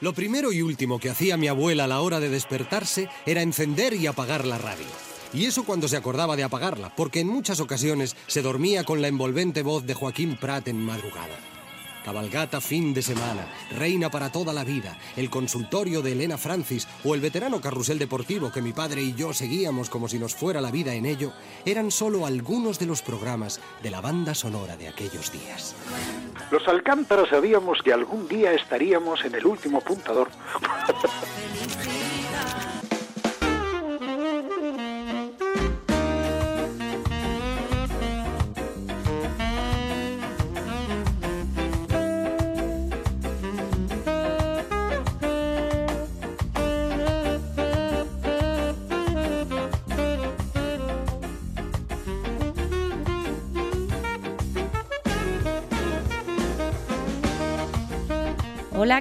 Lo 0.00 0.14
primero 0.14 0.50
y 0.50 0.62
último 0.62 0.98
que 0.98 1.10
hacía 1.10 1.36
mi 1.36 1.48
abuela 1.48 1.84
a 1.84 1.86
la 1.88 2.00
hora 2.00 2.20
de 2.20 2.30
despertarse 2.30 3.08
era 3.26 3.42
encender 3.42 3.92
y 3.92 4.06
apagar 4.06 4.46
la 4.46 4.56
radio. 4.56 4.86
Y 5.34 5.44
eso 5.44 5.64
cuando 5.64 5.88
se 5.88 5.96
acordaba 5.96 6.36
de 6.36 6.42
apagarla, 6.42 6.94
porque 6.96 7.20
en 7.20 7.28
muchas 7.28 7.60
ocasiones 7.60 8.16
se 8.26 8.40
dormía 8.40 8.84
con 8.84 9.02
la 9.02 9.08
envolvente 9.08 9.62
voz 9.62 9.86
de 9.86 9.94
Joaquín 9.94 10.38
Prat 10.40 10.68
en 10.68 10.82
madrugada. 10.82 11.59
Cabalgata 12.04 12.60
fin 12.60 12.94
de 12.94 13.02
semana, 13.02 13.46
Reina 13.76 14.10
para 14.10 14.32
toda 14.32 14.52
la 14.52 14.64
vida, 14.64 14.96
el 15.16 15.30
consultorio 15.30 16.02
de 16.02 16.12
Elena 16.12 16.38
Francis 16.38 16.88
o 17.04 17.14
el 17.14 17.20
veterano 17.20 17.60
carrusel 17.60 17.98
deportivo 17.98 18.50
que 18.50 18.62
mi 18.62 18.72
padre 18.72 19.02
y 19.02 19.14
yo 19.14 19.32
seguíamos 19.32 19.90
como 19.90 20.08
si 20.08 20.18
nos 20.18 20.34
fuera 20.34 20.60
la 20.60 20.70
vida 20.70 20.94
en 20.94 21.06
ello, 21.06 21.32
eran 21.64 21.90
solo 21.90 22.26
algunos 22.26 22.78
de 22.78 22.86
los 22.86 23.02
programas 23.02 23.60
de 23.82 23.90
la 23.90 24.00
banda 24.00 24.34
sonora 24.34 24.76
de 24.76 24.88
aquellos 24.88 25.30
días. 25.32 25.74
Los 26.50 26.66
Alcántara 26.66 27.28
sabíamos 27.28 27.82
que 27.82 27.92
algún 27.92 28.26
día 28.26 28.52
estaríamos 28.52 29.24
en 29.24 29.34
el 29.34 29.46
último 29.46 29.80
puntador. 29.80 30.28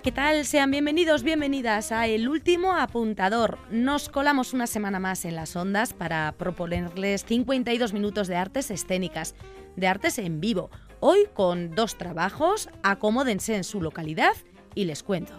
¿qué 0.01 0.11
tal? 0.13 0.45
Sean 0.45 0.71
bienvenidos, 0.71 1.23
bienvenidas 1.23 1.91
a 1.91 2.07
El 2.07 2.29
Último 2.29 2.73
Apuntador. 2.73 3.57
Nos 3.69 4.07
colamos 4.07 4.53
una 4.53 4.65
semana 4.65 4.99
más 4.99 5.25
en 5.25 5.35
las 5.35 5.55
ondas 5.57 5.93
para 5.93 6.31
proponerles 6.37 7.25
52 7.25 7.91
minutos 7.91 8.27
de 8.27 8.37
artes 8.37 8.71
escénicas, 8.71 9.35
de 9.75 9.87
artes 9.87 10.17
en 10.17 10.39
vivo. 10.39 10.69
Hoy 11.01 11.27
con 11.33 11.75
dos 11.75 11.97
trabajos, 11.97 12.69
acomódense 12.81 13.55
en 13.55 13.65
su 13.65 13.81
localidad 13.81 14.33
y 14.73 14.85
les 14.85 15.03
cuento. 15.03 15.33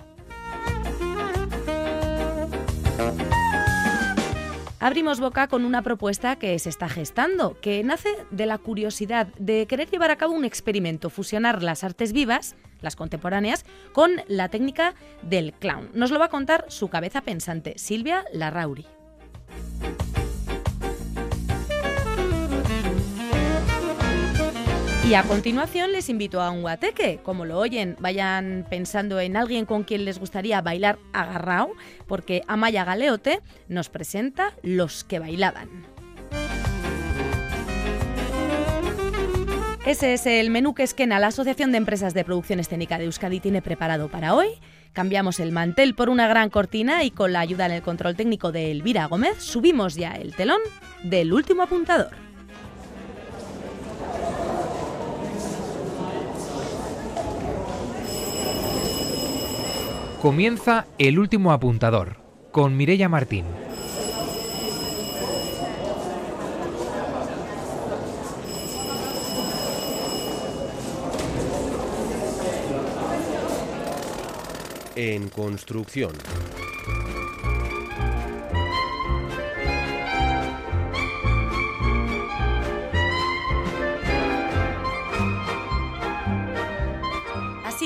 Abrimos 4.83 5.21
boca 5.21 5.47
con 5.47 5.67
una 5.67 5.83
propuesta 5.83 6.37
que 6.37 6.59
se 6.59 6.71
está 6.71 6.89
gestando, 6.89 7.61
que 7.61 7.85
nace 7.85 8.09
de 8.31 8.47
la 8.47 8.57
curiosidad 8.57 9.27
de 9.39 9.67
querer 9.67 9.91
llevar 9.91 10.11
a 10.11 10.17
cabo 10.17 10.33
un 10.33 10.47
experimento, 10.47 11.11
fusionar 11.11 11.63
las 11.63 11.85
artes 11.85 12.15
vivas, 12.15 12.57
las 12.81 12.97
contemporáneas, 12.97 13.67
con 13.93 14.11
la 14.27 14.49
técnica 14.49 14.95
del 15.21 15.53
clown. 15.53 15.91
Nos 15.93 16.11
lo 16.11 16.19
va 16.19 16.25
a 16.25 16.31
contar 16.31 16.65
su 16.69 16.89
cabeza 16.89 17.21
pensante, 17.21 17.75
Silvia 17.77 18.25
Larrauri. 18.33 18.87
Y 25.09 25.15
a 25.15 25.23
continuación 25.25 25.93
les 25.93 26.09
invito 26.09 26.41
a 26.41 26.51
un 26.51 26.61
guateque. 26.61 27.21
Como 27.23 27.45
lo 27.45 27.59
oyen, 27.59 27.97
vayan 28.01 28.67
pensando 28.69 29.19
en 29.19 29.37
alguien 29.37 29.65
con 29.65 29.83
quien 29.83 30.05
les 30.05 30.19
gustaría 30.19 30.61
bailar 30.61 30.99
agarrao, 31.13 31.73
porque 32.07 32.43
Amaya 32.47 32.85
Galeote 32.85 33.41
nos 33.69 33.89
presenta 33.89 34.53
Los 34.63 35.03
que 35.03 35.19
bailaban. 35.19 35.69
Ese 39.87 40.13
es 40.13 40.27
el 40.27 40.51
menú 40.51 40.75
que 40.75 40.83
Esquena, 40.83 41.19
la 41.19 41.29
Asociación 41.29 41.73
de 41.73 41.79
Empresas 41.79 42.13
de 42.13 42.23
Producción 42.23 42.61
Escénica 42.61 42.99
de 42.99 43.07
Euskadi, 43.07 43.41
tiene 43.41 43.63
preparado 43.63 44.09
para 44.09 44.35
hoy. 44.35 44.49
Cambiamos 44.93 45.41
el 45.41 45.51
mantel 45.51 45.95
por 45.95 46.11
una 46.11 46.29
gran 46.29 46.51
cortina 46.51 47.03
y 47.03 47.11
con 47.11 47.33
la 47.33 47.41
ayuda 47.41 47.67
en 47.67 47.73
el 47.73 47.83
control 47.83 48.15
técnico 48.15 48.53
de 48.53 48.71
Elvira 48.71 49.07
Gómez 49.07 49.43
subimos 49.43 49.95
ya 49.95 50.13
el 50.13 50.37
telón 50.37 50.61
del 51.03 51.33
último 51.33 51.63
apuntador. 51.63 52.30
Comienza 60.21 60.87
el 60.99 61.19
último 61.19 61.51
apuntador 61.51 62.19
con 62.53 62.77
Mirella 62.77 63.09
Martín. 63.09 63.47
En 74.95 75.31
construcción. 75.31 76.13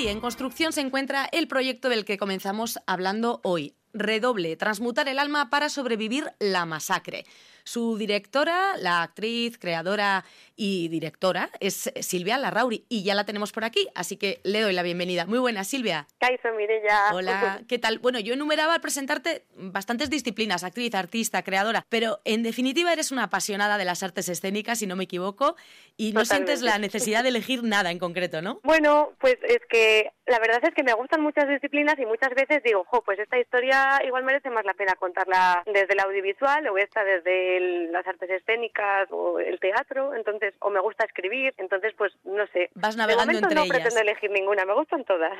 En 0.07 0.21
construcción 0.21 0.73
se 0.75 0.83
encuentra 0.83 1.27
el 1.33 1.49
proyecto 1.49 1.89
del 1.89 2.05
que 2.05 2.19
comenzamos 2.19 2.79
hablando 2.87 3.41
hoy. 3.43 3.75
Redoble, 3.95 4.55
transmutar 4.57 5.09
el 5.09 5.19
alma 5.19 5.49
para 5.49 5.71
sobrevivir 5.71 6.31
la 6.39 6.67
masacre. 6.67 7.25
Su 7.65 7.97
directora, 7.97 8.77
la 8.77 9.03
actriz, 9.03 9.57
creadora 9.57 10.27
y 10.57 10.89
directora 10.89 11.51
es 11.61 11.93
Silvia 12.01 12.39
Larrauri 12.39 12.85
y 12.89 13.05
ya 13.05 13.15
la 13.15 13.25
tenemos 13.25 13.53
por 13.53 13.65
aquí, 13.65 13.89
así 13.95 14.17
que 14.17 14.41
le 14.45 14.61
doy 14.61 14.73
la 14.73 14.83
bienvenida. 14.83 15.27
Muy 15.27 15.39
buena, 15.39 15.65
Silvia. 15.65 16.07
Kaiso, 16.19 16.53
Mireya. 16.57 17.13
Hola, 17.13 17.63
¿qué 17.69 17.79
tal? 17.79 17.99
Bueno, 17.99 18.19
yo 18.21 18.35
enumeraba 18.35 18.75
al 18.75 18.81
presentarte 18.81 19.45
bastantes 19.57 20.11
disciplinas, 20.11 20.65
actriz, 20.65 20.95
artista, 20.95 21.43
creadora, 21.43 21.85
pero 21.89 22.21
en 22.25 22.43
definitiva 22.43 22.93
eres 22.93 23.13
una 23.13 23.25
apasionada 23.25 23.79
de 23.79 23.85
las 23.85 24.03
artes 24.03 24.29
escénicas, 24.29 24.79
si 24.79 24.87
no 24.87 24.97
me 24.97 25.05
equivoco, 25.05 25.57
y 25.97 26.13
no 26.13 26.25
sientes 26.25 26.63
la 26.63 26.79
necesidad 26.79 27.23
de 27.23 27.29
elegir 27.31 27.63
nada 27.63 27.91
en 27.91 27.99
concreto, 27.99 28.43
¿no? 28.43 28.61
Bueno, 28.65 29.13
pues 29.21 29.37
es 29.43 29.61
que 29.69 30.11
la 30.27 30.39
verdad 30.39 30.61
es 30.63 30.75
que 30.75 30.83
me 30.83 30.95
gustan 30.95 31.21
muchas 31.21 31.49
disciplinas 31.49 31.99
y 31.99 32.07
muchas 32.07 32.31
veces 32.31 32.63
digo, 32.63 32.85
jo, 32.85 33.03
pues 33.03 33.19
esta 33.19 33.39
historia 33.39 34.01
igual 34.05 34.25
merece 34.25 34.51
más 34.51 34.65
la 34.65 34.75
pena 34.75 34.95
contarla 34.95 35.63
desde 35.67 35.93
el 35.93 36.01
audiovisual 36.01 36.67
o 36.69 36.79
esta 36.79 37.05
desde 37.05 37.57
el, 37.59 37.93
las 37.93 38.07
artes 38.07 38.31
escénicas 38.31 39.09
o 39.11 39.39
el 39.39 39.61
teatro, 39.61 40.15
entonces, 40.15 40.44
o 40.61 40.71
me 40.71 40.81
gusta 40.81 41.05
escribir, 41.05 41.55
entonces, 41.59 41.93
pues 41.97 42.13
no 42.25 42.47
sé. 42.49 42.71
Vas 42.75 42.97
navegando 42.97 43.33
de 43.33 43.39
entre 43.39 43.55
no 43.55 43.63
ellas. 43.65 43.77
pretendo 43.77 44.01
elegir 44.01 44.31
ninguna, 44.31 44.65
me 44.65 44.75
gustan 44.75 45.05
todas. 45.05 45.33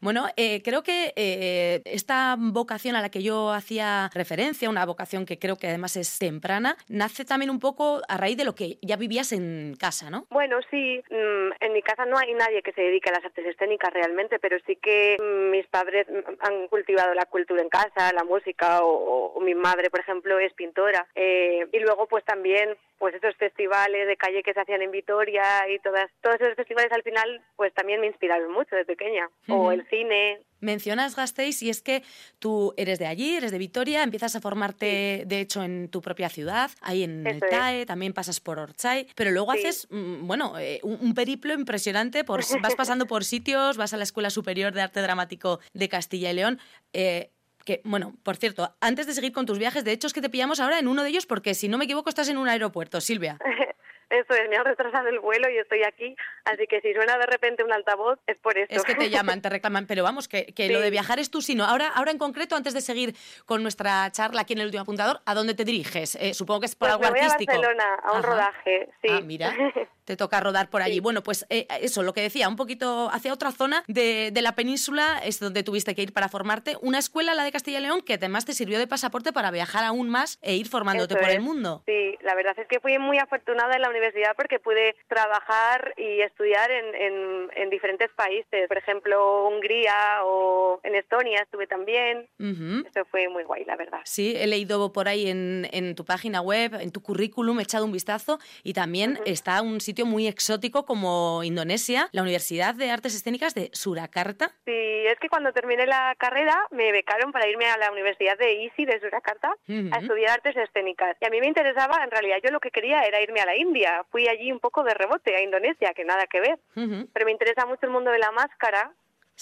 Bueno, 0.00 0.26
eh, 0.36 0.62
creo 0.62 0.82
que 0.82 1.12
eh, 1.16 1.82
esta 1.84 2.36
vocación 2.38 2.96
a 2.96 3.02
la 3.02 3.10
que 3.10 3.22
yo 3.22 3.50
hacía 3.52 4.10
referencia, 4.14 4.70
una 4.70 4.84
vocación 4.86 5.26
que 5.26 5.38
creo 5.38 5.56
que 5.56 5.68
además 5.68 5.96
es 5.96 6.18
temprana, 6.18 6.76
nace 6.88 7.24
también 7.24 7.50
un 7.50 7.60
poco 7.60 8.00
a 8.08 8.16
raíz 8.16 8.36
de 8.36 8.44
lo 8.44 8.54
que 8.54 8.78
ya 8.82 8.96
vivías 8.96 9.32
en 9.32 9.74
casa, 9.78 10.10
¿no? 10.10 10.26
Bueno, 10.30 10.58
sí, 10.70 11.02
mm, 11.10 11.50
en 11.60 11.72
mi 11.72 11.82
casa 11.82 12.04
no 12.06 12.18
hay 12.18 12.34
nadie 12.34 12.62
que 12.62 12.72
se 12.72 12.82
dedique 12.82 13.08
a 13.10 13.12
las 13.12 13.24
artes 13.24 13.46
escénicas 13.46 13.92
realmente, 13.92 14.38
pero 14.38 14.58
sí 14.66 14.76
que 14.76 15.16
mm, 15.20 15.50
mis 15.50 15.66
padres 15.66 16.06
han 16.40 16.68
cultivado 16.68 17.14
la 17.14 17.26
cultura 17.26 17.62
en 17.62 17.68
casa, 17.68 18.12
la 18.12 18.24
música, 18.24 18.82
o, 18.82 19.32
o 19.34 19.40
mi 19.40 19.54
madre, 19.54 19.90
por 19.90 20.00
ejemplo, 20.00 20.38
es 20.38 20.52
pintora. 20.54 21.06
Eh, 21.14 21.66
y 21.72 21.78
luego, 21.80 22.06
pues 22.06 22.24
también, 22.24 22.76
pues 22.98 23.14
esos 23.14 23.34
festivales 23.36 24.06
de 24.06 24.16
calle 24.18 24.42
que 24.42 24.52
se 24.52 24.60
hacían 24.60 24.82
en 24.82 24.90
Vitoria 24.90 25.42
y 25.74 25.78
todas, 25.78 26.10
todos 26.20 26.36
esos 26.40 26.54
festivales 26.56 26.92
al 26.92 27.02
final, 27.02 27.42
pues 27.56 27.72
también 27.72 28.00
me 28.00 28.06
inspiraron 28.08 28.52
mucho 28.52 28.76
de 28.76 28.84
pequeña. 28.84 29.28
Ujú. 29.48 29.54
O 29.66 29.72
el 29.72 29.88
cine, 29.88 30.42
Mencionas 30.60 31.14
Gasteiz 31.14 31.62
y 31.62 31.70
es 31.70 31.82
que 31.82 32.02
tú 32.40 32.74
eres 32.76 32.98
de 32.98 33.06
allí, 33.06 33.36
eres 33.36 33.52
de 33.52 33.58
Vitoria, 33.58 34.02
empiezas 34.02 34.34
a 34.34 34.40
formarte 34.40 35.22
de 35.24 35.40
hecho 35.40 35.62
en 35.62 35.88
tu 35.88 36.00
propia 36.02 36.28
ciudad, 36.28 36.70
ahí 36.80 37.04
en 37.04 37.24
Eso 37.26 37.44
es. 37.44 37.50
TAE, 37.50 37.86
también 37.86 38.12
pasas 38.12 38.40
por 38.40 38.58
Orchay, 38.58 39.06
pero 39.14 39.30
luego 39.30 39.52
Sí. 39.52 39.58
haces, 39.58 39.86
mm, 39.90 40.26
bueno, 40.26 40.58
eh, 40.58 40.80
un, 40.82 40.98
un 41.00 41.14
periplo 41.14 41.54
impresionante, 41.54 42.24
por, 42.24 42.40
vas 42.60 42.74
pasando 42.74 43.06
por 43.06 43.24
sitios, 43.24 43.76
vas 43.76 43.94
a 43.94 43.96
la 43.98 44.02
Escuela 44.02 44.30
Superior 44.30 44.72
de 44.72 44.82
Arte 44.82 45.00
Dramático 45.00 45.60
de 45.74 45.88
Castilla 45.88 46.30
y 46.32 46.34
León. 46.34 46.58
eh, 46.92 47.30
que, 47.64 47.82
bueno, 47.84 48.14
por 48.22 48.36
cierto, 48.36 48.74
antes 48.80 49.06
de 49.06 49.12
seguir 49.12 49.30
con 49.32 49.44
tus 49.44 49.58
viajes, 49.58 49.84
de 49.84 49.92
hecho 49.92 50.06
es 50.06 50.14
que 50.14 50.22
te 50.22 50.30
pillamos 50.30 50.58
ahora 50.58 50.78
en 50.78 50.88
uno 50.88 51.02
de 51.02 51.10
ellos 51.10 51.26
porque 51.26 51.52
si 51.54 51.68
no 51.68 51.76
me 51.76 51.84
equivoco 51.84 52.08
estás 52.08 52.30
en 52.30 52.38
un 52.38 52.48
aeropuerto, 52.48 52.98
Silvia. 53.00 53.36
eso 54.10 54.34
es, 54.34 54.48
me 54.48 54.56
han 54.56 54.64
retrasado 54.64 55.08
el 55.08 55.20
vuelo 55.20 55.48
y 55.50 55.58
estoy 55.58 55.82
aquí, 55.84 56.16
así 56.44 56.66
que 56.66 56.80
si 56.80 56.92
suena 56.94 57.18
de 57.18 57.26
repente 57.26 57.62
un 57.64 57.72
altavoz 57.72 58.18
es 58.26 58.36
por 58.38 58.56
eso. 58.58 58.66
Es 58.70 58.84
que 58.84 58.94
te 58.94 59.10
llaman, 59.10 59.42
te 59.42 59.48
reclaman, 59.48 59.86
pero 59.86 60.02
vamos, 60.02 60.28
que, 60.28 60.46
que 60.46 60.68
lo 60.70 60.80
de 60.80 60.90
viajar 60.90 61.18
es 61.18 61.30
tú, 61.30 61.42
sino 61.42 61.64
ahora, 61.64 61.88
ahora 61.88 62.10
en 62.10 62.18
concreto, 62.18 62.56
antes 62.56 62.74
de 62.74 62.80
seguir 62.80 63.14
con 63.46 63.62
nuestra 63.62 64.10
charla 64.12 64.42
aquí 64.42 64.52
en 64.54 64.60
el 64.60 64.66
último 64.66 64.82
apuntador, 64.82 65.20
¿a 65.26 65.34
dónde 65.34 65.54
te 65.54 65.64
diriges? 65.64 66.14
Eh, 66.16 66.34
supongo 66.34 66.60
que 66.60 66.66
es 66.66 66.74
por 66.74 66.88
Pues 66.88 66.92
algo 66.94 67.04
me 67.04 67.10
voy 67.10 67.20
artístico. 67.20 67.52
a 67.52 67.56
Barcelona 67.56 67.94
a 68.02 68.12
un 68.12 68.18
Ajá. 68.18 68.26
rodaje, 68.26 68.88
sí. 69.02 69.08
Ah, 69.10 69.20
mira, 69.22 69.54
te 70.04 70.16
toca 70.16 70.40
rodar 70.40 70.70
por 70.70 70.80
allí. 70.82 70.94
Sí. 70.94 71.00
Bueno, 71.00 71.22
pues 71.22 71.46
eh, 71.50 71.66
eso, 71.82 72.02
lo 72.02 72.12
que 72.14 72.22
decía, 72.22 72.48
un 72.48 72.56
poquito 72.56 73.10
hacia 73.12 73.32
otra 73.32 73.52
zona 73.52 73.84
de, 73.88 74.30
de 74.32 74.42
la 74.42 74.52
península 74.52 75.20
es 75.22 75.38
donde 75.38 75.62
tuviste 75.62 75.94
que 75.94 76.02
ir 76.02 76.12
para 76.14 76.28
formarte. 76.28 76.76
Una 76.80 76.98
escuela, 76.98 77.34
la 77.34 77.44
de 77.44 77.52
Castilla 77.52 77.78
y 77.78 77.82
León, 77.82 78.00
que 78.00 78.14
además 78.14 78.46
te 78.46 78.54
sirvió 78.54 78.78
de 78.78 78.86
pasaporte 78.86 79.32
para 79.34 79.50
viajar 79.50 79.84
aún 79.84 80.08
más 80.08 80.38
e 80.40 80.54
ir 80.54 80.66
formándote 80.66 81.14
Eso 81.14 81.20
por 81.22 81.30
el 81.30 81.40
mundo. 81.40 81.82
Sí, 81.86 82.16
la 82.22 82.34
verdad 82.34 82.54
es 82.58 82.66
que 82.68 82.80
fui 82.80 82.98
muy 82.98 83.18
afortunada 83.18 83.74
en 83.74 83.82
la 83.82 83.88
universidad 83.88 83.97
porque 84.36 84.58
pude 84.58 84.94
trabajar 85.08 85.94
y 85.96 86.20
estudiar 86.20 86.70
en, 86.70 87.48
en, 87.54 87.70
diferentes 87.70 88.10
países, 88.12 88.66
por 88.66 88.78
ejemplo, 88.78 89.46
Hungría 89.46 90.24
o 90.24 90.80
en 90.82 90.94
Estonia 90.94 91.42
estuve 91.42 91.66
también. 91.66 92.28
Eso 92.38 93.04
fue 93.10 93.28
muy 93.28 93.44
guay, 93.44 93.64
la 93.64 93.76
verdad. 93.76 94.00
Sí, 94.04 94.34
he 94.36 94.46
leído 94.46 94.92
por 94.92 95.08
ahí 95.08 95.28
en, 95.28 95.68
en 95.72 95.94
tu 95.94 96.04
página 96.04 96.40
web, 96.40 96.74
en 96.80 96.90
tu 96.90 97.02
currículum, 97.02 97.60
he 97.60 97.62
echado 97.62 97.84
un 97.84 97.92
vistazo 97.92 98.38
y 98.62 98.72
también 98.72 99.18
está 99.26 99.60
un 99.62 99.80
sitio 99.80 100.06
muy 100.06 100.26
exótico 100.26 100.84
como 100.84 101.44
Indonesia, 101.44 102.08
la 102.12 102.22
Universidad 102.22 102.74
de 102.74 102.90
Artes 102.90 103.14
Escénicas 103.14 103.54
de 103.54 103.70
Surakarta. 103.72 104.50
Sí, 104.64 104.72
es 105.06 105.18
que 105.20 105.28
cuando 105.28 105.52
terminé 105.52 105.86
la 105.86 106.14
carrera 106.18 106.56
me 106.70 106.92
becaron 106.92 107.32
para 107.32 107.48
irme 107.48 107.66
a 107.66 107.76
la 107.76 107.90
Universidad 107.90 108.38
de 108.38 108.64
ISI 108.64 108.84
de 108.84 109.00
Surakarta 109.00 109.54
a 109.92 109.98
estudiar 109.98 110.30
artes 110.30 110.56
escénicas. 110.56 111.16
Y 111.20 111.26
a 111.26 111.30
mí 111.30 111.40
me 111.40 111.46
interesaba, 111.46 112.02
en 112.04 112.10
realidad 112.10 112.38
yo 112.42 112.50
lo 112.50 112.60
que 112.60 112.70
quería 112.70 113.02
era 113.02 113.20
irme 113.20 113.40
a 113.40 113.46
la 113.46 113.56
India. 113.56 113.87
Fui 114.10 114.28
allí 114.28 114.52
un 114.52 114.60
poco 114.60 114.82
de 114.84 114.94
rebote 114.94 115.34
a 115.34 115.42
Indonesia, 115.42 115.92
que 115.94 116.04
nada 116.04 116.26
que 116.26 116.40
ver. 116.40 116.58
Pero 116.74 117.26
me 117.26 117.32
interesa 117.32 117.66
mucho 117.66 117.86
el 117.86 117.92
mundo 117.92 118.10
de 118.10 118.18
la 118.18 118.30
máscara 118.32 118.92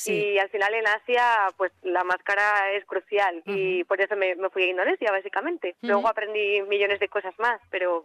y 0.04 0.38
al 0.38 0.50
final 0.50 0.74
en 0.74 0.86
Asia, 0.86 1.48
pues 1.56 1.72
la 1.82 2.04
máscara 2.04 2.72
es 2.72 2.84
crucial 2.84 3.42
y 3.46 3.82
por 3.84 4.00
eso 4.00 4.14
me, 4.14 4.36
fui 4.50 4.64
a 4.64 4.70
Indonesia, 4.70 5.10
básicamente. 5.10 5.74
Luego 5.80 6.06
aprendí 6.08 6.60
millones 6.62 7.00
de 7.00 7.08
cosas 7.08 7.34
más, 7.38 7.60
pero... 7.70 8.04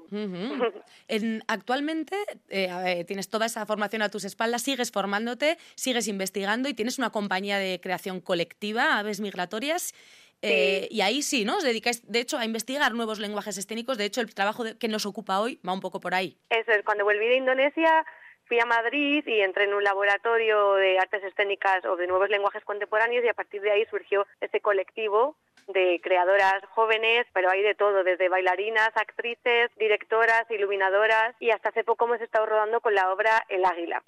en, 1.07 1.43
actualmente 1.47 2.15
eh, 2.49 3.03
tienes 3.05 3.29
toda 3.29 3.45
esa 3.45 3.65
formación 3.65 4.01
a 4.03 4.09
tus 4.09 4.23
espaldas, 4.23 4.61
sigues 4.61 4.91
formándote, 4.91 5.57
sigues 5.75 6.07
investigando 6.07 6.69
y 6.69 6.73
tienes 6.73 6.97
una 6.97 7.09
compañía 7.09 7.57
de 7.57 7.81
creación 7.81 8.21
colectiva, 8.21 8.97
Aves 8.97 9.19
Migratorias. 9.19 9.93
Eh, 10.41 10.88
y 10.89 11.01
ahí 11.01 11.21
sí, 11.21 11.45
¿no? 11.45 11.57
Os 11.57 11.63
dedicáis, 11.63 12.09
de 12.09 12.19
hecho, 12.19 12.38
a 12.38 12.45
investigar 12.45 12.93
nuevos 12.93 13.19
lenguajes 13.19 13.57
escénicos. 13.57 13.97
De 13.97 14.05
hecho, 14.05 14.21
el 14.21 14.33
trabajo 14.33 14.63
que 14.79 14.88
nos 14.88 15.05
ocupa 15.05 15.39
hoy 15.39 15.59
va 15.67 15.73
un 15.73 15.81
poco 15.81 15.99
por 15.99 16.13
ahí. 16.13 16.38
Eso 16.49 16.71
es, 16.71 16.83
cuando 16.83 17.03
volví 17.03 17.27
de 17.27 17.38
Indonesia 17.38 18.05
fui 18.45 18.59
a 18.59 18.65
Madrid 18.65 19.23
y 19.25 19.39
entré 19.39 19.63
en 19.63 19.73
un 19.73 19.83
laboratorio 19.83 20.73
de 20.73 20.99
artes 20.99 21.23
escénicas 21.23 21.85
o 21.85 21.95
de 21.95 22.05
nuevos 22.07 22.29
lenguajes 22.29 22.65
contemporáneos 22.65 23.23
y 23.23 23.29
a 23.29 23.33
partir 23.33 23.61
de 23.61 23.71
ahí 23.71 23.85
surgió 23.89 24.27
ese 24.41 24.59
colectivo 24.59 25.38
de 25.68 26.00
creadoras 26.04 26.63
jóvenes, 26.69 27.25
pero 27.34 27.50
hay 27.50 27.62
de 27.62 27.75
todo, 27.75 28.04
desde 28.04 28.30
bailarinas, 28.30 28.90
actrices, 28.96 29.72
directoras, 29.78 30.50
iluminadoras 30.50 31.36
y 31.40 31.52
hasta 31.52 31.69
hace 31.69 31.84
poco 31.84 32.06
hemos 32.06 32.22
estado 32.22 32.46
rodando 32.46 32.81
con 32.81 32.96
la 32.96 33.12
obra 33.12 33.46
El 33.50 33.66
Águila. 33.66 34.02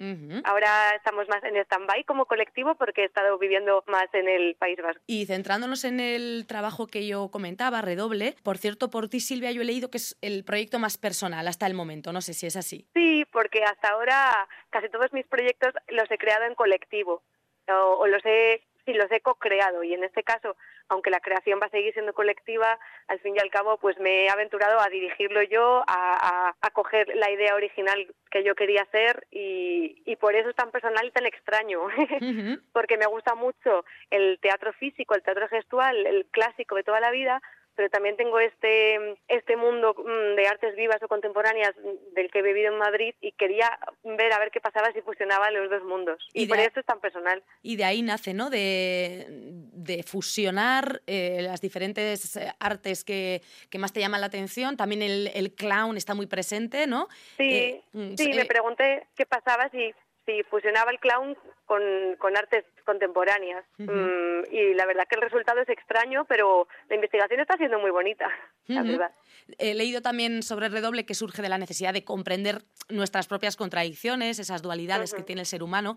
Ahora 0.44 0.94
estamos 0.96 1.28
más 1.28 1.42
en 1.44 1.56
stand-by 1.56 2.04
como 2.04 2.26
colectivo 2.26 2.74
porque 2.74 3.02
he 3.02 3.04
estado 3.06 3.38
viviendo 3.38 3.84
más 3.86 4.06
en 4.12 4.28
el 4.28 4.54
País 4.56 4.78
Vasco. 4.82 5.02
Y 5.06 5.26
centrándonos 5.26 5.84
en 5.84 6.00
el 6.00 6.46
trabajo 6.46 6.86
que 6.86 7.06
yo 7.06 7.28
comentaba, 7.30 7.82
Redoble, 7.82 8.34
por 8.42 8.58
cierto, 8.58 8.90
por 8.90 9.08
ti 9.08 9.20
Silvia 9.20 9.52
yo 9.52 9.62
he 9.62 9.64
leído 9.64 9.90
que 9.90 9.98
es 9.98 10.16
el 10.20 10.44
proyecto 10.44 10.78
más 10.78 10.98
personal 10.98 11.46
hasta 11.48 11.66
el 11.66 11.74
momento, 11.74 12.12
no 12.12 12.20
sé 12.20 12.34
si 12.34 12.46
es 12.46 12.56
así. 12.56 12.86
Sí, 12.94 13.24
porque 13.32 13.62
hasta 13.64 13.88
ahora 13.88 14.48
casi 14.70 14.88
todos 14.88 15.12
mis 15.12 15.26
proyectos 15.26 15.72
los 15.88 16.10
he 16.10 16.18
creado 16.18 16.44
en 16.44 16.54
colectivo 16.54 17.22
o, 17.68 18.06
los 18.06 18.22
he 18.24 18.62
sí, 18.84 18.92
los 18.92 19.10
he 19.10 19.20
co-creado. 19.20 19.82
Y 19.82 19.94
en 19.94 20.04
este 20.04 20.22
caso, 20.22 20.56
aunque 20.88 21.10
la 21.10 21.20
creación 21.20 21.58
va 21.60 21.66
a 21.66 21.70
seguir 21.70 21.92
siendo 21.92 22.12
colectiva, 22.12 22.78
al 23.08 23.20
fin 23.20 23.34
y 23.36 23.38
al 23.38 23.50
cabo 23.50 23.78
pues 23.78 23.98
me 23.98 24.24
he 24.24 24.30
aventurado 24.30 24.80
a 24.80 24.88
dirigirlo 24.88 25.42
yo, 25.42 25.82
a, 25.86 26.54
a, 26.60 26.70
coger 26.70 27.08
la 27.14 27.30
idea 27.30 27.54
original 27.54 28.06
que 28.30 28.42
yo 28.42 28.54
quería 28.54 28.82
hacer 28.82 29.26
y, 29.30 30.02
y 30.04 30.16
por 30.16 30.34
eso 30.34 30.50
es 30.50 30.56
tan 30.56 30.70
personal 30.70 31.06
y 31.06 31.10
tan 31.12 31.26
extraño, 31.26 31.80
porque 32.72 32.98
me 32.98 33.06
gusta 33.06 33.34
mucho 33.34 33.84
el 34.10 34.38
teatro 34.40 34.72
físico, 34.72 35.14
el 35.14 35.22
teatro 35.22 35.48
gestual, 35.48 36.06
el 36.06 36.26
clásico 36.26 36.74
de 36.74 36.82
toda 36.82 37.00
la 37.00 37.10
vida, 37.10 37.40
pero 37.74 37.90
también 37.90 38.16
tengo 38.16 38.38
este, 38.38 39.16
este 39.28 39.56
mundo 39.56 39.94
mm, 39.96 40.36
de 40.36 40.46
artes 40.46 40.76
vivas 40.76 41.02
o 41.02 41.08
contemporáneas 41.08 41.74
del 42.12 42.30
que 42.30 42.38
he 42.38 42.42
vivido 42.42 42.72
en 42.72 42.78
Madrid 42.78 43.14
y 43.20 43.32
quería 43.32 43.78
ver 44.02 44.32
a 44.32 44.38
ver 44.38 44.50
qué 44.50 44.60
pasaba 44.60 44.92
si 44.92 45.00
fusionaba 45.02 45.50
los 45.50 45.70
dos 45.70 45.82
mundos. 45.84 46.26
Y, 46.32 46.46
por 46.46 46.58
eso 46.58 46.80
es 46.80 46.86
tan 46.86 47.00
personal. 47.00 47.42
Y 47.62 47.76
de 47.76 47.84
ahí 47.84 48.02
nace, 48.02 48.34
¿no? 48.34 48.50
De, 48.50 49.26
de 49.28 50.02
fusionar 50.02 51.02
eh, 51.06 51.40
las 51.42 51.60
diferentes 51.60 52.36
eh, 52.36 52.52
artes 52.60 53.04
que, 53.04 53.42
que, 53.70 53.78
más 53.78 53.92
te 53.92 54.00
llaman 54.00 54.20
la 54.20 54.28
atención. 54.28 54.76
También 54.76 55.02
el, 55.02 55.30
el 55.34 55.54
clown 55.54 55.96
está 55.96 56.14
muy 56.14 56.26
presente, 56.26 56.86
¿no? 56.86 57.08
Sí, 57.36 57.54
eh, 57.54 57.82
mm, 57.92 58.14
sí, 58.16 58.32
me 58.32 58.44
pregunté 58.44 59.06
qué 59.16 59.26
pasaba 59.26 59.68
si 59.70 59.94
si 60.26 60.42
fusionaba 60.44 60.90
el 60.90 60.98
clown 60.98 61.36
con, 61.64 61.82
con 62.18 62.36
artes 62.36 62.64
contemporáneas. 62.84 63.64
Mm, 63.78 64.44
y 64.50 64.74
la 64.74 64.86
verdad 64.86 65.04
que 65.08 65.16
el 65.16 65.22
resultado 65.22 65.60
es 65.60 65.68
extraño, 65.68 66.24
pero 66.26 66.68
la 66.88 66.96
investigación 66.96 67.40
está 67.40 67.56
siendo 67.56 67.78
muy 67.78 67.90
bonita, 67.90 68.28
la 68.66 68.82
verdad. 68.82 69.12
He 69.58 69.74
leído 69.74 70.00
también 70.00 70.42
sobre 70.42 70.68
Redoble 70.68 71.04
que 71.04 71.14
surge 71.14 71.42
de 71.42 71.48
la 71.48 71.58
necesidad 71.58 71.92
de 71.92 72.04
comprender 72.04 72.62
nuestras 72.88 73.26
propias 73.26 73.56
contradicciones, 73.56 74.38
esas 74.38 74.62
dualidades 74.62 75.12
que 75.14 75.22
tiene 75.22 75.42
el 75.42 75.46
ser 75.46 75.62
humano. 75.62 75.96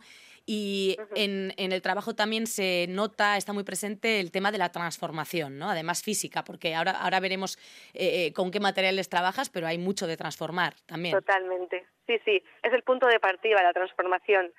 Y 0.49 0.95
en, 1.15 1.53
en, 1.57 1.73
el 1.73 1.81
trabajo 1.81 2.15
también 2.15 2.47
se 2.47 2.87
nota, 2.87 3.35
está 3.35 3.51
muy 3.51 3.65
presente 3.65 4.21
el 4.21 4.31
tema 4.31 4.49
de 4.49 4.57
la 4.57 4.71
transformación, 4.71 5.59
¿no? 5.59 5.69
además 5.69 6.01
física, 6.01 6.45
porque 6.45 6.73
ahora, 6.73 6.91
ahora 6.91 7.19
veremos 7.19 7.57
eh, 7.93 8.27
eh, 8.27 8.33
con 8.33 8.49
qué 8.49 8.61
materiales 8.61 9.09
trabajas, 9.09 9.49
pero 9.49 9.67
hay 9.67 9.77
mucho 9.77 10.07
de 10.07 10.15
transformar 10.15 10.75
también. 10.85 11.15
Totalmente, 11.15 11.85
sí, 12.05 12.17
sí, 12.23 12.41
es 12.63 12.71
el 12.71 12.83
punto 12.83 13.07
de 13.07 13.19
partida, 13.19 13.61
la 13.61 13.73
transformación. 13.73 14.53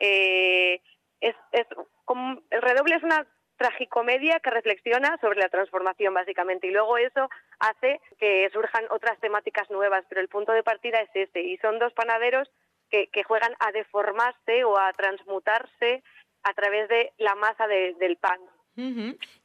Eh, 0.00 0.80
es, 1.20 1.36
es 1.52 1.66
como, 2.04 2.42
el 2.50 2.62
redoble 2.62 2.96
es 2.96 3.02
una 3.02 3.26
tragicomedia 3.56 4.40
que 4.40 4.50
reflexiona 4.50 5.18
sobre 5.20 5.38
la 5.38 5.50
transformación 5.50 6.14
básicamente 6.14 6.66
y 6.66 6.70
luego 6.70 6.96
eso 6.96 7.28
hace 7.58 8.00
que 8.18 8.48
surjan 8.54 8.86
otras 8.90 9.20
temáticas 9.20 9.70
nuevas, 9.70 10.04
pero 10.08 10.22
el 10.22 10.28
punto 10.28 10.52
de 10.52 10.62
partida 10.62 10.98
es 11.02 11.10
ese 11.12 11.42
y 11.42 11.58
son 11.58 11.78
dos 11.78 11.92
panaderos 11.92 12.50
que, 12.88 13.08
que 13.08 13.22
juegan 13.22 13.54
a 13.60 13.70
deformarse 13.72 14.64
o 14.64 14.78
a 14.78 14.90
transmutarse 14.94 16.02
a 16.42 16.54
través 16.54 16.88
de 16.88 17.12
la 17.18 17.34
masa 17.34 17.66
del 17.66 18.16
pan. 18.16 18.40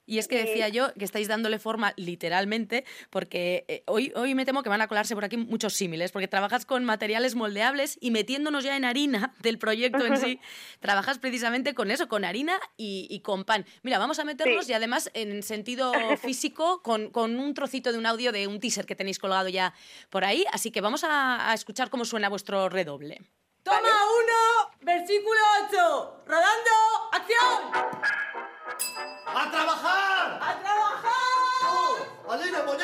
Y 0.05 0.19
es 0.19 0.27
que 0.27 0.37
decía 0.37 0.69
yo 0.69 0.93
que 0.93 1.05
estáis 1.05 1.27
dándole 1.27 1.59
forma 1.59 1.93
literalmente, 1.97 2.85
porque 3.09 3.65
eh, 3.67 3.83
hoy, 3.87 4.11
hoy 4.15 4.35
me 4.35 4.45
temo 4.45 4.61
que 4.61 4.69
van 4.69 4.81
a 4.81 4.87
colarse 4.87 5.15
por 5.15 5.25
aquí 5.25 5.37
muchos 5.37 5.73
símiles, 5.73 6.11
porque 6.11 6.27
trabajas 6.27 6.65
con 6.65 6.85
materiales 6.85 7.35
moldeables 7.35 7.97
y 7.99 8.11
metiéndonos 8.11 8.63
ya 8.63 8.77
en 8.77 8.85
harina 8.85 9.33
del 9.39 9.57
proyecto 9.57 10.05
en 10.05 10.17
sí, 10.17 10.39
trabajas 10.79 11.17
precisamente 11.17 11.73
con 11.73 11.91
eso, 11.91 12.07
con 12.07 12.23
harina 12.23 12.59
y, 12.77 13.19
con 13.21 13.43
pan. 13.45 13.65
Mira, 13.81 13.97
vamos 13.97 14.19
a 14.19 14.23
meternos 14.23 14.69
y 14.69 14.73
además 14.73 15.09
en 15.13 15.41
sentido 15.41 15.91
físico 16.21 16.81
con, 16.83 17.09
con, 17.09 17.37
un 17.37 17.53
trocito 17.53 17.91
de 17.91 17.97
un 17.97 18.05
audio 18.05 18.31
de 18.31 18.47
un 18.47 18.59
teaser 18.59 18.85
que 18.85 18.95
tenéis 18.95 19.19
colgado 19.19 19.49
ya 19.49 19.73
por 20.09 20.23
ahí, 20.23 20.45
así 20.51 20.71
que 20.71 20.81
vamos 20.81 21.03
a, 21.03 21.53
escuchar 21.53 21.89
cómo 21.89 22.05
suena 22.05 22.29
vuestro 22.29 22.69
redoble. 22.69 23.21
Toma 23.63 23.79
uno, 23.79 24.71
versículo 24.81 25.39
8, 25.67 26.23
rodando, 26.27 26.71
acción. 27.11 28.54
¡A 28.67 29.51
trabajar! 29.51 30.39
¡A 30.41 30.59
trabajar! 30.59 31.11
¡Tú! 31.61 32.31
¡Aline! 32.31 32.57
¡Voy! 32.65 32.75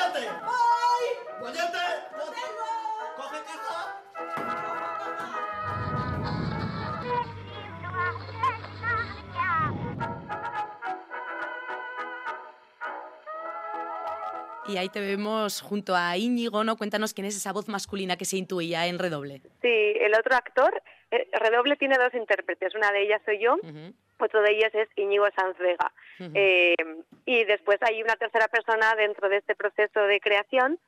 ¡Lo 1.41 1.51
tengo! 1.51 2.67
¡Coge 3.17 3.39
caja! 3.43 3.97
Y 14.67 14.77
ahí 14.77 14.89
te 14.89 15.01
vemos 15.01 15.61
junto 15.61 15.95
a 15.95 16.15
Íñigo, 16.15 16.63
¿no? 16.63 16.77
Cuéntanos 16.77 17.13
quién 17.13 17.25
es 17.25 17.35
esa 17.35 17.51
voz 17.51 17.67
masculina 17.67 18.15
que 18.15 18.25
se 18.25 18.37
intuía 18.37 18.85
en 18.87 18.99
Redoble. 18.99 19.41
Sí, 19.61 19.93
el 19.99 20.13
otro 20.13 20.35
actor, 20.35 20.81
eh, 21.09 21.27
Redoble 21.33 21.75
tiene 21.75 21.97
dos 21.97 22.13
intérpretes, 22.13 22.73
una 22.75 22.91
de 22.91 23.03
ellas 23.03 23.21
soy 23.25 23.43
yo, 23.43 23.57
otro 24.21 24.41
de 24.41 24.51
ellos 24.51 24.71
es 24.73 24.87
Íñigo 24.95 25.27
Sanz 25.35 25.57
Vega. 25.57 25.91
Eh, 26.35 26.75
y 27.25 27.43
después 27.45 27.79
hay 27.81 28.01
una 28.03 28.15
tercera 28.15 28.47
persona 28.47 28.93
dentro 28.95 29.27
de 29.27 29.37
este 29.37 29.55
proceso 29.55 30.01
de 30.01 30.19
creación 30.19 30.79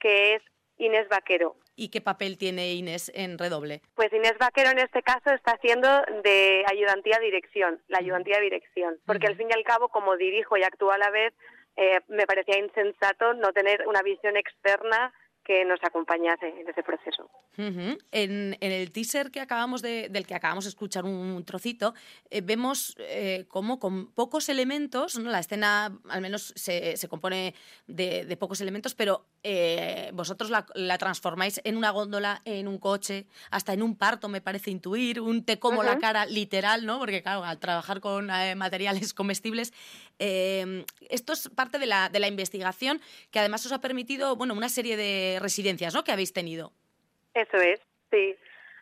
que 0.00 0.34
es 0.34 0.42
Inés 0.78 1.08
Vaquero. 1.08 1.56
¿Y 1.76 1.88
qué 1.88 2.00
papel 2.00 2.36
tiene 2.36 2.72
Inés 2.72 3.10
en 3.14 3.38
Redoble? 3.38 3.80
Pues 3.94 4.12
Inés 4.12 4.34
Vaquero 4.38 4.70
en 4.70 4.78
este 4.78 5.02
caso 5.02 5.30
está 5.30 5.52
haciendo 5.52 5.88
de 6.22 6.64
ayudantía 6.70 7.18
dirección, 7.18 7.80
la 7.88 7.98
ayudantía 7.98 8.40
dirección, 8.40 8.98
porque 9.06 9.28
al 9.28 9.36
fin 9.36 9.48
y 9.50 9.54
al 9.54 9.64
cabo, 9.64 9.88
como 9.88 10.16
dirijo 10.16 10.56
y 10.56 10.64
actúo 10.64 10.90
a 10.90 10.98
la 10.98 11.10
vez, 11.10 11.32
eh, 11.76 12.00
me 12.08 12.26
parecía 12.26 12.58
insensato 12.58 13.32
no 13.34 13.52
tener 13.52 13.86
una 13.86 14.02
visión 14.02 14.36
externa 14.36 15.12
que 15.44 15.64
nos 15.64 15.82
acompañase 15.82 16.48
en 16.48 16.68
ese 16.68 16.82
proceso. 16.82 17.28
en, 17.56 17.98
en, 18.10 18.56
el 18.60 18.92
teaser 18.92 19.30
que 19.30 19.40
acabamos 19.40 19.82
de, 19.82 20.08
del 20.08 20.26
que 20.26 20.34
acabamos 20.34 20.64
de 20.64 20.70
escuchar 20.70 21.04
un 21.04 21.44
trocito, 21.44 21.94
eh, 22.30 22.40
vemos 22.40 22.94
eh, 22.98 23.44
cómo 23.48 23.78
con 23.78 24.12
pocos 24.12 24.48
elementos, 24.48 25.18
¿no? 25.18 25.30
la 25.30 25.40
escena 25.40 25.98
al 26.08 26.20
menos 26.20 26.52
se, 26.56 26.96
se 26.96 27.08
compone 27.08 27.54
de, 27.86 28.24
de, 28.24 28.36
pocos 28.36 28.60
elementos, 28.60 28.94
pero 28.94 29.26
eh, 29.42 30.10
vosotros 30.14 30.50
la, 30.50 30.66
la, 30.74 30.98
transformáis 30.98 31.60
en 31.64 31.76
una 31.76 31.90
góndola, 31.90 32.40
en 32.44 32.68
un 32.68 32.78
coche, 32.78 33.26
hasta 33.50 33.72
en 33.72 33.82
un 33.82 33.96
parto, 33.96 34.28
me 34.28 34.40
parece 34.40 34.70
intuir, 34.70 35.20
un 35.20 35.44
te 35.44 35.58
como 35.58 35.82
la 35.82 35.98
cara 35.98 36.26
literal, 36.26 36.86
¿no? 36.86 36.98
Porque 36.98 37.22
claro, 37.22 37.44
al 37.44 37.58
trabajar 37.58 38.00
con 38.00 38.26
materiales 38.26 39.12
comestibles, 39.14 39.72
esto 40.18 41.32
es 41.32 41.48
parte 41.48 41.78
de 41.78 41.86
la, 41.86 42.08
de 42.08 42.20
la 42.20 42.28
investigación 42.28 43.00
que 43.32 43.40
además 43.40 43.66
os 43.66 43.72
ha 43.72 43.80
permitido, 43.80 44.36
bueno, 44.36 44.54
una 44.54 44.68
serie 44.68 44.96
de 44.96 45.31
residencias 45.40 45.94
¿no? 45.94 46.04
que 46.04 46.12
habéis 46.12 46.32
tenido. 46.32 46.72
Eso 47.34 47.56
es, 47.56 47.80
sí. 48.10 48.36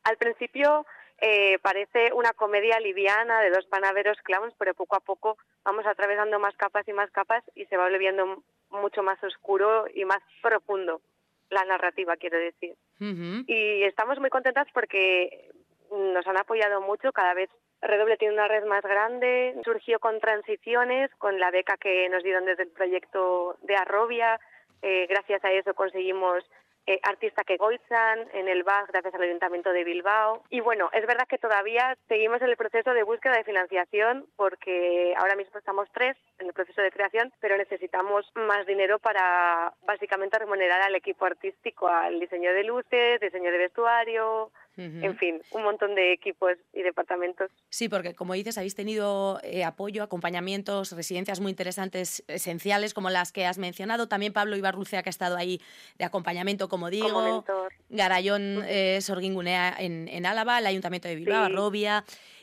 Al 0.04 0.16
principio 0.16 0.86
eh, 1.18 1.58
parece 1.60 2.12
una 2.14 2.32
comedia 2.32 2.80
liviana 2.80 3.40
de 3.40 3.50
dos 3.50 3.66
panaderos 3.66 4.18
clowns, 4.22 4.54
pero 4.58 4.74
poco 4.74 4.96
a 4.96 5.00
poco 5.00 5.36
vamos 5.64 5.86
atravesando 5.86 6.38
más 6.38 6.56
capas 6.56 6.88
y 6.88 6.92
más 6.92 7.10
capas 7.10 7.44
y 7.54 7.66
se 7.66 7.76
va 7.76 7.88
volviendo 7.88 8.42
mucho 8.70 9.02
más 9.02 9.22
oscuro 9.22 9.86
y 9.92 10.04
más 10.04 10.22
profundo 10.42 11.02
la 11.50 11.64
narrativa, 11.64 12.16
quiero 12.16 12.38
decir. 12.38 12.76
Y 13.00 13.82
estamos 13.84 14.18
muy 14.20 14.30
contentas 14.30 14.66
porque 14.72 15.50
nos 15.90 16.26
han 16.26 16.36
apoyado 16.36 16.80
mucho, 16.80 17.12
cada 17.12 17.34
vez 17.34 17.50
Redoble 17.82 18.18
tiene 18.18 18.34
una 18.34 18.46
red 18.46 18.64
más 18.66 18.82
grande, 18.82 19.56
surgió 19.64 19.98
con 20.00 20.20
transiciones, 20.20 21.10
con 21.16 21.40
la 21.40 21.50
beca 21.50 21.78
que 21.78 22.08
nos 22.10 22.22
dieron 22.22 22.44
desde 22.44 22.64
el 22.64 22.68
proyecto 22.68 23.56
de 23.62 23.74
Arrobia, 23.74 24.38
eh, 24.82 25.06
gracias 25.08 25.44
a 25.44 25.52
eso 25.52 25.74
conseguimos 25.74 26.44
eh, 26.86 27.00
que 27.46 27.56
Goizan 27.56 28.28
en 28.32 28.48
el 28.48 28.62
BAG 28.62 28.88
gracias 28.88 29.14
al 29.14 29.22
Ayuntamiento 29.22 29.72
de 29.72 29.84
Bilbao. 29.84 30.42
Y 30.50 30.60
bueno, 30.60 30.90
es 30.92 31.06
verdad 31.06 31.26
que 31.28 31.38
todavía 31.38 31.96
seguimos 32.08 32.40
en 32.42 32.48
el 32.48 32.56
proceso 32.56 32.92
de 32.92 33.02
búsqueda 33.02 33.36
de 33.36 33.44
financiación 33.44 34.26
porque 34.36 35.14
ahora 35.16 35.36
mismo 35.36 35.58
estamos 35.58 35.88
tres 35.92 36.16
en 36.38 36.48
el 36.48 36.52
proceso 36.52 36.82
de 36.82 36.90
creación, 36.90 37.32
pero 37.40 37.56
necesitamos 37.56 38.30
más 38.34 38.66
dinero 38.66 38.98
para 38.98 39.72
básicamente 39.82 40.38
remunerar 40.38 40.82
al 40.82 40.94
equipo 40.94 41.24
artístico, 41.24 41.88
al 41.88 42.18
diseño 42.18 42.52
de 42.52 42.64
luces, 42.64 43.20
diseño 43.20 43.50
de 43.52 43.58
vestuario, 43.58 44.50
En 44.76 45.16
fin, 45.18 45.42
un 45.50 45.62
montón 45.62 45.94
de 45.94 46.12
equipos 46.12 46.52
y 46.72 46.82
departamentos. 46.82 47.50
Sí, 47.68 47.88
porque 47.88 48.14
como 48.14 48.34
dices, 48.34 48.56
habéis 48.56 48.74
tenido 48.74 49.38
eh, 49.42 49.64
apoyo, 49.64 50.02
acompañamientos, 50.02 50.92
residencias 50.92 51.40
muy 51.40 51.50
interesantes, 51.50 52.24
esenciales, 52.28 52.94
como 52.94 53.10
las 53.10 53.32
que 53.32 53.46
has 53.46 53.58
mencionado. 53.58 54.08
También 54.08 54.32
Pablo 54.32 54.56
Ibarrucea, 54.56 55.02
que 55.02 55.08
ha 55.08 55.10
estado 55.10 55.36
ahí 55.36 55.60
de 55.98 56.04
acompañamiento, 56.04 56.68
como 56.68 56.88
digo. 56.88 57.08
Como 57.10 57.34
mentor. 57.34 57.72
Garayón 57.88 58.64
eh, 58.66 59.00
Sorgingunea 59.00 59.74
en, 59.78 60.08
en 60.08 60.24
Álava, 60.24 60.58
el 60.58 60.66
Ayuntamiento 60.66 61.08
de 61.08 61.16
Bilbao, 61.16 61.70
Sí. 61.70 61.86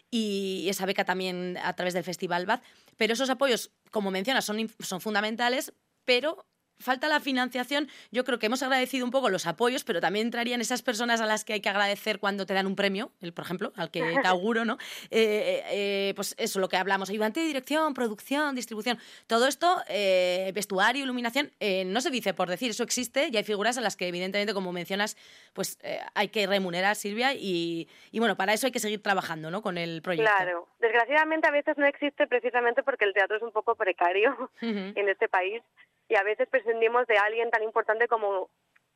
Y 0.09 0.67
esa 0.69 0.85
beca 0.85 1.03
también 1.03 1.57
a 1.61 1.75
través 1.75 1.93
del 1.93 2.03
Festival 2.03 2.45
Baz. 2.45 2.61
Pero 2.95 3.13
esos 3.13 3.29
apoyos, 3.29 3.71
como 3.91 4.09
mencionas, 4.09 4.45
son, 4.45 4.69
son 4.79 5.01
fundamentales, 5.01 5.73
pero 6.05 6.45
falta 6.79 7.07
la 7.07 7.19
financiación. 7.19 7.89
Yo 8.11 8.23
creo 8.23 8.39
que 8.39 8.47
hemos 8.47 8.63
agradecido 8.63 9.05
un 9.05 9.11
poco 9.11 9.29
los 9.29 9.45
apoyos, 9.47 9.83
pero 9.83 9.99
también 10.01 10.27
entrarían 10.27 10.61
esas 10.61 10.81
personas 10.81 11.21
a 11.21 11.25
las 11.25 11.43
que 11.43 11.53
hay 11.53 11.61
que 11.61 11.69
agradecer 11.69 12.19
cuando 12.19 12.45
te 12.45 12.53
dan 12.53 12.67
un 12.67 12.75
premio, 12.75 13.11
el, 13.21 13.33
por 13.33 13.45
ejemplo, 13.45 13.73
al 13.75 13.91
que 13.91 14.01
te 14.01 14.27
auguro, 14.27 14.65
¿no? 14.65 14.77
Eh, 15.09 15.63
eh, 15.69 16.13
pues 16.15 16.35
eso, 16.37 16.59
lo 16.59 16.69
que 16.69 16.77
hablamos, 16.77 17.09
ayudante 17.09 17.39
de 17.39 17.47
dirección, 17.47 17.93
producción, 17.93 18.55
distribución, 18.55 18.99
todo 19.27 19.47
esto, 19.47 19.81
eh, 19.87 20.51
vestuario, 20.53 21.03
iluminación, 21.03 21.51
eh, 21.59 21.85
no 21.85 22.01
se 22.01 22.09
dice 22.09 22.33
por 22.33 22.49
decir, 22.49 22.71
eso 22.71 22.83
existe 22.83 23.29
y 23.31 23.37
hay 23.37 23.43
figuras 23.43 23.77
a 23.77 23.81
las 23.81 23.95
que 23.95 24.07
evidentemente, 24.07 24.53
como 24.53 24.71
mencionas, 24.71 25.17
pues 25.53 25.79
hay 26.13 26.27
que 26.29 26.45
remunerar, 26.45 26.95
Silvia, 26.95 27.33
y, 27.33 27.87
y 28.11 28.19
bueno, 28.19 28.35
para 28.35 28.53
eso 28.53 28.67
hay 28.67 28.71
que 28.71 28.79
seguir 28.79 29.01
trabajando, 29.01 29.49
¿no? 29.49 29.61
Con 29.61 29.77
el 29.77 30.01
proyecto. 30.01 30.31
Claro, 30.35 30.67
desgraciadamente 30.79 31.47
a 31.47 31.51
veces 31.51 31.77
no 31.77 31.85
existe 31.85 32.27
precisamente 32.27 32.83
porque 32.83 33.05
el 33.05 33.13
teatro 33.13 33.37
es 33.37 33.43
un 33.43 33.51
poco 33.51 33.75
precario 33.75 34.51
en 34.61 35.09
este 35.09 35.27
país 35.27 35.61
y 36.09 36.15
a 36.15 36.23
veces 36.23 36.47
prescindimos 36.49 37.05
de 37.07 37.17
alguien 37.17 37.49
tan 37.49 37.63
importante 37.63 38.07
como 38.07 38.49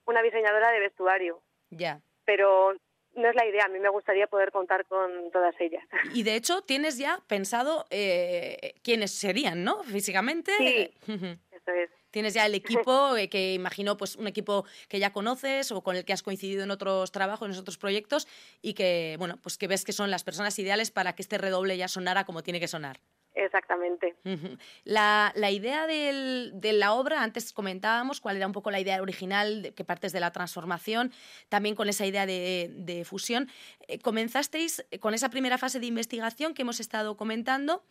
una 0.06 0.22
diseñadora 0.22 0.72
de 0.72 0.80
vestuario, 0.80 1.41
Ya. 1.70 2.01
pero 2.25 2.74
no 3.13 3.27
es 3.30 3.36
la 3.36 3.46
idea, 3.46 3.65
a 3.65 3.70
mí 3.70 3.80
me 3.80 3.89
gustaría 3.89 4.27
poder 4.27 4.51
contar 4.51 4.86
con 4.86 5.32
todas 5.32 5.53
ellas. 5.60 5.84
Y 6.13 6.24
de 6.24 6.36
hecho, 6.36 6.62
tienes 6.62 6.98
ya 6.98 7.20
pensado 7.27 7.86
eh, 7.89 8.75
quiénes 8.84 9.12
serían, 9.12 9.63
¿no? 9.63 9.84
Físicamente. 9.84 10.53
Sí. 10.58 10.91
Eso 11.51 11.72
es. 11.72 11.89
Tienes 12.10 12.34
ya 12.34 12.46
el 12.46 12.56
equipo 12.56 13.15
eh, 13.18 13.30
que 13.30 13.53
imagino, 13.53 13.98
pues 13.98 14.15
un 14.15 14.27
equipo 14.27 14.65
que 14.88 15.00
ya 15.00 15.12
conoces 15.12 15.72
o 15.72 15.82
con 15.84 15.96
el 15.98 16.06
que 16.06 16.13
has 16.13 16.24
coincidido 16.24 16.63
en 16.63 16.72
otros 16.72 17.12
trabajos, 17.12 17.50
en 17.50 17.58
otros 17.58 17.77
proyectos 17.77 18.27
y 18.62 18.74
que, 18.74 19.15
bueno, 19.20 19.38
pues 19.44 19.58
que 19.58 19.68
ves 19.68 19.84
que 19.84 19.91
son 19.94 20.10
las 20.10 20.24
personas 20.24 20.58
ideales 20.60 20.89
para 20.91 21.13
que 21.13 21.22
este 21.22 21.38
redoble 21.38 21.75
ya 21.77 21.88
sonara 21.89 22.25
como 22.25 22.44
tiene 22.44 22.60
que 22.62 22.68
sonar. 22.70 23.00
Exactamente. 23.33 24.15
La, 24.83 25.31
la 25.35 25.51
idea 25.51 25.88
del- 25.88 26.51
de 26.53 26.73
la 26.73 26.93
obra, 26.93 27.23
antes 27.23 27.53
comentábamos 27.53 28.19
cuál 28.19 28.35
era 28.38 28.45
un 28.45 28.51
poco 28.53 28.71
la 28.71 28.79
idea 28.79 29.01
original, 29.01 29.61
de, 29.61 29.73
que 29.73 29.83
partes 29.85 30.11
de 30.11 30.19
la 30.19 30.31
transformación, 30.31 31.11
también 31.50 31.75
con 31.75 31.88
esa 31.88 32.05
idea 32.05 32.25
de, 32.25 33.03
fusión. 33.05 33.50
Eh, 33.88 34.00
comenzasteis 34.00 34.85
con 35.00 35.13
esa 35.13 35.29
primera 35.29 35.57
fase 35.57 35.79
de 35.79 35.85
investigación 35.85 36.53
que 36.53 36.63
hemos 36.63 36.79
estado 36.79 37.15
comentando 37.15 37.83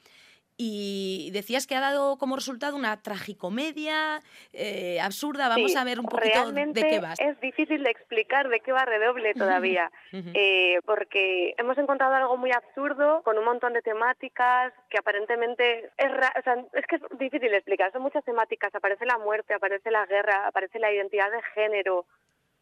y 0.62 1.30
decías 1.30 1.66
que 1.66 1.74
ha 1.74 1.80
dado 1.80 2.18
como 2.18 2.36
resultado 2.36 2.76
una 2.76 3.00
tragicomedia 3.00 4.20
eh, 4.52 5.00
absurda. 5.00 5.48
Vamos 5.48 5.72
Sí, 5.72 5.78
a 5.78 5.84
ver 5.84 5.98
un 5.98 6.04
poquito 6.06 6.34
realmente 6.34 6.80
de 6.84 6.90
qué 6.90 7.00
vas. 7.00 7.18
Es 7.18 7.40
difícil 7.40 7.82
de 7.82 7.90
explicar 7.90 8.50
de 8.50 8.60
qué 8.60 8.70
va 8.70 8.84
redoble 8.84 9.32
todavía, 9.32 9.90
eh, 10.12 10.78
porque 10.84 11.54
hemos 11.56 11.78
encontrado 11.78 12.14
algo 12.14 12.36
muy 12.36 12.52
absurdo 12.52 13.22
con 13.22 13.38
un 13.38 13.44
montón 13.44 13.72
de 13.72 13.80
temáticas 13.80 14.74
que 14.90 14.98
aparentemente 14.98 15.90
es, 15.96 16.10
ra- 16.12 16.34
o 16.38 16.42
sea, 16.42 16.56
es 16.74 16.86
que 16.86 16.96
es 16.96 17.02
difícil 17.18 17.50
de 17.50 17.56
explicar. 17.56 17.90
Son 17.92 18.02
muchas 18.02 18.24
temáticas. 18.24 18.74
Aparece 18.74 19.06
la 19.06 19.16
muerte, 19.16 19.54
aparece 19.54 19.90
la 19.90 20.04
guerra, 20.04 20.46
aparece 20.46 20.78
la 20.78 20.92
identidad 20.92 21.30
de 21.30 21.42
género, 21.54 22.04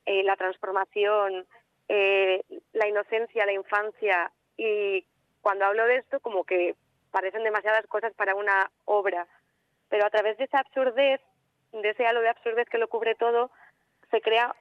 eh, 0.07 0.23
la 0.23 0.37
transformación, 0.37 1.47
eh, 1.88 2.43
la 2.75 2.87
inocencia, 2.87 3.45
la 3.45 3.52
infancia 3.55 4.31
y 4.57 5.05
cuando 5.40 5.64
hablo 5.64 5.85
de 5.87 5.97
esto 5.97 6.21
como 6.21 6.45
que 6.45 6.75
parecen 7.11 7.43
demasiadas 7.43 7.87
cosas 7.87 8.12
para 8.15 8.35
una 8.35 8.71
obra, 8.85 9.27
pero 9.88 10.07
a 10.07 10.11
través 10.11 10.37
de 10.38 10.45
esa 10.45 10.61
absurdez, 10.61 11.21
de 11.73 11.91
ese 11.91 12.07
halo 12.07 12.21
de 12.21 12.29
absurdez 12.29 12.69
que 12.69 12.79
lo 12.79 12.88
cubre 12.88 13.15
todo, 13.15 13.50
se 14.11 14.21
crea 14.21 14.55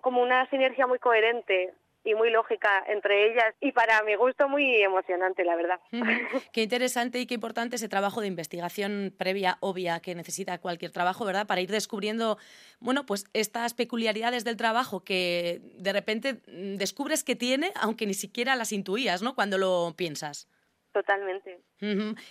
como 0.00 0.22
una 0.22 0.48
sinergia 0.50 0.86
muy 0.86 0.98
coherente 0.98 1.74
y 2.04 2.14
muy 2.14 2.30
lógica 2.30 2.84
entre 2.88 3.30
ellas 3.30 3.54
y 3.60 3.72
para 3.72 4.02
mi 4.02 4.16
gusto 4.16 4.48
muy 4.48 4.82
emocionante, 4.82 5.44
la 5.44 5.54
verdad. 5.54 5.80
Qué 6.52 6.62
interesante 6.62 7.20
y 7.20 7.26
qué 7.26 7.34
importante 7.34 7.76
ese 7.76 7.88
trabajo 7.88 8.20
de 8.20 8.26
investigación 8.26 9.14
previa, 9.16 9.58
obvia, 9.60 10.00
que 10.00 10.14
necesita 10.14 10.58
cualquier 10.58 10.90
trabajo, 10.90 11.24
¿verdad? 11.24 11.46
Para 11.46 11.60
ir 11.60 11.70
descubriendo, 11.70 12.38
bueno, 12.80 13.06
pues 13.06 13.26
estas 13.32 13.74
peculiaridades 13.74 14.44
del 14.44 14.56
trabajo 14.56 15.04
que 15.04 15.60
de 15.78 15.92
repente 15.92 16.34
mm, 16.48 16.76
descubres 16.76 17.22
que 17.22 17.36
tiene, 17.36 17.72
aunque 17.80 18.06
ni 18.06 18.14
siquiera 18.14 18.56
las 18.56 18.72
intuías, 18.72 19.22
¿no? 19.22 19.34
Cuando 19.34 19.58
lo 19.58 19.94
piensas. 19.96 20.48
Totalmente. 20.92 21.58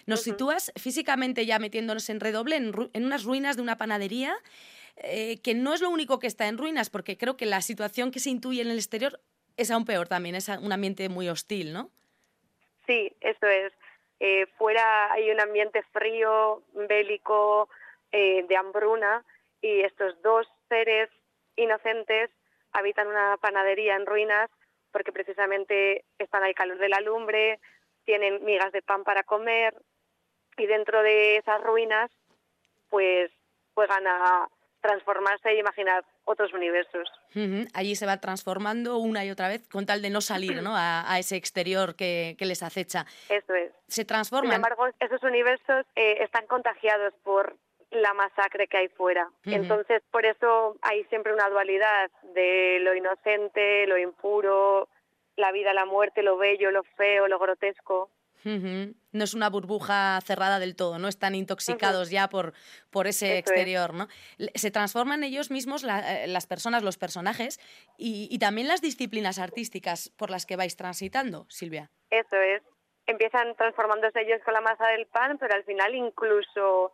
Nos 0.06 0.22
sitúas 0.22 0.72
físicamente 0.80 1.46
ya 1.46 1.58
metiéndonos 1.60 2.10
en 2.10 2.20
redoble, 2.20 2.56
en, 2.56 2.74
ru- 2.74 2.89
en 2.94 3.06
unas 3.06 3.24
ruinas 3.24 3.56
de 3.56 3.63
una 3.63 3.77
panadería, 3.77 4.34
eh, 4.98 5.41
que 5.41 5.56
no 5.56 5.74
es 5.74 5.82
lo 5.82 5.89
único 5.89 6.20
que 6.20 6.27
está 6.27 6.48
en 6.48 6.58
ruinas, 6.58 6.89
porque 6.89 7.18
creo 7.18 7.38
que 7.38 7.46
la 7.48 7.62
situación 7.62 8.12
que 8.12 8.20
se 8.20 8.30
intuye 8.30 8.62
en 8.62 8.70
el 8.70 8.77
exterior 8.77 9.20
es 9.58 9.72
aún 9.72 9.86
peor 9.86 10.08
también, 10.08 10.36
es 10.36 10.48
un 10.48 10.72
ambiente 10.72 11.10
muy 11.10 11.27
hostil, 11.27 11.74
¿no? 11.74 11.89
Sí, 12.86 13.12
eso 13.22 13.48
es. 13.48 13.74
Eh, 14.20 14.46
fuera 14.58 15.12
hay 15.12 15.32
un 15.32 15.39
ambiente 15.39 15.82
frío, 15.91 16.63
bélico, 16.74 17.68
eh, 18.12 18.46
de 18.48 18.56
hambruna, 18.58 19.25
y 19.62 19.82
estos 19.82 20.22
dos 20.22 20.48
seres 20.70 21.10
inocentes 21.56 22.30
habitan 22.74 23.08
una 23.08 23.38
panadería 23.38 23.96
en 23.96 24.06
ruinas 24.06 24.50
porque 24.91 25.12
precisamente 25.12 26.06
están 26.20 26.44
al 26.44 26.53
calor 26.53 26.77
de 26.77 26.89
la 26.89 27.00
lumbre, 27.00 27.60
tienen 28.05 28.43
migas 28.43 28.72
de 28.72 28.81
pan 28.81 29.03
para 29.03 29.24
comer, 29.24 29.74
y 30.58 30.65
dentro 30.65 31.01
de 31.01 31.38
esas 31.38 31.62
ruinas, 31.62 32.12
pues 32.89 33.31
juegan 33.74 34.05
a 34.08 34.48
transformarse 34.81 35.53
y 35.53 35.60
imaginar 35.60 36.03
otros 36.25 36.53
universos. 36.53 37.08
Allí 37.74 37.96
se 37.96 38.05
va 38.05 38.17
transformando 38.17 38.98
una 38.98 39.24
y 39.24 39.29
otra 39.29 39.48
vez 39.48 39.67
con 39.70 39.86
tal 39.86 40.01
de 40.01 40.10
no 40.10 40.22
salir 40.22 40.62
¿no? 40.62 40.75
a, 40.75 41.12
a 41.12 41.20
ese 41.20 41.36
exterior 41.36 41.96
que, 41.96 42.36
que 42.38 42.46
les 42.46 42.63
acecha. 42.63 43.05
Eso 43.29 43.53
es. 43.53 43.72
Se 43.88 44.01
Sin 44.01 44.08
transforman. 44.08 44.53
embargo, 44.55 44.88
esos 45.00 45.22
universos 45.24 45.86
eh, 45.96 46.17
están 46.22 46.48
contagiados 46.48 47.13
por 47.24 47.55
la 47.91 48.13
masacre 48.13 48.67
que 48.67 48.77
hay 48.77 48.88
fuera. 48.88 49.29
Entonces, 49.43 50.01
por 50.12 50.25
eso 50.25 50.77
hay 50.81 51.03
siempre 51.05 51.34
una 51.34 51.50
dualidad 51.50 52.10
de 52.34 52.79
lo 52.81 52.96
inocente, 52.96 53.86
lo 53.86 53.98
impuro, 53.98 54.88
la 55.41 55.51
vida, 55.51 55.74
la 55.74 55.86
muerte, 55.86 56.24
lo 56.24 56.38
bello, 56.38 56.71
lo 56.71 56.83
feo, 56.83 57.27
lo 57.27 57.38
grotesco. 57.39 58.10
No 58.43 59.24
es 59.24 59.33
una 59.36 59.50
burbuja 59.51 60.19
cerrada 60.21 60.57
del 60.57 60.75
todo, 60.75 60.98
no 60.98 61.07
están 61.07 61.36
intoxicados 61.36 62.10
ya 62.10 62.27
por, 62.27 62.53
por 62.89 63.05
ese 63.05 63.25
Eso 63.27 63.33
es. 63.33 63.39
exterior. 63.41 63.93
¿no? 63.93 64.07
Se 64.55 64.71
transforman 64.71 65.24
ellos 65.24 65.51
mismos, 65.51 65.83
la- 65.83 66.24
eh, 66.24 66.27
las 66.27 66.48
personas, 66.48 66.81
los 66.81 66.98
personajes, 66.98 67.60
y, 67.98 68.27
y 68.31 68.39
también 68.39 68.67
las 68.67 68.81
disciplinas 68.81 69.38
artísticas 69.38 70.10
por 70.17 70.31
las 70.31 70.48
que 70.48 70.55
vais 70.55 70.75
transitando, 70.75 71.45
Silvia. 71.50 71.91
Eso 72.10 72.36
es. 72.36 72.63
Empiezan 73.05 73.55
transformándose 73.57 74.21
ellos 74.21 74.41
con 74.43 74.55
la 74.55 74.62
masa 74.62 74.88
del 74.88 75.05
pan, 75.05 75.38
pero 75.38 75.53
al 75.53 75.63
final 75.63 75.93
incluso 75.93 76.93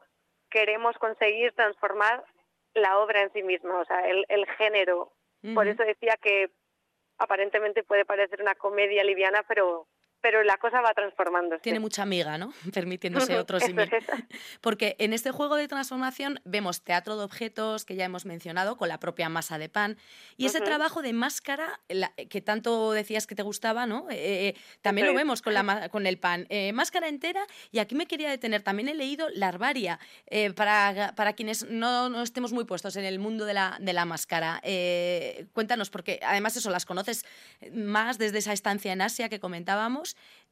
queremos 0.49 0.97
conseguir 0.97 1.53
transformar 1.53 2.25
la 2.73 2.99
obra 2.99 3.21
en 3.21 3.31
sí 3.31 3.41
misma, 3.43 3.79
o 3.79 3.85
sea, 3.85 4.01
el, 4.01 4.25
el 4.27 4.45
género. 4.57 5.13
Por 5.53 5.67
eso 5.67 5.83
decía 5.83 6.17
que 6.21 6.49
aparentemente 7.17 7.83
puede 7.83 8.05
parecer 8.05 8.41
una 8.41 8.55
comedia 8.55 9.03
liviana, 9.03 9.43
pero 9.47 9.87
pero 10.21 10.43
la 10.43 10.57
cosa 10.57 10.81
va 10.81 10.93
transformándose. 10.93 11.61
Tiene 11.61 11.79
mucha 11.79 12.01
amiga, 12.03 12.37
¿no? 12.37 12.51
Permitiéndose 12.73 13.37
otro 13.37 13.57
Eso 13.57 13.67
símil. 13.67 13.89
es. 13.93 14.05
Porque 14.61 14.95
en 14.99 15.13
este 15.13 15.31
juego 15.31 15.55
de 15.55 15.67
transformación 15.67 16.39
vemos 16.43 16.81
teatro 16.81 17.17
de 17.17 17.23
objetos 17.23 17.85
que 17.85 17.95
ya 17.95 18.05
hemos 18.05 18.25
mencionado 18.25 18.77
con 18.77 18.89
la 18.89 18.99
propia 18.99 19.29
masa 19.29 19.57
de 19.57 19.69
pan 19.69 19.97
y 20.37 20.45
ese 20.45 20.57
Ujú. 20.57 20.65
trabajo 20.65 21.01
de 21.01 21.13
máscara 21.13 21.79
la- 21.89 22.11
que 22.29 22.41
tanto 22.41 22.91
decías 22.91 23.27
que 23.27 23.35
te 23.35 23.43
gustaba, 23.43 23.85
¿no? 23.85 24.07
Eh, 24.09 24.47
eh, 24.49 24.55
también 24.81 25.07
lo 25.07 25.13
vemos 25.13 25.41
con, 25.41 25.53
la, 25.53 25.89
con 25.89 26.07
el 26.07 26.17
pan. 26.19 26.45
Eh, 26.49 26.73
máscara 26.73 27.07
entera 27.07 27.45
y 27.71 27.79
aquí 27.79 27.95
me 27.95 28.05
quería 28.07 28.29
detener. 28.29 28.61
También 28.63 28.89
he 28.89 28.95
leído 28.95 29.27
larvaria 29.33 29.99
eh, 30.27 30.51
para, 30.53 31.13
para 31.15 31.33
quienes 31.33 31.69
no, 31.69 32.09
no 32.09 32.21
estemos 32.23 32.51
muy 32.53 32.65
puestos 32.65 32.95
en 32.95 33.05
el 33.05 33.19
mundo 33.19 33.45
de 33.45 33.53
la, 33.53 33.77
de 33.79 33.93
la 33.93 34.05
máscara. 34.05 34.61
Cuéntanos, 35.53 35.89
porque 35.89 36.19
además 36.23 36.55
eso, 36.57 36.69
las 36.69 36.85
conoces 36.85 37.25
más 37.71 38.17
desde 38.17 38.39
esa 38.39 38.53
estancia 38.53 38.91
en 38.93 39.01
Asia 39.01 39.29
que 39.29 39.39
comentábamos. 39.39 40.06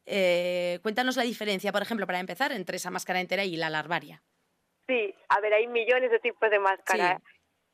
Eh, 0.06 0.80
cuéntanos 0.84 1.18
la 1.18 1.24
diferencia, 1.24 1.72
por 1.72 1.82
ejemplo, 1.82 2.06
para 2.06 2.20
empezar, 2.20 2.52
entre 2.52 2.78
esa 2.78 2.92
máscara 2.92 3.20
entera 3.20 3.44
y 3.44 3.56
la 3.56 3.70
larvaria. 3.70 4.22
Sí, 4.88 5.16
a 5.30 5.40
ver, 5.40 5.54
hay 5.54 5.68
millones 5.68 6.12
de 6.12 6.20
tipos 6.20 6.50
de 6.50 6.60
máscara. 6.60 7.22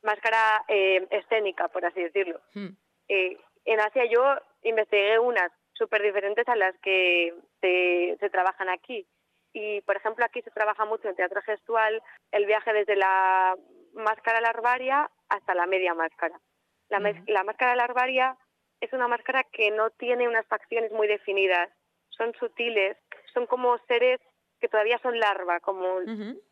Máscara 0.02 0.64
eh, 0.68 1.06
escénica, 1.10 1.68
por 1.68 1.84
así 1.84 2.02
decirlo. 2.02 2.40
Hmm. 2.54 2.70
Eh, 3.08 3.38
en 3.64 3.80
Asia 3.80 4.04
yo 4.10 4.22
investigué 4.62 5.18
unas 5.18 5.52
súper 5.74 6.02
diferentes 6.02 6.48
a 6.48 6.56
las 6.56 6.74
que 6.78 7.34
se, 7.60 8.16
se 8.18 8.30
trabajan 8.30 8.68
aquí. 8.68 9.06
Y, 9.52 9.82
por 9.82 9.96
ejemplo, 9.96 10.24
aquí 10.24 10.40
se 10.42 10.50
trabaja 10.50 10.84
mucho 10.86 11.08
en 11.08 11.16
teatro 11.16 11.42
gestual 11.42 12.02
el 12.30 12.46
viaje 12.46 12.72
desde 12.72 12.96
la 12.96 13.54
máscara 13.92 14.40
larvaria 14.40 15.10
hasta 15.28 15.54
la 15.54 15.66
media 15.66 15.94
máscara. 15.94 16.40
La 16.88 17.44
máscara 17.44 17.74
larvaria 17.74 18.36
es 18.82 18.92
una 18.92 19.06
máscara 19.06 19.44
que 19.44 19.70
no 19.70 19.90
tiene 19.90 20.28
unas 20.28 20.44
facciones 20.46 20.90
muy 20.92 21.06
definidas. 21.06 21.70
Son 22.10 22.34
sutiles, 22.34 22.96
son 23.32 23.46
como 23.46 23.78
seres 23.86 24.20
que 24.60 24.68
todavía 24.68 24.98
son 24.98 25.18
larva, 25.18 25.60
como 25.60 26.00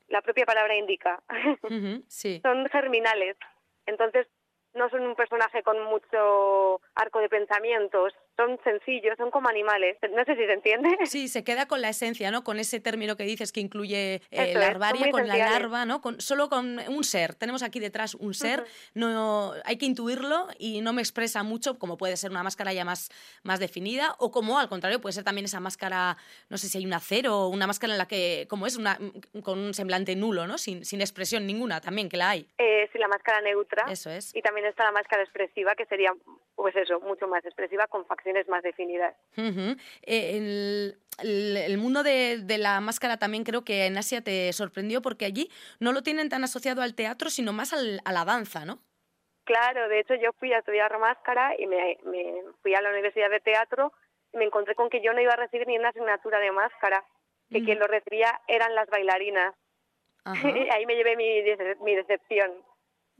la 0.08 0.22
propia 0.22 0.46
palabra 0.46 0.76
indica. 0.76 1.20
sí. 2.08 2.40
son 2.42 2.68
germinales. 2.68 3.36
Entonces, 3.86 4.28
no 4.74 4.88
son 4.90 5.02
un 5.02 5.16
personaje 5.16 5.62
con 5.64 5.82
mucho 5.84 6.80
arco 6.94 7.18
de 7.18 7.28
pensamientos, 7.28 8.14
son 8.40 8.58
sencillos, 8.64 9.16
son 9.16 9.30
como 9.30 9.48
animales. 9.48 9.96
No 10.10 10.24
sé 10.24 10.34
si 10.36 10.46
se 10.46 10.52
entiende. 10.52 10.88
Sí, 11.04 11.28
se 11.28 11.44
queda 11.44 11.66
con 11.66 11.80
la 11.80 11.88
esencia, 11.88 12.30
¿no? 12.30 12.44
Con 12.44 12.58
ese 12.58 12.80
término 12.80 13.16
que 13.16 13.24
dices 13.24 13.52
que 13.52 13.60
incluye 13.60 14.14
eh, 14.14 14.20
Eso 14.30 14.52
son 14.52 14.60
larvaria, 14.60 15.10
con 15.10 15.26
la 15.26 15.36
larva, 15.36 15.84
¿no? 15.84 16.00
Con, 16.00 16.20
solo 16.20 16.48
con 16.48 16.78
un 16.88 17.04
ser. 17.04 17.34
Tenemos 17.34 17.62
aquí 17.62 17.80
detrás 17.80 18.14
un 18.14 18.34
ser, 18.34 18.64
no, 18.94 19.52
hay 19.64 19.76
que 19.76 19.86
intuirlo 19.86 20.46
y 20.58 20.80
no 20.80 20.92
me 20.92 21.02
expresa 21.02 21.42
mucho, 21.42 21.78
como 21.78 21.96
puede 21.96 22.16
ser 22.16 22.30
una 22.30 22.42
máscara 22.42 22.72
ya 22.72 22.84
más, 22.84 23.10
más 23.42 23.60
definida, 23.60 24.14
o 24.18 24.30
como 24.30 24.58
al 24.58 24.68
contrario, 24.68 25.00
puede 25.00 25.12
ser 25.12 25.24
también 25.24 25.44
esa 25.44 25.60
máscara, 25.60 26.16
no 26.48 26.56
sé 26.56 26.68
si 26.68 26.78
hay 26.78 26.86
un 26.86 26.94
acero, 26.94 27.48
una 27.48 27.66
máscara 27.66 27.92
en 27.92 27.98
la 27.98 28.06
que, 28.06 28.46
como 28.48 28.66
es, 28.66 28.76
una, 28.76 28.98
con 29.42 29.58
un 29.58 29.74
semblante 29.74 30.16
nulo, 30.16 30.46
¿no? 30.46 30.58
Sin, 30.58 30.84
sin 30.84 31.00
expresión 31.00 31.46
ninguna, 31.46 31.80
también 31.80 32.08
que 32.08 32.16
la 32.16 32.30
hay. 32.30 32.46
Eh, 32.58 32.88
sí, 32.92 32.98
la 32.98 33.08
máscara 33.08 33.40
neutra. 33.40 33.86
Eso 33.90 34.10
es. 34.10 34.34
Y 34.34 34.42
también 34.42 34.66
está 34.66 34.84
la 34.84 34.92
máscara 34.92 35.22
expresiva, 35.22 35.74
que 35.74 35.86
sería, 35.86 36.12
pues 36.54 36.74
eso, 36.76 37.00
mucho 37.00 37.26
más 37.26 37.44
expresiva, 37.44 37.86
con 37.86 38.06
facciones 38.06 38.29
más 38.48 38.62
definidas. 38.62 39.14
Ujú. 39.36 39.76
Eh, 40.02 40.36
el, 40.36 40.98
el- 41.22 41.56
el 41.56 41.78
mundo 41.78 42.02
de, 42.02 42.38
de 42.38 42.58
la 42.58 42.80
máscara 42.80 43.18
también 43.18 43.44
creo 43.44 43.64
que 43.64 43.86
en 43.86 43.96
Asia 43.98 44.22
te 44.22 44.52
sorprendió 44.52 45.02
porque 45.02 45.24
allí 45.26 45.50
no 45.78 45.92
lo 45.92 46.02
tienen 46.02 46.28
tan 46.28 46.44
asociado 46.44 46.82
al 46.82 46.94
teatro, 46.94 47.30
sino 47.30 47.52
más 47.52 47.72
al- 47.72 48.00
a 48.04 48.12
la 48.12 48.24
danza, 48.24 48.64
¿no? 48.64 48.78
Claro, 49.44 49.88
de 49.88 50.00
hecho 50.00 50.14
yo 50.14 50.30
fui 50.38 50.52
a 50.52 50.58
estudiar 50.58 50.96
máscara 50.98 51.54
y 51.58 51.66
me, 51.66 51.98
me 52.04 52.42
fui 52.62 52.74
a 52.74 52.80
la 52.80 52.90
Universidad 52.90 53.30
de 53.30 53.40
Teatro 53.40 53.92
y 54.32 54.36
me 54.38 54.44
encontré 54.44 54.74
con 54.74 54.88
que 54.90 55.02
yo 55.02 55.12
no 55.12 55.20
iba 55.20 55.32
a 55.32 55.36
recibir 55.36 55.66
ni 55.66 55.76
una 55.78 55.88
asignatura 55.88 56.38
de 56.38 56.52
máscara, 56.52 57.04
que 57.50 57.56
Ujú. 57.58 57.64
quien 57.66 57.78
lo 57.80 57.86
recibía 57.88 58.40
eran 58.46 58.74
las 58.76 58.88
bailarinas. 58.88 59.54
Ajá. 60.24 60.40
Ahí 60.72 60.86
me 60.86 60.94
llevé 60.94 61.16
mi, 61.16 61.42
mi 61.82 61.96
decepción. 61.96 62.52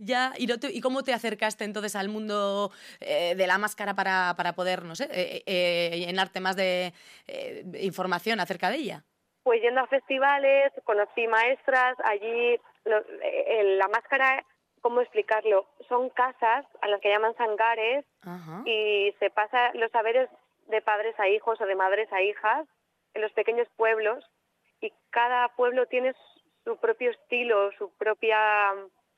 Ya, 0.03 0.33
¿y, 0.39 0.47
no 0.47 0.59
te- 0.59 0.73
¿y 0.73 0.81
cómo 0.81 1.03
te 1.03 1.13
acercaste 1.13 1.65
entonces 1.65 1.95
al 1.95 2.09
mundo 2.09 2.71
eh, 3.01 3.35
de 3.37 3.47
la 3.47 3.59
máscara 3.59 3.93
para, 3.95 4.33
para 4.35 4.55
poder, 4.55 4.83
no 4.83 4.95
sé, 4.97 5.09
eh, 5.13 5.43
eh, 5.45 5.99
llenarte 5.99 6.41
más 6.41 6.57
de 6.57 6.95
eh, 7.27 7.65
información 7.83 8.41
acerca 8.41 8.71
de 8.71 8.77
ella? 8.77 9.05
Pues 9.43 9.61
yendo 9.61 9.83
a 9.83 9.87
festivales, 9.89 10.73
conocí 10.85 11.27
maestras, 11.29 11.97
allí 12.05 12.59
lo- 12.87 13.05
eh, 13.23 13.77
la 13.79 13.89
máscara, 13.89 14.43
¿cómo 14.81 15.03
explicarlo? 15.03 15.69
Son 15.87 16.09
casas 16.09 16.65
a 16.81 16.89
las 16.89 17.01
que 17.03 17.11
llaman 17.11 17.37
sangares 17.37 18.07
Ajá. 18.23 18.63
y 18.65 19.13
se 19.19 19.29
pasa 19.29 19.71
los 19.75 19.91
saberes 19.93 20.31
de 20.69 20.81
padres 20.81 21.15
a 21.21 21.29
hijos 21.29 21.61
o 21.61 21.67
de 21.67 21.75
madres 21.75 22.11
a 22.11 22.23
hijas 22.23 22.67
en 23.13 23.21
los 23.21 23.33
pequeños 23.33 23.69
pueblos 23.77 24.25
y 24.81 24.95
cada 25.11 25.49
pueblo 25.57 25.85
tiene 25.87 26.15
su 26.65 26.79
propio 26.79 27.11
estilo, 27.11 27.71
su 27.77 27.91
propia 27.99 28.39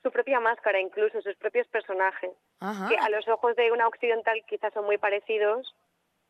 su 0.03 0.11
propia 0.11 0.39
máscara 0.39 0.79
incluso, 0.79 1.21
sus 1.21 1.35
propios 1.37 1.67
personajes, 1.69 2.31
Ajá. 2.59 2.89
que 2.89 2.95
a 2.97 3.09
los 3.09 3.27
ojos 3.27 3.55
de 3.55 3.71
una 3.71 3.87
occidental 3.87 4.43
quizás 4.47 4.73
son 4.73 4.85
muy 4.85 4.97
parecidos, 4.97 5.73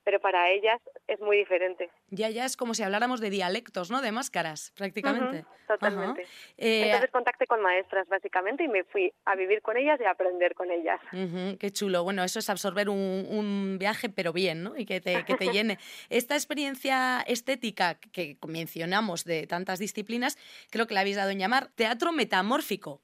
pero 0.03 0.19
para 0.19 0.49
ellas 0.51 0.79
es 1.07 1.19
muy 1.21 1.37
diferente. 1.37 1.89
Ya, 2.09 2.29
ya 2.29 2.45
es 2.45 2.57
como 2.57 2.73
si 2.73 2.83
habláramos 2.83 3.21
de 3.21 3.29
dialectos, 3.29 3.89
¿no? 3.89 4.01
De 4.01 4.11
máscaras, 4.11 4.71
prácticamente. 4.75 5.45
Totalmente. 5.65 6.27
Eh, 6.57 6.83
Entonces 6.83 7.09
contacté 7.09 7.47
con 7.47 7.61
maestras 7.61 8.07
básicamente 8.09 8.65
y 8.65 8.67
me 8.67 8.83
fui 8.83 9.11
a 9.25 9.35
vivir 9.35 9.61
con 9.61 9.77
ellas 9.77 9.99
y 10.01 10.03
a 10.03 10.11
aprender 10.11 10.53
con 10.55 10.69
ellas. 10.71 10.99
Ujú, 11.13 11.57
qué 11.57 11.71
chulo. 11.71 12.03
Bueno, 12.03 12.23
eso 12.23 12.39
es 12.39 12.49
absorber 12.49 12.89
un, 12.89 13.25
un 13.29 13.77
viaje, 13.79 14.09
pero 14.09 14.33
bien, 14.33 14.61
¿no? 14.63 14.77
Y 14.77 14.85
que 14.85 14.99
te, 14.99 15.23
que 15.23 15.35
te 15.35 15.51
llene. 15.51 15.79
Esta 16.09 16.35
experiencia 16.35 17.21
estética 17.21 17.95
que 17.95 18.37
mencionamos 18.45 19.23
de 19.23 19.47
tantas 19.47 19.79
disciplinas, 19.79 20.37
creo 20.69 20.85
que 20.85 20.93
la 20.93 20.99
habéis 20.99 21.15
dado 21.15 21.31
en 21.31 21.39
llamar 21.39 21.69
teatro 21.75 22.11
metamórfico. 22.11 23.01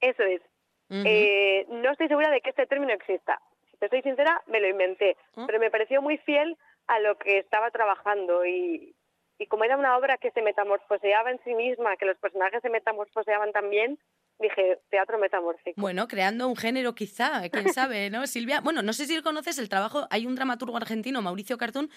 Eso 0.00 0.22
es. 0.22 0.40
Eh, 0.90 1.66
no 1.68 1.90
estoy 1.90 2.06
segura 2.08 2.30
de 2.30 2.40
que 2.40 2.50
este 2.50 2.66
término 2.66 2.92
exista. 2.92 3.40
Si 3.70 3.76
te 3.78 3.88
soy 3.88 4.02
sincera, 4.02 4.40
me 4.46 4.60
lo 4.60 4.68
inventé, 4.68 5.16
Ah. 5.36 5.44
pero 5.46 5.58
me 5.58 5.70
pareció 5.70 6.00
muy 6.00 6.16
fiel 6.18 6.56
a 6.86 7.00
lo 7.00 7.18
que 7.18 7.38
estaba 7.38 7.70
trabajando 7.72 8.46
y, 8.46 8.94
y 9.38 9.46
como 9.48 9.64
era 9.64 9.76
una 9.76 9.96
obra 9.96 10.16
que 10.18 10.30
se 10.30 10.42
metamorfoseaba 10.42 11.30
en 11.32 11.40
sí 11.42 11.54
misma, 11.54 11.96
que 11.96 12.06
los 12.06 12.16
personajes 12.18 12.62
se 12.62 12.70
metamorfoseaban 12.70 13.50
también, 13.52 13.98
dije, 14.38 14.78
teatro 14.90 15.18
metamórfico. 15.18 15.80
Bueno, 15.80 16.06
creando 16.06 16.46
un 16.46 16.56
género 16.56 16.94
quizá, 16.94 17.48
quién 17.50 17.72
sabe, 17.72 18.08
¿no? 18.10 18.24
Silvia, 18.28 18.60
bueno, 18.60 18.82
no 18.82 18.92
sé 18.92 19.06
si 19.06 19.20
conoces 19.22 19.58
el 19.58 19.68
trabajo, 19.68 20.06
hay 20.10 20.24
un 20.26 20.36
dramaturgo 20.36 20.76
argentino, 20.76 21.20
Mauricio 21.20 21.58
Cartún, 21.58 21.90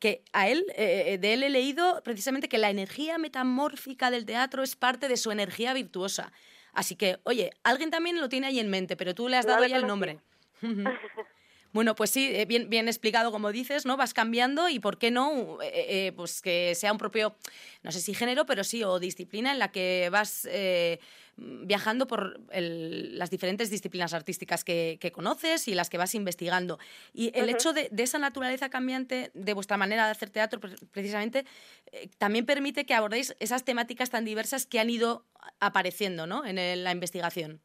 que 0.00 0.22
a 0.34 0.48
él, 0.48 0.66
eh, 0.76 1.16
de 1.18 1.32
él 1.32 1.42
he 1.44 1.48
leído 1.50 2.02
precisamente 2.04 2.50
que 2.50 2.58
la 2.58 2.68
energía 2.68 3.16
metamórfica 3.16 4.10
del 4.10 4.26
teatro 4.26 4.62
es 4.62 4.76
parte 4.76 5.08
de 5.08 5.16
su 5.16 5.30
energía 5.30 5.72
virtuosa. 5.72 6.30
Así 6.74 6.96
que, 6.96 7.18
oye, 7.24 7.50
alguien 7.62 7.90
también 7.90 8.20
lo 8.20 8.28
tiene 8.28 8.48
ahí 8.48 8.58
en 8.58 8.68
mente, 8.68 8.96
pero 8.96 9.14
tú 9.14 9.28
le 9.28 9.36
has 9.36 9.46
No 9.46 9.52
dado 9.52 9.64
lo 9.64 9.68
ya 9.68 9.76
el 9.76 9.86
nombre. 9.86 10.18
Bueno, 11.74 11.96
pues 11.96 12.10
sí, 12.10 12.30
eh, 12.32 12.44
bien, 12.44 12.70
bien 12.70 12.86
explicado 12.86 13.32
como 13.32 13.50
dices, 13.50 13.84
¿no? 13.84 13.96
Vas 13.96 14.14
cambiando 14.14 14.68
y 14.68 14.78
por 14.78 14.96
qué 14.96 15.10
no, 15.10 15.60
Eh, 15.60 16.06
eh, 16.06 16.12
pues 16.12 16.40
que 16.40 16.72
sea 16.76 16.92
un 16.92 16.98
propio, 16.98 17.34
no 17.82 17.90
sé 17.90 18.00
si 18.00 18.14
género, 18.14 18.46
pero 18.46 18.62
sí, 18.62 18.84
o 18.84 19.00
disciplina 19.00 19.50
en 19.50 19.58
la 19.58 19.72
que 19.72 20.08
vas 20.12 20.46
eh, 20.48 21.00
viajando 21.36 22.06
por 22.06 22.40
el- 22.52 23.18
las 23.18 23.30
diferentes 23.30 23.70
disciplinas 23.70 24.14
artísticas 24.14 24.64
que, 24.64 24.98
que 25.00 25.12
conoces 25.12 25.66
y 25.68 25.74
las 25.74 25.90
que 25.90 25.98
vas 25.98 26.14
investigando. 26.14 26.78
Y 27.12 27.36
el 27.38 27.48
hecho 27.48 27.72
de, 27.72 27.88
de 27.90 28.02
esa 28.02 28.18
naturaleza 28.18 28.70
cambiante 28.70 29.30
de 29.34 29.52
vuestra 29.54 29.76
manera 29.76 30.04
de 30.06 30.12
hacer 30.12 30.30
teatro, 30.30 30.60
pre- 30.60 30.76
precisamente, 30.92 31.44
eh, 31.92 32.08
también 32.18 32.46
permite 32.46 32.86
que 32.86 32.94
abordéis 32.94 33.34
esas 33.40 33.64
temáticas 33.64 34.10
tan 34.10 34.24
diversas 34.24 34.66
que 34.66 34.78
han 34.80 34.90
ido 34.90 35.24
apareciendo, 35.60 36.26
¿no? 36.26 36.44
En 36.46 36.58
el- 36.58 36.84
la 36.84 36.92
investigación. 36.92 37.60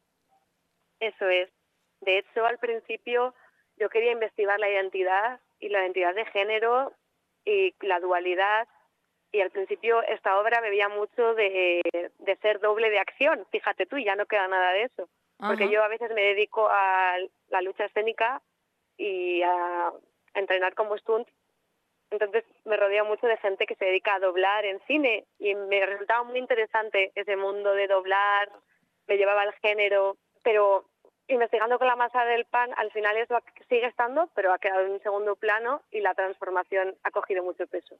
Eso 0.98 1.28
es. 1.28 1.48
De 2.00 2.18
hecho, 2.18 2.44
al 2.44 2.58
principio 2.58 3.34
yo 3.78 3.88
quería 3.88 4.12
investigar 4.12 4.58
la 4.60 4.68
identidad 4.70 5.40
y 5.60 5.68
la 5.68 5.80
identidad 5.80 6.14
de 6.14 6.24
género 6.26 6.92
y 7.44 7.74
la 7.80 8.00
dualidad. 8.00 8.68
Y 9.32 9.40
al 9.40 9.50
principio 9.50 10.02
esta 10.02 10.38
obra 10.40 10.60
bebía 10.60 10.88
mucho 10.88 11.34
de, 11.34 11.80
de 12.18 12.36
ser 12.36 12.58
doble 12.60 12.90
de 12.90 12.98
acción. 12.98 13.46
Fíjate 13.50 13.86
tú, 13.86 13.96
y 13.96 14.04
ya 14.04 14.16
no 14.16 14.26
queda 14.26 14.48
nada 14.48 14.72
de 14.72 14.82
eso. 14.84 15.08
Porque 15.38 15.70
yo 15.70 15.82
a 15.82 15.88
veces 15.88 16.10
me 16.14 16.20
dedico 16.20 16.68
a 16.68 17.16
la 17.48 17.62
lucha 17.62 17.86
escénica 17.86 18.42
y 18.98 19.40
a, 19.42 19.88
a 19.88 20.38
entrenar 20.38 20.74
como 20.74 20.98
stunt. 20.98 21.26
Entonces 22.10 22.44
me 22.64 22.76
rodeo 22.76 23.04
mucho 23.04 23.26
de 23.26 23.38
gente 23.38 23.66
que 23.66 23.76
se 23.76 23.84
dedica 23.86 24.16
a 24.16 24.18
doblar 24.18 24.64
en 24.64 24.80
cine 24.80 25.24
y 25.38 25.54
me 25.54 25.86
resultaba 25.86 26.24
muy 26.24 26.38
interesante 26.38 27.12
ese 27.14 27.36
mundo 27.36 27.72
de 27.72 27.86
doblar, 27.86 28.50
me 29.06 29.16
llevaba 29.16 29.42
al 29.42 29.54
género, 29.62 30.16
pero 30.42 30.84
investigando 31.30 31.78
con 31.78 31.86
la 31.86 31.96
masa 31.96 32.24
del 32.24 32.44
pan, 32.44 32.70
al 32.76 32.90
final 32.90 33.16
eso 33.16 33.38
sigue 33.68 33.86
estando, 33.86 34.28
pero 34.34 34.52
ha 34.52 34.58
quedado 34.58 34.84
en 34.84 34.92
un 34.92 35.02
segundo 35.02 35.36
plano 35.36 35.82
y 35.90 36.00
la 36.00 36.14
transformación 36.14 36.94
ha 37.04 37.10
cogido 37.10 37.42
mucho 37.42 37.66
peso. 37.66 37.96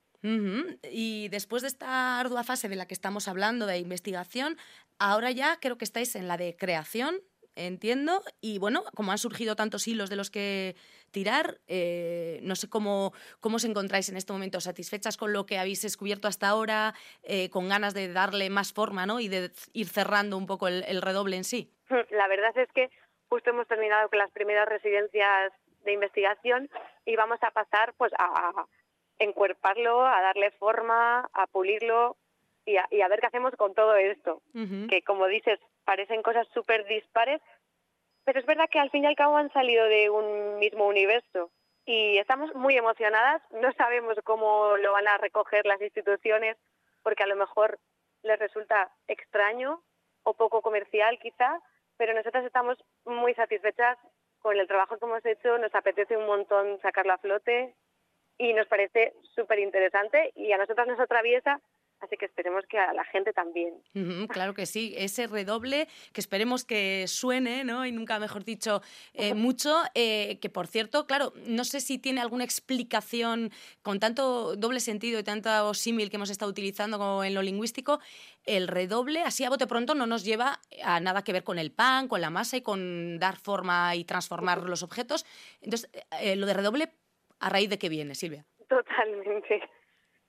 Y 0.83 1.29
después 1.29 1.62
de 1.62 1.69
esta 1.69 2.21
ardua 2.21 2.45
fase 2.45 2.69
de 2.69 2.77
la 2.77 2.87
que 2.87 2.95
estamos 2.95 3.29
hablando 3.29 3.66
de 3.66 3.79
investigación, 3.79 4.57
ahora 4.99 5.31
ya 5.31 5.59
creo 5.61 5.79
que 5.79 5.85
estáis 5.85 6.16
en 6.16 6.29
la 6.29 6.37
de 6.37 6.57
creación 6.57 7.21
entiendo. 7.57 8.23
Y 8.40 8.59
bueno, 8.59 8.85
como 8.95 9.12
han 9.12 9.19
surgido 9.19 9.57
tantos 9.57 9.87
hilos 9.88 10.11
de 10.11 10.16
los 10.16 10.31
que 10.31 10.77
tirar, 11.11 11.59
eh, 11.66 12.40
no 12.43 12.55
sé 12.55 12.69
cómo, 12.69 13.12
cómo 13.40 13.57
os 13.57 13.64
encontráis 13.64 14.09
en 14.09 14.16
este 14.16 14.33
momento, 14.33 14.61
satisfechas 14.61 15.16
con 15.16 15.33
lo 15.33 15.47
que 15.47 15.59
habéis 15.59 15.83
descubierto 15.83 16.29
hasta 16.29 16.49
ahora, 16.49 16.95
eh, 17.23 17.51
con 17.51 17.69
ganas 17.69 17.95
de 17.95 18.12
darle 18.12 18.51
más 18.51 18.73
forma 18.73 19.07
¿no? 19.07 19.21
y 19.21 19.29
de 19.29 19.51
ir 19.73 19.88
cerrando 19.88 20.37
un 20.37 20.47
poco 20.47 20.69
el, 20.69 20.85
el 20.85 21.03
redoble 21.03 21.37
en 21.37 21.45
sí. 21.45 21.73
La 22.11 22.29
verdad 22.29 22.57
es 22.57 22.71
que 22.73 22.90
justo 23.31 23.51
hemos 23.51 23.69
terminado 23.69 24.09
con 24.09 24.19
las 24.19 24.31
primeras 24.33 24.69
residencias 24.69 25.53
de 25.85 25.93
investigación 25.93 26.69
y 27.07 27.16
vamos 27.16 27.38
a 27.43 27.51
pasar 27.53 27.95
pues 27.97 28.12
a, 28.19 28.66
encuerparlo, 29.19 30.05
a 30.05 30.21
darle 30.21 30.51
forma, 30.53 31.29
a 31.33 31.47
pulirlo 31.47 32.16
y 32.64 32.77
a, 32.77 32.87
y 32.90 33.01
a 33.03 33.09
ver 33.09 33.21
qué 33.21 33.27
hacemos 33.27 33.55
con 33.57 33.75
todo 33.75 33.95
esto. 33.95 34.43
Que 34.88 35.03
como 35.03 35.27
dices, 35.27 35.61
parecen 35.85 36.23
cosas 36.23 36.47
súper 36.53 36.87
dispares, 36.87 37.40
pero 38.25 38.40
es 38.40 38.47
verdad 38.47 38.69
que 38.71 38.81
al 38.81 38.90
fin 38.90 39.05
y 39.05 39.07
al 39.07 39.16
cabo 39.16 39.37
han 39.37 39.53
salido 39.53 39.85
de 39.87 40.11
un 40.11 40.59
mismo 40.59 40.87
universo. 40.87 41.51
Y 41.87 42.19
estamos 42.19 42.55
muy 42.55 42.77
emocionadas, 42.77 43.43
no 43.51 43.73
sabemos 43.73 44.16
cómo 44.25 44.77
lo 44.77 44.93
van 44.93 45.09
a 45.09 45.19
recoger 45.19 45.66
las 45.66 45.81
instituciones, 45.81 46.57
porque 47.03 47.23
a 47.23 47.27
lo 47.27 47.37
mejor 47.37 47.79
les 48.23 48.38
resulta 48.38 48.93
extraño 49.07 49.83
o 50.23 50.35
poco 50.35 50.61
comercial 50.62 51.19
quizá, 51.19 51.61
pero 52.01 52.15
nosotras 52.15 52.47
estamos 52.47 52.79
muy 53.05 53.35
satisfechas 53.35 53.99
con 54.39 54.57
el 54.57 54.67
trabajo 54.67 54.97
que 54.97 55.05
hemos 55.05 55.27
hecho, 55.27 55.59
nos 55.59 55.75
apetece 55.75 56.17
un 56.17 56.25
montón 56.25 56.81
sacarlo 56.81 57.13
a 57.13 57.19
flote 57.19 57.75
y 58.39 58.55
nos 58.55 58.67
parece 58.69 59.13
súper 59.35 59.59
interesante 59.59 60.33
y 60.35 60.51
a 60.51 60.57
nosotras 60.57 60.89
nos 60.89 60.99
atraviesa, 60.99 61.61
así 62.01 62.17
que 62.17 62.27
esperemos 62.27 62.65
que 62.67 62.79
a 62.79 62.93
la 62.93 63.05
gente 63.05 63.33
también. 63.33 63.75
Claro 64.29 64.55
que 64.55 64.67
sí, 64.67 64.95
ese 64.97 65.27
redoble 65.27 65.89
que 66.13 66.21
esperemos 66.21 66.65
que 66.65 67.07
suene, 67.07 67.65
¿no? 67.65 67.87
Y 67.87 67.93
nunca 67.93 68.19
mejor 68.19 68.45
dicho 68.45 68.83
eh, 69.15 69.35
mucho, 69.35 69.77
eh, 69.95 70.39
que 70.41 70.51
por 70.51 70.67
cierto, 70.67 71.07
claro, 71.07 71.33
no 71.47 71.65
sé 71.65 71.81
si 71.81 71.99
tiene 71.99 72.21
alguna 72.21 72.45
explicación 72.45 73.51
con 73.83 74.01
tanto 74.01 74.57
doble 74.57 74.81
sentido 74.81 75.19
y 75.19 75.25
tanto 75.25 75.75
símil 75.75 76.11
que 76.11 76.17
hemos 76.17 76.31
estado 76.31 76.51
utilizando 76.51 76.99
como 76.99 77.25
en 77.25 77.35
lo 77.35 77.43
lingüístico, 77.43 78.01
el 78.45 78.69
redoble, 78.69 79.23
así 79.23 79.45
a 79.45 79.51
bote 79.51 79.67
pronto, 79.67 79.95
no 79.95 80.07
nos 80.07 80.25
lleva 80.25 80.61
a 80.83 81.01
nada 81.01 81.23
que 81.23 81.33
ver 81.33 81.45
con 81.45 81.59
el 81.59 81.73
pan, 81.73 82.09
con 82.09 82.21
la 82.21 82.31
masa 82.31 82.57
y 82.57 82.63
con 82.63 83.19
dar 83.19 83.37
forma 83.37 83.95
y 83.95 84.05
transformar 84.05 84.63
los 84.63 84.83
objetos. 84.83 85.27
Entonces, 85.61 85.91
eh, 86.21 86.37
lo 86.37 86.47
de 86.47 86.55
redoble, 86.55 86.89
¿a 87.41 87.49
raíz 87.49 87.69
de 87.69 87.79
qué 87.79 87.89
viene, 87.89 88.15
Silvia? 88.15 88.45
Totalmente. 88.69 89.63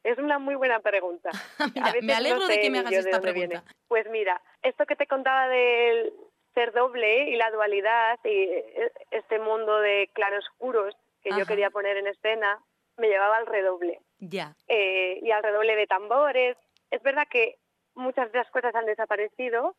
Es 0.03 0.17
una 0.17 0.39
muy 0.39 0.55
buena 0.55 0.79
pregunta. 0.79 1.29
Mira, 1.75 1.87
A 1.87 1.91
veces 1.91 2.03
me 2.03 2.13
alegro 2.13 2.39
no 2.39 2.47
de 2.47 2.59
que 2.59 2.69
me 2.69 2.79
hagas 2.79 2.93
esta 2.93 3.21
pregunta. 3.21 3.47
viene. 3.47 3.63
Pues 3.87 4.09
mira, 4.09 4.41
esto 4.63 4.85
que 4.85 4.95
te 4.95 5.05
contaba 5.07 5.47
del 5.47 6.13
ser 6.53 6.71
doble 6.73 7.29
y 7.29 7.35
la 7.35 7.51
dualidad 7.51 8.19
y 8.23 8.29
eh, 8.29 8.91
este 9.11 9.39
mundo 9.39 9.79
de 9.79 10.09
claroscuros 10.13 10.95
que 11.21 11.29
Ajá. 11.29 11.39
yo 11.39 11.45
quería 11.45 11.69
poner 11.69 11.97
en 11.97 12.07
escena, 12.07 12.59
me 12.97 13.07
llevaba 13.09 13.37
al 13.37 13.45
redoble. 13.45 14.01
Ya. 14.19 14.55
eh, 14.67 15.19
y 15.23 15.31
al 15.31 15.43
redoble 15.43 15.75
de 15.75 15.87
tambores. 15.87 16.57
Es 16.89 17.01
verdad 17.03 17.27
que 17.29 17.57
muchas 17.95 18.31
de 18.31 18.37
las 18.39 18.49
cosas 18.51 18.73
han 18.75 18.85
desaparecido, 18.85 19.75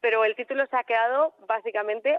pero 0.00 0.24
el 0.24 0.34
título 0.36 0.66
se 0.66 0.76
ha 0.76 0.84
quedado 0.84 1.34
básicamente 1.46 2.18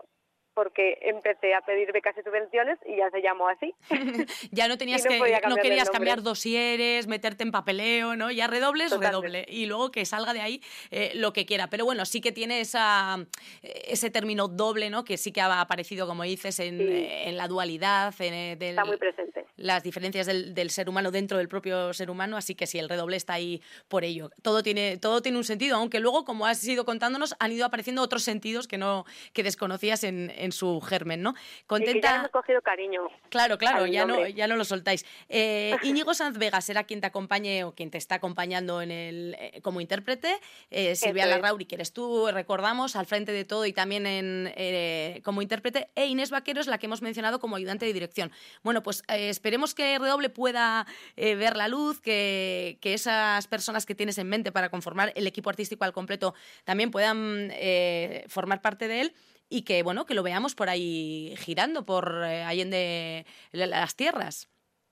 porque 0.54 0.98
empecé 1.02 1.54
a 1.54 1.62
pedir 1.62 1.92
becas 1.92 2.16
y 2.18 2.22
subvenciones 2.22 2.78
y 2.86 2.98
ya 2.98 3.10
se 3.10 3.22
llamó 3.22 3.48
así. 3.48 3.74
ya 4.52 4.68
no 4.68 4.78
tenías 4.78 5.04
no 5.06 5.10
que 5.10 5.42
no 5.50 5.56
querías 5.58 5.90
cambiar 5.90 6.22
dosieres, 6.22 7.08
meterte 7.08 7.44
en 7.44 7.52
papeleo, 7.52 8.16
¿no? 8.16 8.32
Ya 8.32 8.48
redobles, 8.48 8.90
Totalmente. 8.92 9.12
redoble 9.40 9.46
y 9.50 9.66
luego 9.66 9.92
que 9.92 10.06
salga 10.06 10.34
de 10.34 10.42
ahí 10.42 10.62
eh, 10.92 11.12
lo 11.16 11.34
que 11.34 11.46
quiera. 11.46 11.68
Pero 11.70 11.86
bueno, 11.86 12.06
sí 12.06 12.22
que 12.22 12.32
tiene 12.32 12.62
esa 12.62 13.18
eh, 13.64 13.82
ese 13.88 14.10
término 14.10 14.48
doble, 14.48 14.90
¿no? 14.90 15.04
Que 15.04 15.18
sí 15.18 15.32
que 15.32 15.42
ha 15.42 15.62
aparecido, 15.62 16.08
como 16.08 16.24
dices, 16.24 16.60
en, 16.60 16.78
Sí. 16.78 16.84
eh, 16.84 17.30
en 17.30 17.38
la 17.38 17.48
dualidad, 17.48 18.14
en, 18.20 18.34
eh, 18.34 18.56
del- 18.56 18.70
Está 18.72 18.86
muy 18.86 18.98
presente. 18.98 19.33
Las 19.64 19.84
diferencias 19.84 20.28
del, 20.28 20.54
del 20.54 20.70
ser 20.70 20.90
humano 20.90 21.12
dentro 21.12 21.38
del 21.38 21.48
propio 21.48 21.94
ser 21.94 22.10
humano, 22.10 22.38
así 22.38 22.56
que 22.56 22.68
sí, 22.68 22.78
el 22.80 22.90
redoble 22.90 23.18
está 23.18 23.34
ahí 23.34 23.62
por 23.88 24.04
ello. 24.04 24.30
Todo 24.42 24.62
tiene, 24.62 24.98
todo 24.98 25.22
tiene 25.22 25.38
un 25.38 25.44
sentido, 25.44 25.78
aunque 25.78 26.00
luego, 26.00 26.26
como 26.26 26.46
has 26.46 26.64
ido 26.66 26.86
contándonos, 26.86 27.36
han 27.40 27.52
ido 27.52 27.66
apareciendo 27.66 28.02
otros 28.02 28.24
sentidos 28.24 28.68
que 28.68 28.78
no 28.78 29.06
que 29.34 29.44
desconocías 29.44 30.04
en, 30.04 30.32
en 30.36 30.52
su 30.52 30.82
germen, 30.82 31.22
¿no? 31.22 31.32
Y 31.32 31.34
que 31.34 31.40
ya 31.40 31.66
Contenta. 31.68 32.16
hemos 32.16 32.32
cogido 32.32 32.62
cariño. 32.62 33.02
Claro, 33.30 33.58
claro, 33.58 33.86
ya 33.88 34.06
no, 34.06 34.28
ya 34.28 34.48
no 34.48 34.56
lo 34.56 34.66
soltáis. 34.66 35.06
Eh, 35.30 35.76
Íñigo 35.84 36.14
Sanz 36.14 36.38
Vega 36.38 36.62
será 36.62 36.84
quien 36.84 37.02
te 37.02 37.08
acompañe 37.08 37.64
o 37.64 37.74
quien 37.74 37.90
te 37.90 37.98
está 37.98 38.16
acompañando 38.16 38.82
en 38.82 38.92
el, 38.92 39.36
eh, 39.40 39.62
como 39.62 39.82
intérprete. 39.82 40.40
Eh, 40.70 40.96
Silvia. 40.96 41.26
Larrauri, 41.26 41.66
que 41.66 41.76
eres 41.76 41.94
tú, 41.94 42.28
recordamos, 42.32 42.96
al 42.96 43.06
frente 43.06 43.32
de 43.32 43.46
todo 43.46 43.66
y 43.66 43.74
también 43.74 44.06
en, 44.06 44.52
eh, 44.56 45.22
como 45.24 45.42
intérprete. 45.42 45.90
E 45.96 46.06
Inés 46.08 46.30
Vaquero 46.30 46.62
es 46.62 46.68
la 46.68 46.78
que 46.78 46.86
hemos 46.88 47.02
mencionado 47.02 47.40
como 47.40 47.56
ayudante 47.56 47.86
de 47.86 47.94
dirección. 47.94 48.32
Bueno, 48.64 48.84
pues 48.84 49.04
eh, 49.08 49.30
esperemos 49.54 49.76
que 49.76 50.00
Redoble 50.00 50.30
pueda 50.32 50.88
eh, 51.16 51.36
ver 51.36 51.56
la 51.56 51.68
luz, 51.68 52.02
que, 52.02 52.80
que 52.82 52.96
esas 52.96 53.46
personas 53.46 53.86
que 53.86 53.94
tienes 53.94 54.18
en 54.18 54.28
mente 54.28 54.52
para 54.52 54.70
conformar 54.70 55.14
el 55.16 55.28
equipo 55.28 55.52
artístico 55.52 55.84
al 55.86 55.94
completo 55.94 56.34
también 56.64 56.90
puedan 56.90 57.50
eh, 57.52 58.26
formar 58.30 58.62
parte 58.64 58.88
de 58.88 59.02
él 59.02 59.14
y 59.50 59.62
que 59.62 59.84
bueno 59.84 60.08
que 60.08 60.16
lo 60.16 60.24
veamos 60.24 60.56
por 60.56 60.70
ahí 60.70 61.36
girando 61.38 61.86
por 61.86 62.24
eh, 62.26 62.42
Allende 62.44 63.28
la- 63.52 63.68
las 63.68 63.96
tierras. 63.96 64.50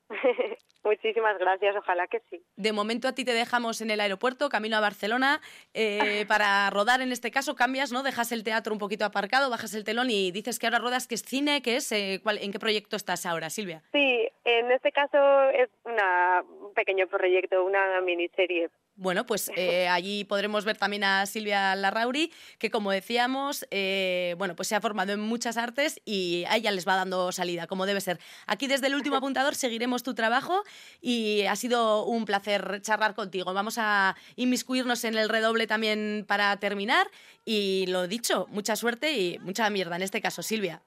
Muchísimas 0.83 1.37
gracias, 1.37 1.75
ojalá 1.75 2.07
que 2.07 2.21
sí. 2.29 2.41
De 2.55 2.73
momento 2.73 3.07
a 3.07 3.13
ti 3.13 3.23
te 3.23 3.33
dejamos 3.33 3.81
en 3.81 3.91
el 3.91 3.99
aeropuerto, 3.99 4.49
camino 4.49 4.77
a 4.77 4.79
Barcelona, 4.79 5.39
eh, 5.73 6.25
para 6.27 6.69
rodar 6.71 7.01
en 7.01 7.11
este 7.11 7.29
caso 7.29 7.55
cambias, 7.55 7.91
¿no? 7.91 8.01
Dejas 8.01 8.31
el 8.31 8.43
teatro 8.43 8.73
un 8.73 8.79
poquito 8.79 9.05
aparcado, 9.05 9.49
bajas 9.49 9.73
el 9.75 9.83
telón 9.83 10.09
y 10.09 10.31
dices 10.31 10.57
que 10.57 10.65
ahora 10.65 10.79
rodas, 10.79 11.07
que 11.07 11.15
es 11.15 11.21
cine, 11.23 11.61
que 11.61 11.75
es, 11.75 11.91
eh, 11.91 12.19
¿cuál- 12.23 12.39
¿en 12.39 12.51
qué 12.51 12.59
proyecto 12.59 12.95
estás 12.95 13.25
ahora, 13.27 13.49
Silvia? 13.51 13.83
Sí, 13.91 14.27
en 14.43 14.71
este 14.71 14.91
caso 14.91 15.17
es 15.51 15.69
una, 15.85 16.41
un 16.41 16.73
pequeño 16.73 17.07
proyecto, 17.07 17.63
una 17.63 18.01
miniserie. 18.01 18.69
Bueno, 19.01 19.25
pues 19.25 19.49
eh, 19.57 19.87
allí 19.87 20.25
podremos 20.25 20.63
ver 20.63 20.77
también 20.77 21.03
a 21.03 21.25
Silvia 21.25 21.75
Larrauri, 21.75 22.31
que 22.59 22.69
como 22.69 22.91
decíamos, 22.91 23.65
eh, 23.71 24.35
bueno, 24.37 24.55
pues 24.55 24.67
se 24.67 24.75
ha 24.75 24.81
formado 24.81 25.13
en 25.13 25.19
muchas 25.19 25.57
artes 25.57 25.99
y 26.05 26.45
a 26.47 26.55
ella 26.55 26.69
les 26.69 26.87
va 26.87 26.95
dando 26.95 27.31
salida, 27.31 27.65
como 27.65 27.87
debe 27.87 27.99
ser. 27.99 28.19
Aquí 28.45 28.67
desde 28.67 28.85
el 28.85 28.93
último 28.93 29.15
apuntador 29.15 29.55
seguiremos 29.55 30.03
tu 30.03 30.13
trabajo 30.13 30.61
y 31.01 31.45
ha 31.49 31.55
sido 31.55 32.05
un 32.05 32.25
placer 32.25 32.79
charlar 32.83 33.15
contigo. 33.15 33.55
Vamos 33.55 33.79
a 33.79 34.15
inmiscuirnos 34.35 35.03
en 35.03 35.17
el 35.17 35.29
redoble 35.29 35.65
también 35.65 36.23
para 36.27 36.55
terminar 36.57 37.07
y 37.43 37.87
lo 37.87 38.07
dicho, 38.07 38.45
mucha 38.51 38.75
suerte 38.75 39.13
y 39.13 39.39
mucha 39.39 39.67
mierda 39.71 39.95
en 39.95 40.03
este 40.03 40.21
caso, 40.21 40.43
Silvia. 40.43 40.83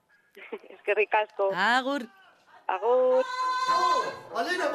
Es 0.70 0.80
que 0.84 0.94
ricasco. 0.94 1.50
Agur. 1.52 2.06
Agur. 2.68 3.24
¡Alina, 4.36 4.70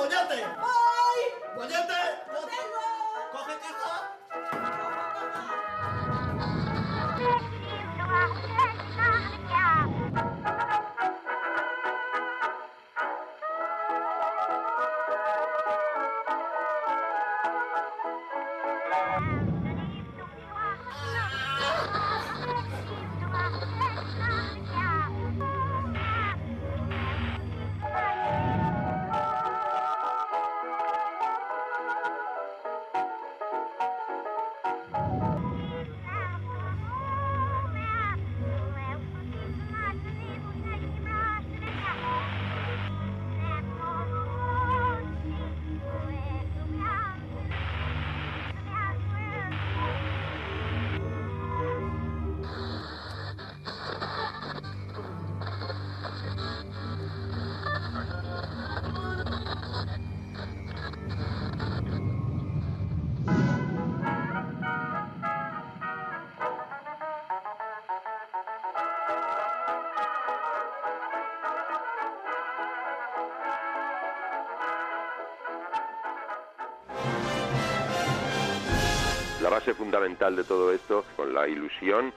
base 79.69 79.73
fundamental 79.77 80.35
de 80.35 80.43
todo 80.43 80.71
esto, 80.73 81.05
con 81.15 81.33
la 81.33 81.47
ilusión 81.47 82.11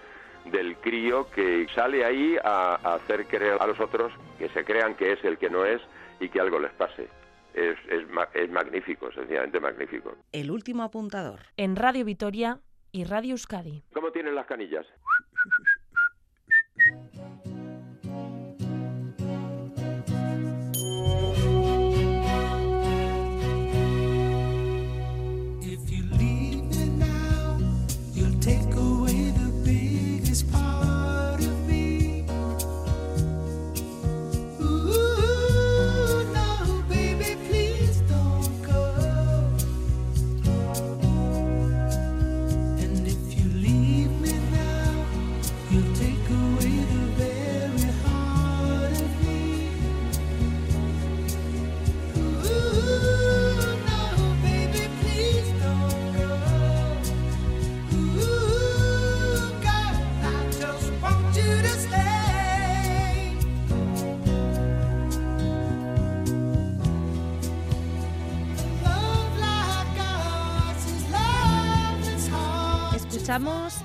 del 0.50 0.76
crío 0.76 1.30
que 1.30 1.66
sale 1.74 2.04
ahí 2.04 2.36
a, 2.42 2.74
a 2.82 2.94
hacer 2.94 3.26
creer 3.26 3.58
a 3.60 3.66
los 3.66 3.78
otros 3.80 4.12
que 4.38 4.48
se 4.48 4.64
crean 4.64 4.94
que 4.94 5.12
es 5.12 5.24
el 5.24 5.38
que 5.38 5.50
no 5.50 5.64
es 5.64 5.80
y 6.20 6.28
que 6.28 6.40
algo 6.40 6.58
les 6.58 6.72
pase. 6.72 7.08
Es, 7.54 7.76
es, 7.90 8.08
ma- 8.08 8.28
es 8.32 8.50
magnífico, 8.50 9.12
sencillamente 9.12 9.60
magnífico. 9.60 10.16
El 10.32 10.50
último 10.50 10.82
apuntador. 10.82 11.40
En 11.56 11.76
Radio 11.76 12.04
Vitoria 12.04 12.58
y 12.90 13.04
Radio 13.04 13.32
Euskadi. 13.32 13.82
¿Cómo 13.92 14.10
tienen 14.10 14.34
las 14.34 14.46
canillas? 14.46 14.86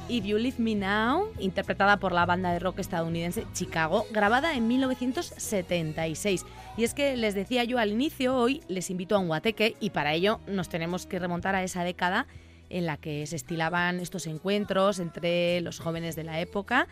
If 0.10 0.24
You 0.26 0.38
Leave 0.38 0.58
Me 0.60 0.76
Now, 0.76 1.32
interpretada 1.40 1.98
por 1.98 2.14
la 2.14 2.26
banda 2.26 2.52
de 2.52 2.60
rock 2.60 2.80
estadounidense 2.80 3.46
Chicago, 3.54 4.06
grabada 4.12 4.56
en 4.56 4.68
1976. 4.68 6.46
Y 6.78 6.84
es 6.84 6.94
que 6.94 7.18
les 7.18 7.36
decía 7.36 7.64
yo 7.64 7.78
al 7.78 7.92
inicio, 7.92 8.36
hoy 8.36 8.62
les 8.68 8.90
invito 8.90 9.16
a 9.16 9.20
un 9.20 9.28
guateque 9.28 9.76
y 9.80 9.90
para 9.90 10.14
ello 10.14 10.40
nos 10.48 10.70
tenemos 10.70 11.06
que 11.06 11.20
remontar 11.20 11.56
a 11.56 11.64
esa 11.64 11.84
década 11.84 12.28
en 12.70 12.86
la 12.86 12.98
que 12.98 13.26
se 13.28 13.36
estilaban 13.36 14.00
estos 14.00 14.28
encuentros 14.28 15.00
entre 15.00 15.62
los 15.62 15.80
jóvenes 15.80 16.16
de 16.16 16.24
la 16.24 16.40
época 16.40 16.88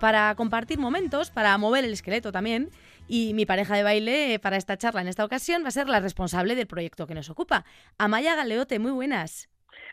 para 0.00 0.34
compartir 0.34 0.78
momentos, 0.78 1.30
para 1.30 1.56
mover 1.58 1.84
el 1.84 1.92
esqueleto 1.92 2.32
también. 2.32 2.70
Y 3.08 3.34
mi 3.34 3.44
pareja 3.46 3.76
de 3.76 3.82
baile 3.82 4.38
para 4.38 4.56
esta 4.56 4.78
charla 4.78 5.02
en 5.02 5.08
esta 5.08 5.24
ocasión 5.24 5.62
va 5.64 5.68
a 5.68 5.72
ser 5.72 5.88
la 5.88 6.00
responsable 6.00 6.54
del 6.54 6.66
proyecto 6.66 7.06
que 7.06 7.14
nos 7.14 7.30
ocupa. 7.30 7.64
Amaya 7.98 8.34
Galeote, 8.34 8.78
muy 8.78 8.92
buenas. 8.92 9.48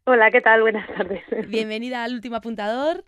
Hola, 0.05 0.31
¿qué 0.31 0.41
tal? 0.41 0.61
Buenas 0.61 0.87
tardes. 0.95 1.23
Bienvenida 1.47 2.03
al 2.03 2.13
último 2.13 2.35
apuntador. 2.37 3.03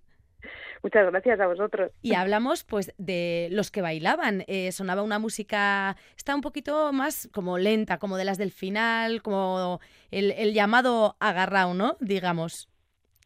Muchas 0.83 1.09
gracias 1.09 1.39
a 1.39 1.47
vosotros. 1.47 1.91
Y 2.01 2.13
hablamos 2.13 2.65
pues 2.65 2.93
de 2.97 3.47
los 3.51 3.71
que 3.71 3.81
bailaban. 3.81 4.43
Eh, 4.47 4.71
sonaba 4.73 5.01
una 5.01 5.17
música, 5.17 5.95
está 6.17 6.35
un 6.35 6.41
poquito 6.41 6.91
más 6.91 7.29
como 7.33 7.57
lenta, 7.57 7.97
como 7.97 8.17
de 8.17 8.25
las 8.25 8.37
del 8.37 8.51
final, 8.51 9.21
como 9.21 9.79
el, 10.11 10.31
el 10.31 10.53
llamado 10.53 11.15
agarrao, 11.19 11.73
¿no? 11.73 11.95
Digamos. 12.01 12.69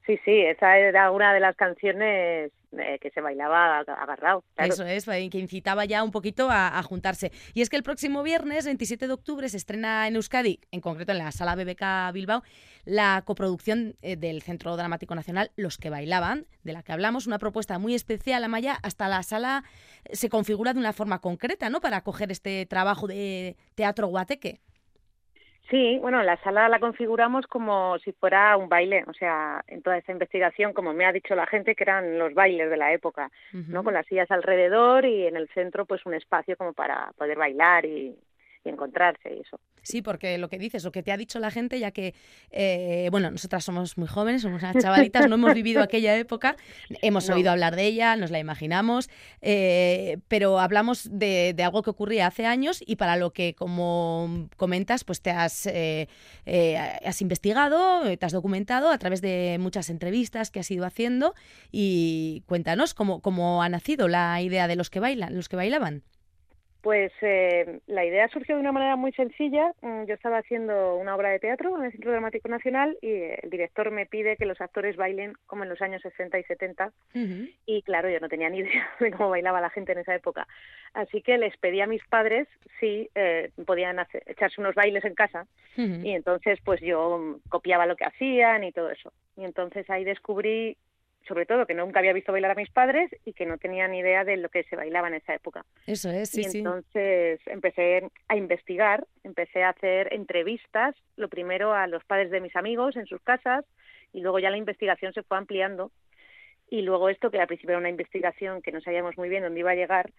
Sí, 0.06 0.20
sí, 0.24 0.40
esa 0.40 0.78
era 0.78 1.12
una 1.12 1.34
de 1.34 1.40
las 1.40 1.56
canciones 1.56 2.52
eh, 2.72 2.98
que 3.02 3.10
se 3.12 3.22
bailaba 3.22 3.82
ag- 3.82 3.96
agarrado. 3.98 4.44
Eso 4.58 4.86
es, 4.86 5.08
eh, 5.08 5.30
que 5.30 5.40
incitaba 5.40 5.86
ya 5.86 6.04
un 6.04 6.12
poquito 6.12 6.50
a, 6.50 6.78
a 6.78 6.84
juntarse. 6.84 7.32
Y 7.54 7.62
es 7.62 7.70
que 7.70 7.76
el 7.78 7.84
próximo 7.84 8.24
viernes, 8.24 8.66
27 8.66 9.08
de 9.08 9.14
octubre, 9.14 9.48
se 9.50 9.58
estrena 9.58 10.08
en 10.08 10.16
Euskadi, 10.16 10.60
en 10.72 10.82
concreto 10.82 11.12
en 11.12 11.20
la 11.20 11.32
Sala 11.32 11.56
BBK 11.56 12.12
Bilbao, 12.14 12.44
la 12.86 13.22
coproducción 13.26 13.96
eh, 14.02 14.16
del 14.16 14.42
Centro 14.42 14.76
Dramático 14.78 15.16
Nacional 15.16 15.52
Los 15.56 15.78
que 15.78 15.90
Bailaban, 15.90 16.46
de 16.64 16.74
la 16.74 16.84
que 16.84 16.92
hablamos, 16.94 17.28
una 17.28 17.38
propuesta 17.40 17.80
muy 17.80 17.94
especial, 17.96 18.44
Amaya. 18.44 18.78
Hasta 18.84 19.08
la 19.08 19.24
sala 19.24 19.64
se 20.12 20.30
configura 20.30 20.74
de 20.74 20.80
una 20.80 20.94
forma 20.94 21.20
concreta, 21.20 21.70
¿no?, 21.70 21.82
para 21.82 21.98
acoger 21.98 22.32
este 22.32 22.66
trabajo 22.66 23.08
de 23.08 23.56
teatro 23.76 24.08
guateque. 24.08 24.60
Sí, 25.70 25.98
bueno, 26.00 26.24
la 26.24 26.38
sala 26.44 26.70
la 26.70 26.80
configuramos 26.80 27.46
como 27.48 28.00
si 28.00 28.14
fuera 28.14 28.56
un 28.56 28.70
baile, 28.70 29.04
o 29.08 29.14
sea, 29.14 29.62
en 29.68 29.82
toda 29.82 29.98
esta 29.98 30.14
investigación, 30.14 30.72
como 30.72 30.94
me 30.94 31.06
ha 31.06 31.12
dicho 31.12 31.36
la 31.36 31.46
gente, 31.46 31.76
que 31.76 31.84
eran 31.84 32.18
los 32.18 32.34
bailes 32.34 32.70
de 32.70 32.78
la 32.78 32.94
época, 32.94 33.32
¿no? 33.52 33.84
Con 33.84 33.94
las 33.94 34.06
sillas 34.06 34.32
alrededor 34.32 35.06
y 35.06 35.28
en 35.28 35.36
el 35.36 35.50
centro, 35.50 35.86
pues 35.86 36.06
un 36.06 36.14
espacio 36.14 36.56
como 36.56 36.72
para 36.72 37.12
poder 37.18 37.38
bailar 37.38 37.86
y, 37.86 38.18
y 38.64 38.70
encontrarse 38.70 39.34
y 39.36 39.42
eso. 39.42 39.60
Sí, 39.84 40.02
porque 40.02 40.38
lo 40.38 40.50
que 40.50 40.58
dices, 40.60 40.84
lo 40.84 40.92
que 40.92 41.02
te 41.02 41.14
ha 41.14 41.18
dicho 41.18 41.40
la 41.40 41.50
gente, 41.50 41.80
ya 41.80 41.92
que, 41.92 42.14
eh, 42.52 43.08
bueno, 43.10 43.32
nosotras 43.32 43.64
somos 43.64 43.98
muy 43.98 44.08
jóvenes, 44.08 44.42
somos 44.42 44.62
unas 44.62 44.76
chavalitas, 44.78 45.28
no 45.30 45.36
hemos 45.36 45.54
vivido 45.54 45.82
aquella 45.82 46.18
época, 46.18 46.58
hemos 47.02 47.30
No. 47.30 47.36
oído 47.36 47.52
hablar 47.52 47.76
de 47.78 47.86
ella, 47.86 48.16
nos 48.18 48.30
la 48.30 48.40
imaginamos, 48.40 49.10
eh, 49.42 50.18
pero 50.28 50.60
hablamos 50.60 51.08
de, 51.10 51.54
de 51.56 51.64
algo 51.64 51.84
que 51.84 51.90
ocurría 51.90 52.28
hace 52.28 52.46
años 52.46 52.84
y 52.86 52.98
para 52.98 53.16
lo 53.16 53.32
que, 53.32 53.54
como 53.54 54.50
comentas, 54.58 55.06
pues 55.06 55.22
te 55.22 55.30
has, 55.32 55.66
eh, 55.68 56.10
eh, 56.46 56.78
has 56.78 57.22
investigado, 57.22 58.04
te 58.18 58.26
has 58.26 58.34
documentado 58.34 58.92
a 58.92 58.98
través 58.98 59.22
de 59.22 59.58
muchas 59.60 59.90
entrevistas 59.90 60.52
que 60.52 60.60
has 60.60 60.70
ido 60.70 60.86
haciendo 60.86 61.34
y 61.72 62.44
cuéntanos 62.46 62.94
cómo, 62.94 63.22
cómo 63.22 63.64
ha 63.64 63.70
nacido 63.70 64.10
la 64.10 64.42
idea 64.42 64.68
de 64.68 64.76
los 64.76 64.90
que 64.90 65.00
bailan, 65.00 65.34
los 65.34 65.48
que 65.48 65.56
bailaban. 65.56 66.04
Pues 66.82 67.12
eh, 67.22 67.80
la 67.88 68.06
idea 68.06 68.28
surgió 68.30 68.56
de 68.56 68.62
una 68.62 68.72
manera 68.72 68.96
muy 68.96 69.12
sencilla. 69.12 69.74
Mm, 69.82 70.06
Yo 70.06 70.14
estaba 70.14 70.38
haciendo 70.38 70.96
una 70.96 71.16
obra 71.16 71.30
de 71.30 71.40
teatro 71.40 71.76
en 71.78 71.84
el 71.86 71.92
Centro 71.92 72.12
Dramático 72.12 72.48
Nacional 72.48 72.98
y 73.02 73.08
eh, 73.10 73.40
el 73.44 73.50
director 73.50 73.92
me 73.92 74.06
pide 74.06 74.38
que 74.38 74.46
los 74.46 74.62
actores 74.62 74.96
bailen 74.96 75.34
como 75.48 75.64
en 75.64 75.70
los 75.70 75.82
años 75.82 76.02
60 76.02 76.40
y 76.40 76.44
70 76.44 76.92
y 77.66 77.82
claro, 77.82 78.10
yo 78.10 78.20
no 78.20 78.30
tenía 78.30 78.50
ni 78.50 78.60
idea 78.60 78.88
de 79.00 79.12
cómo 79.12 79.30
bailaba 79.30 79.60
la 79.60 79.70
gente 79.72 79.92
en 79.92 79.98
esa 80.00 80.16
época. 80.16 80.48
Así 80.94 81.22
que 81.22 81.38
les 81.38 81.58
pedí 81.58 81.82
a 81.82 81.88
mis 81.88 82.06
padres 82.08 82.48
si 82.80 83.10
eh, 83.16 83.50
podían 83.66 84.00
hacer- 84.00 84.24
echarse 84.28 84.62
unos 84.62 84.76
bailes 84.76 85.04
en 85.04 85.16
casa 85.16 85.46
y 86.06 86.12
entonces 86.12 86.60
pues 86.64 86.80
yo 86.82 87.18
mm, 87.18 87.50
copiaba 87.50 87.86
lo 87.86 87.96
que 87.96 88.06
hacían 88.06 88.64
y 88.64 88.72
todo 88.72 88.90
eso. 88.92 89.12
Y 89.36 89.44
entonces 89.44 89.90
ahí 89.90 90.04
descubrí 90.04 90.78
sobre 91.28 91.46
todo 91.46 91.66
que 91.66 91.74
nunca 91.74 92.00
había 92.00 92.14
visto 92.14 92.32
bailar 92.32 92.52
a 92.52 92.56
mis 92.56 92.70
padres 92.70 93.10
y 93.26 93.34
que 93.34 93.46
no 93.46 93.58
tenía 93.58 93.88
ni 93.88 94.00
idea 94.00 94.24
de 94.24 94.38
lo 94.38 94.50
que 94.50 94.64
se 94.64 94.76
bailaba 94.76 95.08
en 95.08 95.16
esa 95.16 95.36
época. 95.36 95.66
Eso 95.86 96.10
es, 96.10 96.30
sí, 96.30 96.42
y 96.42 96.44
sí. 96.46 96.58
entonces 96.60 97.40
empecé 97.46 98.10
a 98.28 98.36
investigar, 98.36 99.06
empecé 99.24 99.64
a 99.64 99.70
hacer 99.70 100.14
entrevistas, 100.14 100.96
lo 101.16 101.30
primero 101.30 101.74
a 101.74 101.88
los 101.88 102.04
padres 102.06 102.32
de 102.32 102.42
mis 102.42 102.56
amigos 102.56 102.96
en 102.96 103.06
sus 103.06 103.22
casas 103.22 103.66
y 104.14 104.22
luego 104.22 104.40
ya 104.40 104.50
la 104.50 104.58
investigación 104.58 105.14
se 105.14 105.24
fue 105.24 105.38
ampliando 105.38 105.92
y 106.70 106.82
luego 106.82 107.10
esto 107.10 107.32
que 107.32 107.40
al 107.40 107.48
principio 107.48 107.72
era 107.72 107.80
una 107.80 107.90
investigación 107.90 108.62
que 108.62 108.72
no 108.72 108.82
sabíamos 108.82 109.18
muy 109.18 109.30
bien 109.30 109.44
dónde 109.44 109.60
iba 109.60 109.72
a 109.72 109.76
llegar, 109.76 110.12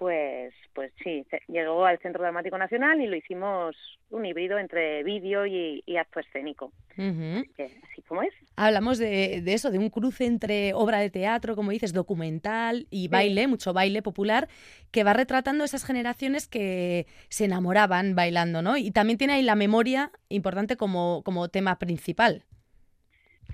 pues 0.00 0.54
pues 0.72 0.92
sí, 1.04 1.26
llegó 1.48 1.84
al 1.84 1.98
Centro 1.98 2.22
Dramático 2.22 2.56
Nacional 2.56 3.02
y 3.02 3.06
lo 3.06 3.16
hicimos 3.16 3.76
un 4.08 4.24
híbrido 4.24 4.58
entre 4.58 5.02
vídeo 5.04 5.44
y, 5.44 5.82
y 5.84 5.96
acto 5.98 6.20
escénico, 6.20 6.72
que 6.96 7.70
así 7.90 8.00
como 8.08 8.22
es. 8.22 8.32
Hablamos 8.56 8.98
de, 8.98 9.42
de 9.42 9.52
eso, 9.52 9.70
de 9.70 9.78
un 9.78 9.90
cruce 9.90 10.24
entre 10.24 10.72
obra 10.72 11.00
de 11.00 11.10
teatro, 11.10 11.54
como 11.54 11.70
dices, 11.70 11.92
documental 11.92 12.86
y 12.90 13.08
baile, 13.08 13.46
mucho 13.46 13.74
baile 13.74 14.00
popular, 14.00 14.48
que 14.90 15.04
va 15.04 15.12
retratando 15.12 15.64
esas 15.64 15.84
generaciones 15.84 16.48
que 16.48 17.06
se 17.28 17.44
enamoraban 17.44 18.14
bailando, 18.14 18.62
¿no? 18.62 18.78
Y 18.78 18.92
también 18.92 19.18
tiene 19.18 19.34
ahí 19.34 19.42
la 19.42 19.54
memoria 19.54 20.10
importante 20.30 20.78
como, 20.78 21.22
como 21.24 21.48
tema 21.48 21.78
principal. 21.78 22.44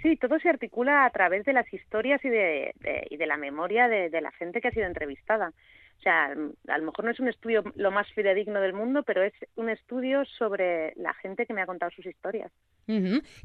Sí, 0.02 0.16
todo 0.16 0.38
se 0.38 0.48
articula 0.50 1.04
a 1.06 1.10
través 1.10 1.44
de 1.44 1.52
las 1.54 1.72
historias 1.72 2.24
y 2.24 2.28
de, 2.28 2.72
de- 2.80 3.06
y 3.10 3.16
de 3.16 3.26
la 3.26 3.36
memoria 3.36 3.88
de, 3.88 4.10
de 4.10 4.20
la 4.20 4.30
gente 4.32 4.60
que 4.60 4.68
ha 4.68 4.70
sido 4.70 4.86
entrevistada. 4.86 5.52
O 5.98 6.02
sea, 6.02 6.26
a 6.26 6.78
lo 6.78 6.84
mejor 6.84 7.04
no 7.04 7.10
es 7.10 7.20
un 7.20 7.28
estudio 7.28 7.64
lo 7.74 7.90
más 7.90 8.06
fidedigno 8.12 8.60
del 8.60 8.72
mundo, 8.72 9.02
pero 9.02 9.22
es 9.22 9.32
un 9.56 9.70
estudio 9.70 10.24
sobre 10.24 10.92
la 10.96 11.14
gente 11.14 11.46
que 11.46 11.54
me 11.54 11.62
ha 11.62 11.66
contado 11.66 11.90
sus 11.90 12.06
historias. 12.06 12.52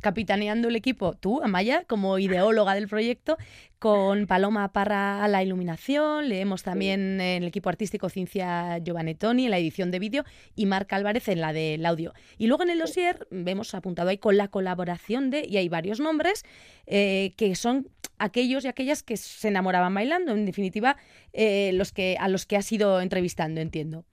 Capitaneando 0.01 0.67
el 0.67 0.75
equipo, 0.75 1.13
tú, 1.13 1.41
Amaya, 1.41 1.83
como 1.85 2.19
ideóloga 2.19 2.75
del 2.75 2.87
proyecto, 2.87 3.37
con 3.79 4.27
Paloma 4.27 4.71
Parra 4.71 5.23
a 5.23 5.27
la 5.27 5.41
iluminación, 5.41 6.29
leemos 6.29 6.61
también 6.61 7.19
en 7.19 7.41
el 7.41 7.47
equipo 7.47 7.69
artístico 7.69 8.09
Cincia 8.09 8.77
Giovanettoni 8.77 9.45
en 9.45 9.51
la 9.51 9.57
edición 9.57 9.89
de 9.89 9.97
vídeo 9.97 10.25
y 10.55 10.67
Marc 10.67 10.93
Álvarez 10.93 11.27
en 11.27 11.41
la 11.41 11.53
del 11.53 11.83
audio. 11.87 12.13
Y 12.37 12.45
luego 12.45 12.61
en 12.61 12.69
el 12.69 12.79
dossier 12.79 13.27
vemos 13.31 13.73
apuntado 13.73 14.09
ahí 14.09 14.19
con 14.19 14.37
la 14.37 14.49
colaboración 14.49 15.31
de, 15.31 15.43
y 15.47 15.57
hay 15.57 15.69
varios 15.69 15.99
nombres, 15.99 16.43
eh, 16.85 17.33
que 17.35 17.55
son 17.55 17.89
aquellos 18.19 18.63
y 18.65 18.67
aquellas 18.67 19.01
que 19.01 19.17
se 19.17 19.47
enamoraban 19.47 19.93
bailando, 19.95 20.33
en 20.33 20.45
definitiva, 20.45 20.97
eh, 21.33 21.71
los 21.73 21.91
que, 21.91 22.15
a 22.19 22.27
los 22.27 22.45
que 22.45 22.57
has 22.57 22.71
ido 22.71 23.01
entrevistando, 23.01 23.59
entiendo. 23.59 24.05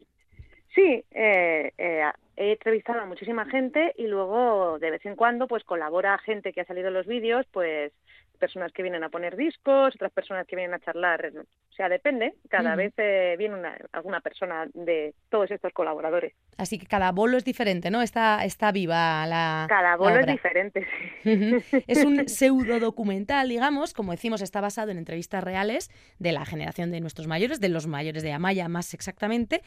Sí, 0.75 1.05
eh, 1.11 1.73
eh, 1.77 2.03
he 2.39 2.53
entrevistado 2.53 3.01
a 3.01 3.07
muchísima 3.07 3.45
gente 3.47 3.93
y 3.97 4.07
luego 4.07 4.79
de 4.79 4.93
vez 4.93 5.05
en 5.05 5.17
cuando 5.17 5.49
pues 5.49 5.65
colabora 5.65 6.17
gente 6.19 6.53
que 6.53 6.61
ha 6.61 6.67
salido 6.67 6.89
en 6.89 6.95
los 6.95 7.07
vídeos, 7.07 7.45
pues 7.53 7.93
personas 8.39 8.73
que 8.73 8.83
vienen 8.83 9.05
a 9.05 9.09
poner 9.09 9.37
discos, 9.37 9.95
otras 9.95 10.13
personas 10.13 10.47
que 10.47 10.57
vienen 10.57 10.75
a 10.75 10.81
charlar. 10.81 11.33
O 11.37 11.73
sea, 11.73 11.89
depende. 11.89 12.35
Cada 12.49 12.75
vez 12.75 12.93
eh, 12.97 13.37
viene 13.39 13.55
una, 13.55 13.77
alguna 13.93 14.21
persona 14.21 14.67
de 14.75 15.15
todos 15.29 15.51
estos 15.51 15.73
colaboradores. 15.73 16.35
Así 16.57 16.79
que 16.79 16.87
cada 16.87 17.13
bolo 17.13 17.37
es 17.37 17.45
diferente, 17.45 17.91
¿no? 17.91 18.03
Está, 18.03 18.45
está 18.45 18.73
viva 18.73 19.27
la. 19.27 19.67
Cada 19.69 19.91
la 19.91 19.97
bolo 19.97 20.19
es 20.21 20.27
diferente. 20.27 20.87
Es 21.87 22.05
un 22.05 22.29
pseudo 22.29 22.81
documental, 22.81 23.49
digamos, 23.49 23.95
como 23.95 24.13
decimos, 24.13 24.43
está 24.43 24.61
basado 24.61 24.91
en 24.91 24.99
entrevistas 24.99 25.43
reales 25.43 25.91
de 26.19 26.33
la 26.33 26.45
generación 26.45 26.91
de 26.91 27.01
nuestros 27.01 27.27
mayores, 27.27 27.61
de 27.61 27.69
los 27.69 27.87
mayores 27.87 28.23
de 28.23 28.33
Amaya 28.33 28.69
más 28.69 28.95
exactamente, 28.95 29.63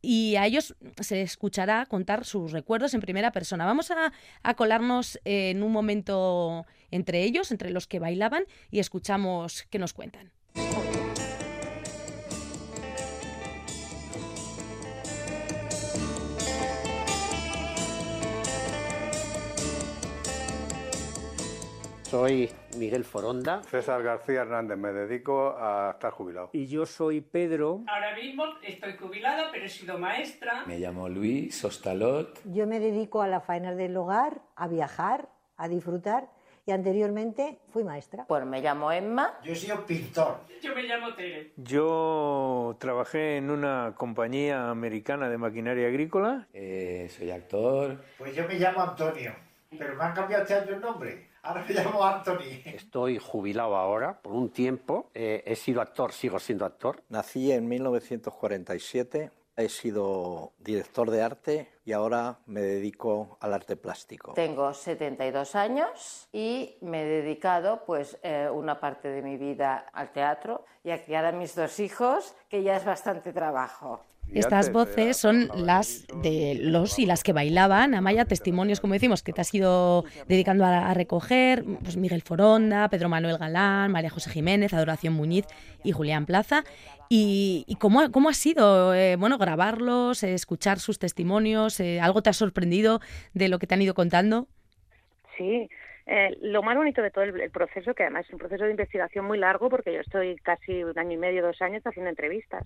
y 0.00 0.36
a 0.36 0.46
ellos 0.46 0.76
se 1.00 1.22
escuchará 1.22 1.86
contar 1.86 2.24
sus 2.24 2.52
recuerdos 2.52 2.94
en 2.94 3.00
primera 3.00 3.32
persona. 3.32 3.64
Vamos 3.64 3.90
a, 3.90 4.12
a 4.42 4.54
colarnos 4.54 5.18
en 5.24 5.62
un 5.62 5.72
momento 5.72 6.66
entre 6.94 7.24
ellos, 7.24 7.50
entre 7.50 7.70
los 7.70 7.88
que 7.88 7.98
bailaban, 7.98 8.44
y 8.70 8.78
escuchamos 8.78 9.64
qué 9.70 9.78
nos 9.80 9.92
cuentan. 9.92 10.30
Soy 22.04 22.48
Miguel 22.78 23.02
Foronda. 23.02 23.64
César 23.64 24.00
García 24.04 24.42
Hernández, 24.42 24.78
me 24.78 24.92
dedico 24.92 25.56
a 25.58 25.90
estar 25.94 26.12
jubilado. 26.12 26.50
Y 26.52 26.68
yo 26.68 26.86
soy 26.86 27.20
Pedro. 27.20 27.82
Ahora 27.88 28.14
mismo 28.14 28.44
estoy 28.62 28.96
jubilada, 28.96 29.50
pero 29.50 29.64
he 29.64 29.68
sido 29.68 29.98
maestra. 29.98 30.64
Me 30.64 30.78
llamo 30.78 31.08
Luis 31.08 31.64
Ostalot. 31.64 32.40
Yo 32.44 32.68
me 32.68 32.78
dedico 32.78 33.20
a 33.20 33.26
la 33.26 33.40
faena 33.40 33.74
del 33.74 33.96
hogar, 33.96 34.42
a 34.54 34.68
viajar, 34.68 35.28
a 35.56 35.66
disfrutar 35.66 36.28
y 36.66 36.72
anteriormente 36.72 37.58
fui 37.70 37.84
maestra. 37.84 38.24
Pues 38.26 38.44
me 38.46 38.60
llamo 38.60 38.90
Emma. 38.90 39.38
Yo 39.42 39.52
he 39.52 39.56
sido 39.56 39.84
pintor. 39.84 40.38
Yo 40.62 40.74
me 40.74 40.82
llamo 40.82 41.14
Tere. 41.14 41.52
Yo 41.56 42.76
trabajé 42.78 43.36
en 43.36 43.50
una 43.50 43.94
compañía 43.96 44.70
americana 44.70 45.28
de 45.28 45.38
maquinaria 45.38 45.88
agrícola. 45.88 46.48
Eh, 46.52 47.10
soy 47.16 47.30
actor. 47.30 48.02
Pues 48.16 48.34
yo 48.34 48.46
me 48.48 48.54
llamo 48.54 48.80
Antonio, 48.80 49.34
pero 49.78 49.94
me 49.94 50.04
han 50.04 50.14
cambiado 50.14 50.42
este 50.42 50.54
año 50.54 50.74
el 50.74 50.80
nombre. 50.80 51.28
Ahora 51.42 51.62
me 51.68 51.74
llamo 51.74 52.02
Anthony. 52.02 52.62
Estoy 52.64 53.18
jubilado 53.18 53.76
ahora 53.76 54.22
por 54.22 54.32
un 54.32 54.48
tiempo. 54.48 55.10
Eh, 55.12 55.42
he 55.44 55.56
sido 55.56 55.82
actor, 55.82 56.12
sigo 56.12 56.38
siendo 56.38 56.64
actor. 56.64 57.02
Nací 57.10 57.52
en 57.52 57.68
1947. 57.68 59.30
He 59.56 59.68
sido 59.68 60.52
director 60.58 61.10
de 61.10 61.22
arte 61.22 61.68
y 61.84 61.92
ahora 61.92 62.40
me 62.46 62.60
dedico 62.60 63.38
al 63.40 63.54
arte 63.54 63.76
plástico. 63.76 64.32
Tengo 64.34 64.72
72 64.74 65.54
años 65.54 66.28
y 66.32 66.76
me 66.80 67.02
he 67.02 67.06
dedicado 67.06 67.84
pues 67.84 68.18
eh, 68.22 68.48
una 68.52 68.80
parte 68.80 69.08
de 69.08 69.22
mi 69.22 69.36
vida 69.36 69.86
al 69.92 70.12
teatro 70.12 70.64
y 70.82 70.90
a 70.90 71.04
criar 71.04 71.24
a 71.24 71.32
mis 71.32 71.54
dos 71.54 71.78
hijos, 71.78 72.34
que 72.48 72.62
ya 72.62 72.76
es 72.76 72.84
bastante 72.84 73.32
trabajo. 73.32 74.00
Estas 74.32 74.72
voces 74.72 75.16
son 75.16 75.48
las 75.54 76.06
de 76.22 76.58
los 76.60 76.98
y 76.98 77.06
las 77.06 77.22
que 77.22 77.32
bailaban. 77.32 77.94
Amaya, 77.94 78.24
testimonios, 78.24 78.80
como 78.80 78.94
decimos, 78.94 79.22
que 79.22 79.32
te 79.32 79.40
has 79.40 79.54
ido 79.54 80.04
dedicando 80.26 80.64
a, 80.64 80.90
a 80.90 80.94
recoger. 80.94 81.64
Pues 81.82 81.96
Miguel 81.96 82.22
Foronda, 82.22 82.88
Pedro 82.88 83.08
Manuel 83.08 83.38
Galán, 83.38 83.92
María 83.92 84.10
José 84.10 84.30
Jiménez, 84.30 84.72
Adoración 84.74 85.14
Muñiz 85.14 85.46
y 85.84 85.92
Julián 85.92 86.26
Plaza. 86.26 86.64
¿Y, 87.08 87.64
y 87.68 87.76
cómo, 87.76 88.00
ha- 88.00 88.10
cómo 88.10 88.28
ha 88.28 88.34
sido 88.34 88.92
eh, 88.94 89.14
bueno, 89.16 89.38
grabarlos, 89.38 90.24
eh, 90.24 90.34
escuchar 90.34 90.80
sus 90.80 90.98
testimonios? 90.98 91.78
eh, 91.78 92.00
¿Algo 92.00 92.22
te 92.22 92.30
ha 92.30 92.32
sorprendido 92.32 93.00
de 93.34 93.48
lo 93.48 93.58
que 93.60 93.66
te 93.68 93.74
han 93.74 93.82
ido 93.82 93.94
contando? 93.94 94.48
Sí, 95.38 95.68
eh, 96.06 96.36
lo 96.42 96.62
más 96.62 96.76
bonito 96.76 97.02
de 97.02 97.10
todo 97.12 97.22
el, 97.24 97.40
el 97.40 97.50
proceso, 97.50 97.94
que 97.94 98.02
además 98.02 98.24
es 98.26 98.32
un 98.32 98.38
proceso 98.38 98.64
de 98.64 98.70
investigación 98.72 99.26
muy 99.26 99.38
largo, 99.38 99.68
porque 99.70 99.92
yo 99.92 100.00
estoy 100.00 100.34
casi 100.36 100.82
un 100.82 100.98
año 100.98 101.12
y 101.12 101.16
medio, 101.18 101.42
dos 101.44 101.60
años 101.62 101.82
haciendo 101.86 102.10
entrevistas. 102.10 102.64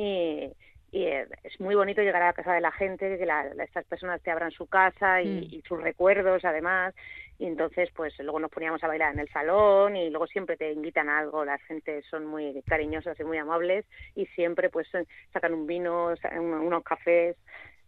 Y, 0.00 0.52
y, 0.92 1.04
eh, 1.04 1.26
es 1.42 1.60
muy 1.60 1.74
bonito 1.74 2.00
llegar 2.02 2.22
a 2.22 2.26
la 2.26 2.32
casa 2.32 2.52
de 2.54 2.60
la 2.60 2.70
gente, 2.70 3.18
que 3.18 3.26
la- 3.26 3.52
la- 3.52 3.64
estas 3.64 3.84
personas 3.84 4.22
te 4.22 4.30
abran 4.30 4.52
su 4.52 4.66
casa 4.68 5.20
y, 5.20 5.26
Mm. 5.28 5.54
y 5.56 5.62
sus 5.66 5.82
recuerdos 5.82 6.44
además. 6.44 6.94
Y 7.40 7.46
entonces, 7.46 7.90
pues 7.94 8.16
luego 8.20 8.38
nos 8.38 8.50
poníamos 8.50 8.82
a 8.84 8.88
bailar 8.88 9.12
en 9.12 9.18
el 9.20 9.28
salón 9.30 9.96
y 9.96 10.08
luego 10.10 10.26
siempre 10.28 10.56
te 10.56 10.70
invitan 10.72 11.08
a 11.08 11.18
algo. 11.18 11.44
La 11.44 11.58
gente 11.58 12.02
son 12.10 12.26
muy 12.26 12.62
cariñosas 12.62 13.18
y 13.18 13.24
muy 13.24 13.38
amables 13.38 13.86
y 14.14 14.26
siempre 14.26 14.70
pues 14.70 14.86
eh, 14.94 15.04
sacan 15.32 15.52
un 15.52 15.66
vino, 15.66 16.14
unos 16.40 16.84
cafés. 16.84 17.36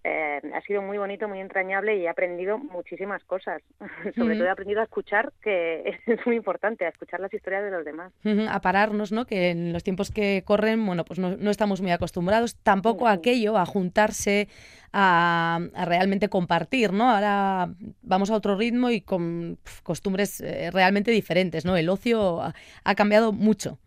Eh, 0.03 0.41
ha 0.55 0.61
sido 0.63 0.81
muy 0.81 0.97
bonito, 0.97 1.29
muy 1.29 1.41
entrañable 1.41 1.97
y 1.99 2.05
he 2.05 2.09
aprendido 2.09 2.57
muchísimas 2.59 3.23
cosas. 3.25 3.61
Sobre 4.17 4.35
todo 4.35 4.47
he 4.47 4.51
aprendido 4.51 4.81
a 4.81 4.85
escuchar, 4.85 5.33
que 5.43 5.99
es 6.07 6.27
muy 6.27 6.37
importante, 6.37 6.87
a 6.87 6.89
escuchar 6.89 7.21
las 7.21 7.33
historias 7.35 7.65
de 7.65 7.71
los 7.71 7.85
demás. 7.85 8.13
A 8.49 8.61
pararnos, 8.63 9.13
¿no? 9.13 9.27
Que 9.27 9.51
en 9.51 9.73
los 9.73 9.85
tiempos 9.85 10.11
que 10.11 10.43
corren, 10.47 10.85
bueno, 10.87 11.05
pues 11.05 11.19
no, 11.19 11.37
no 11.37 11.51
estamos 11.51 11.83
muy 11.83 11.91
acostumbrados 11.91 12.57
tampoco 12.57 13.09
a 13.09 13.13
aquello, 13.13 13.59
a 13.59 13.67
juntarse, 13.67 14.49
a, 14.93 15.61
a 15.75 15.85
realmente 15.85 16.29
compartir, 16.29 16.93
¿no? 16.95 17.11
Ahora 17.11 17.69
vamos 18.03 18.31
a 18.31 18.35
otro 18.35 18.57
ritmo 18.57 18.91
y 18.91 19.03
con 19.03 19.59
pf, 19.63 19.83
costumbres 19.83 20.41
eh, 20.41 20.71
realmente 20.73 21.11
diferentes, 21.11 21.67
¿no? 21.67 21.77
El 21.77 21.91
ocio 21.91 22.41
ha, 22.41 22.55
ha 22.85 22.95
cambiado 22.95 23.33
mucho. 23.33 23.79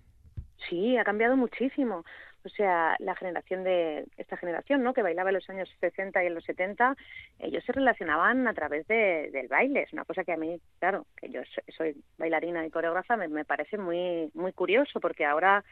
Sí, 0.69 0.95
ha 0.97 1.04
cambiado 1.04 1.36
muchísimo. 1.36 2.06
O 2.45 2.49
sea, 2.49 2.95
la 2.99 3.15
generación 3.15 3.63
de 3.63 4.06
esta 4.17 4.38
generación, 4.38 4.84
¿no? 4.84 4.93
Que 4.93 5.01
bailaba 5.01 5.29
en 5.29 5.36
los 5.36 5.49
años 5.49 5.69
60 5.79 6.23
y 6.23 6.27
en 6.27 6.36
los 6.36 6.43
70, 6.43 6.95
ellos 7.39 7.63
se 7.65 7.71
relacionaban 7.71 8.47
a 8.47 8.53
través 8.53 8.86
de, 8.88 9.29
del 9.32 9.47
baile. 9.47 9.84
Es 9.84 9.93
una 9.93 10.03
cosa 10.06 10.23
que 10.23 10.34
a 10.34 10.38
mí, 10.38 10.60
claro, 10.79 11.06
que 11.15 11.29
yo 11.29 11.41
so- 11.45 11.62
soy 11.77 11.95
bailarina 12.17 12.65
y 12.65 12.69
coreógrafa, 12.69 13.15
me, 13.17 13.45
parece 13.45 13.77
muy 13.77 14.29
muy 14.34 14.51
curioso 14.53 14.99
porque 14.99 15.25
ahora 15.25 15.63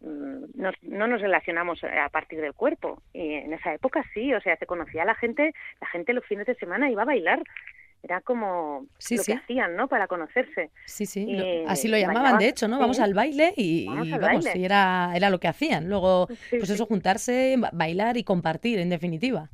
mm, 0.00 0.44
nos- 0.54 0.82
no 0.82 1.06
nos 1.06 1.20
relacionamos 1.20 1.82
a 1.84 2.08
partir 2.08 2.40
del 2.40 2.54
cuerpo 2.54 3.02
y 3.12 3.34
en 3.34 3.52
esa 3.52 3.72
época 3.72 4.02
sí, 4.12 4.34
o 4.34 4.40
sea, 4.40 4.56
se 4.56 4.66
conocía 4.66 5.02
a 5.02 5.06
la 5.06 5.14
gente, 5.14 5.52
la 5.80 5.86
gente 5.88 6.12
los 6.12 6.24
fines 6.26 6.46
de 6.46 6.54
semana 6.56 6.90
iba 6.90 7.02
a 7.02 7.06
bailar. 7.06 7.42
Era 8.08 8.20
como 8.20 8.86
Sí, 8.98 9.16
lo 9.16 9.22
sí. 9.24 9.32
que 9.32 9.38
hacían, 9.38 9.74
¿no? 9.74 9.88
Para 9.88 10.06
conocerse. 10.06 10.70
Sí, 10.84 11.06
sí, 11.06 11.26
lo- 11.26 11.68
así 11.68 11.88
lo 11.88 11.96
bailaban- 11.96 12.14
llamaban, 12.14 12.38
de 12.38 12.48
hecho, 12.48 12.68
¿no? 12.68 12.78
Vamos 12.78 12.98
sí. 12.98 13.02
al 13.02 13.14
baile 13.14 13.52
y, 13.56 13.86
Vamos 13.88 14.06
y 14.06 14.12
al 14.12 14.20
vamos, 14.20 14.44
baile. 14.44 14.60
y 14.60 14.64
era, 14.64 15.10
era 15.16 15.28
lo 15.30 15.40
que 15.40 15.48
hacían. 15.48 15.88
Luego, 15.88 16.28
pues 16.50 16.70
eso, 16.70 16.86
juntarse, 16.86 17.56
ba- 17.58 17.70
bailar 17.72 18.16
y 18.16 18.22
compartir, 18.22 18.78
en 18.78 18.90
definitiva. 18.90 19.50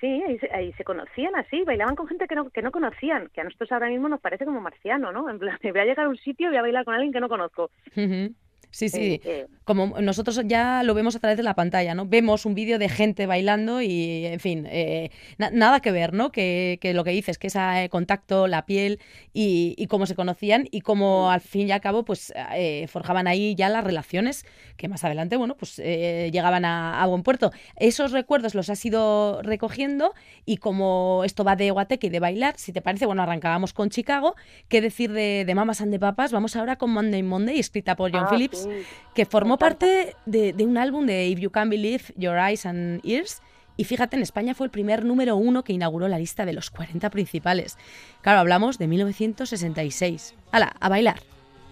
Sí, 0.00 0.22
ahí 0.28 0.38
se, 0.38 0.48
ahí 0.54 0.72
se 0.74 0.84
conocían 0.84 1.34
así, 1.34 1.64
bailaban 1.64 1.96
con 1.96 2.06
gente 2.06 2.28
que 2.28 2.36
no, 2.36 2.48
que 2.50 2.62
no 2.62 2.70
conocían, 2.70 3.30
que 3.34 3.40
a 3.40 3.44
nosotros 3.44 3.72
ahora 3.72 3.88
mismo 3.88 4.08
nos 4.08 4.20
parece 4.20 4.44
como 4.44 4.60
marciano, 4.60 5.10
¿no? 5.10 5.28
En 5.28 5.40
plan, 5.40 5.58
voy 5.62 5.80
a 5.80 5.84
llegar 5.84 6.06
a 6.06 6.08
un 6.08 6.16
sitio 6.18 6.46
y 6.46 6.50
voy 6.50 6.58
a 6.58 6.62
bailar 6.62 6.84
con 6.84 6.94
alguien 6.94 7.12
que 7.12 7.18
no 7.18 7.28
conozco. 7.28 7.70
Ujú. 7.96 8.32
Sí, 8.70 8.88
sí. 8.90 8.98
Eh, 9.00 9.20
eh, 9.24 9.46
Como 9.64 9.98
nosotros 10.00 10.40
ya 10.44 10.82
lo 10.82 10.92
vemos 10.94 11.16
a 11.16 11.18
través 11.20 11.36
de 11.36 11.42
la 11.42 11.54
pantalla, 11.54 11.94
¿no? 11.94 12.06
Vemos 12.06 12.44
un 12.46 12.54
vídeo 12.54 12.78
de 12.78 12.88
gente 12.88 13.26
bailando 13.26 13.80
y, 13.82 14.26
en 14.26 14.40
fin, 14.40 14.66
eh, 14.70 15.10
na- 15.38 15.50
nada 15.50 15.80
que 15.80 15.90
ver, 15.90 16.12
¿no? 16.12 16.30
Que, 16.32 16.78
que 16.80 16.92
lo 16.94 17.02
que 17.04 17.10
dices, 17.10 17.38
que 17.38 17.46
ese 17.46 17.88
contacto, 17.90 18.46
la 18.46 18.66
piel 18.66 19.00
y, 19.32 19.74
y 19.78 19.86
cómo 19.86 20.06
se 20.06 20.14
conocían 20.14 20.68
y 20.70 20.82
cómo 20.82 21.30
al 21.30 21.40
fin 21.40 21.68
y 21.68 21.72
al 21.72 21.80
cabo, 21.80 22.04
pues, 22.04 22.32
eh, 22.54 22.86
forjaban 22.88 23.26
ahí 23.26 23.54
ya 23.54 23.68
las 23.68 23.84
relaciones 23.84 24.44
que 24.76 24.86
más 24.88 25.02
adelante, 25.04 25.36
bueno, 25.36 25.56
pues 25.56 25.78
eh, 25.82 26.30
llegaban 26.32 26.64
a, 26.64 27.02
a 27.02 27.06
buen 27.06 27.22
puerto. 27.22 27.50
Esos 27.76 28.12
recuerdos 28.12 28.54
los 28.54 28.68
has 28.70 28.84
ido 28.84 29.40
recogiendo 29.42 30.12
y 30.44 30.58
como 30.58 31.22
esto 31.24 31.42
va 31.42 31.56
de 31.56 31.70
guateque 31.70 32.08
y 32.08 32.10
de 32.10 32.20
bailar, 32.20 32.54
si 32.58 32.72
te 32.72 32.80
parece, 32.82 33.06
bueno, 33.06 33.22
arrancábamos 33.22 33.72
con 33.72 33.90
Chicago. 33.90 34.34
¿Qué 34.68 34.80
decir 34.80 35.12
de, 35.12 35.44
de 35.46 35.54
Mamas 35.54 35.80
and 35.80 35.90
the 35.92 35.98
Papas? 35.98 36.32
Vamos 36.32 36.54
ahora 36.54 36.76
con 36.76 36.90
Monday 36.90 37.22
Monday, 37.22 37.58
escrita 37.58 37.96
por 37.96 38.12
John 38.12 38.24
Ah, 38.26 38.30
Phillips, 38.30 38.57
sí. 38.64 38.84
que 39.14 39.26
formó 39.26 39.58
parte 39.58 40.14
de, 40.26 40.52
de 40.52 40.64
un 40.64 40.78
álbum 40.78 41.06
de 41.06 41.26
If 41.26 41.40
You 41.40 41.50
Can 41.50 41.70
Believe 41.70 42.04
Your 42.16 42.36
Eyes 42.38 42.66
and 42.66 43.00
Ears. 43.04 43.42
Y 43.76 43.84
fíjate, 43.84 44.16
en 44.16 44.22
España 44.22 44.54
fue 44.54 44.66
el 44.66 44.70
primer 44.70 45.04
número 45.04 45.36
uno 45.36 45.62
que 45.62 45.72
inauguró 45.72 46.08
la 46.08 46.18
lista 46.18 46.44
de 46.44 46.52
los 46.52 46.70
40 46.70 47.10
principales. 47.10 47.78
Claro, 48.22 48.40
hablamos 48.40 48.76
de 48.76 48.88
1966. 48.88 50.34
¡Hala, 50.50 50.74
a 50.80 50.88
bailar! 50.88 51.20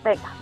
Venga. 0.05 0.33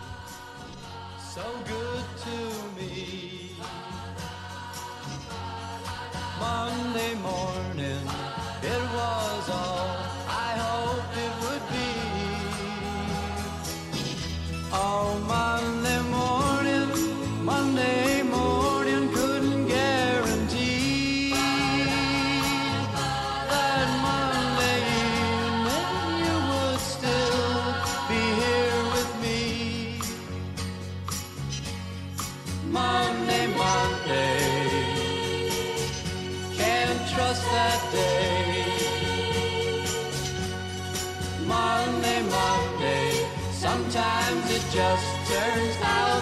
Just 44.75 45.31
turns 45.31 45.77
out 45.83 46.14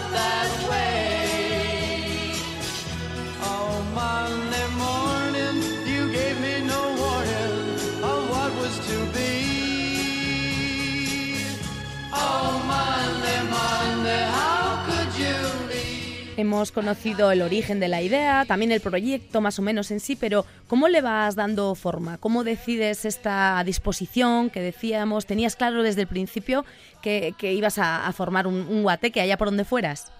Hemos 16.36 16.72
conocido 16.72 17.30
el 17.30 17.42
origen 17.42 17.78
de 17.78 17.88
la 17.88 18.00
idea, 18.00 18.46
también 18.46 18.72
el 18.72 18.80
proyecto 18.80 19.42
más 19.42 19.58
o 19.58 19.62
menos 19.62 19.90
en 19.90 20.00
sí, 20.00 20.16
pero 20.16 20.46
¿cómo 20.66 20.88
le 20.88 21.02
vas 21.02 21.36
dando 21.36 21.74
forma? 21.74 22.16
¿Cómo 22.16 22.42
decides 22.42 23.04
esta 23.04 23.62
disposición 23.64 24.48
que 24.48 24.60
decíamos? 24.60 25.26
¿Tenías 25.26 25.56
claro 25.56 25.82
desde 25.82 26.00
el 26.00 26.06
principio 26.06 26.64
que, 27.02 27.34
ibas 27.40 27.78
a, 27.78 28.10
formar 28.12 28.46
un, 28.46 28.66
un 28.66 28.82
guateque 28.82 29.20
allá 29.20 29.36
por 29.36 29.48
donde 29.48 29.64
fueras? 29.64 30.10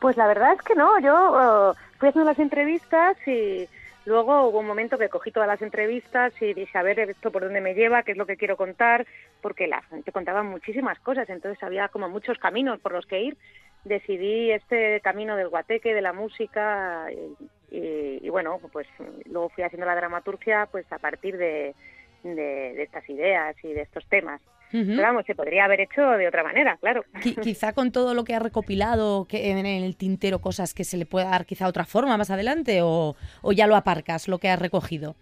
Pues 0.00 0.16
la 0.16 0.26
verdad 0.26 0.54
es 0.54 0.62
que 0.62 0.74
no, 0.74 0.98
yo 0.98 1.72
eh, 1.72 1.78
fui 1.98 2.08
haciendo 2.08 2.28
las 2.28 2.38
entrevistas 2.40 3.16
y 3.24 3.68
luego 4.06 4.48
hubo 4.48 4.58
un 4.58 4.66
momento 4.66 4.98
que 4.98 5.08
cogí 5.08 5.30
todas 5.30 5.48
las 5.48 5.62
entrevistas 5.62 6.32
y 6.40 6.54
dije, 6.54 6.76
a 6.76 6.82
ver, 6.82 6.98
esto 6.98 7.30
por 7.30 7.42
dónde 7.42 7.60
me 7.60 7.74
lleva, 7.74 8.02
qué 8.02 8.12
es 8.12 8.18
lo 8.18 8.26
que 8.26 8.36
quiero 8.36 8.56
contar, 8.56 9.06
porque 9.40 9.68
la 9.68 9.82
gente 9.82 10.10
contaba 10.10 10.42
muchísimas 10.42 10.98
cosas, 11.00 11.28
entonces 11.28 11.62
había 11.62 11.88
como 11.88 12.08
muchos 12.08 12.38
caminos 12.38 12.80
por 12.80 12.92
los 12.92 13.06
que 13.06 13.20
ir. 13.20 13.36
Decidí 13.84 14.50
este 14.52 15.00
camino 15.00 15.36
del 15.36 15.48
guateque, 15.48 15.94
de 15.94 16.02
la 16.02 16.12
música 16.12 17.06
y, 17.10 17.76
y- 17.76 18.18
y 18.22 18.28
bueno, 18.28 18.60
pues 18.72 18.86
luego 19.26 19.48
fui 19.48 19.64
haciendo 19.64 19.86
la 19.86 19.96
dramaturgia 19.96 20.68
pues 20.70 20.84
a 20.92 20.98
partir 20.98 21.36
de, 21.36 21.74
de, 22.22 22.32
de 22.34 22.82
estas 22.82 23.08
ideas 23.08 23.56
y 23.64 23.72
de 23.72 23.82
estos 23.82 24.06
temas. 24.06 24.40
Pero 24.70 25.02
vamos, 25.02 25.26
se 25.26 25.34
podría 25.34 25.66
haber 25.66 25.82
hecho 25.82 26.00
de 26.12 26.26
otra 26.26 26.42
manera, 26.42 26.78
claro. 26.80 27.04
Qui- 27.22 27.38
quizá 27.38 27.74
con 27.74 27.92
todo 27.92 28.14
lo 28.14 28.24
que 28.24 28.34
has 28.34 28.40
recopilado 28.40 29.26
que 29.28 29.50
en 29.50 29.66
el 29.66 29.96
tintero, 29.98 30.38
cosas 30.38 30.72
que 30.72 30.84
se 30.84 30.96
le 30.96 31.04
pueda 31.04 31.28
dar 31.28 31.44
quizá 31.44 31.66
otra 31.68 31.84
forma 31.84 32.16
más 32.16 32.30
adelante 32.30 32.80
o, 32.80 33.14
o 33.42 33.52
ya 33.52 33.66
lo 33.66 33.76
aparcas, 33.76 34.28
lo 34.28 34.38
que 34.38 34.48
has 34.48 34.58
recogido. 34.58 35.14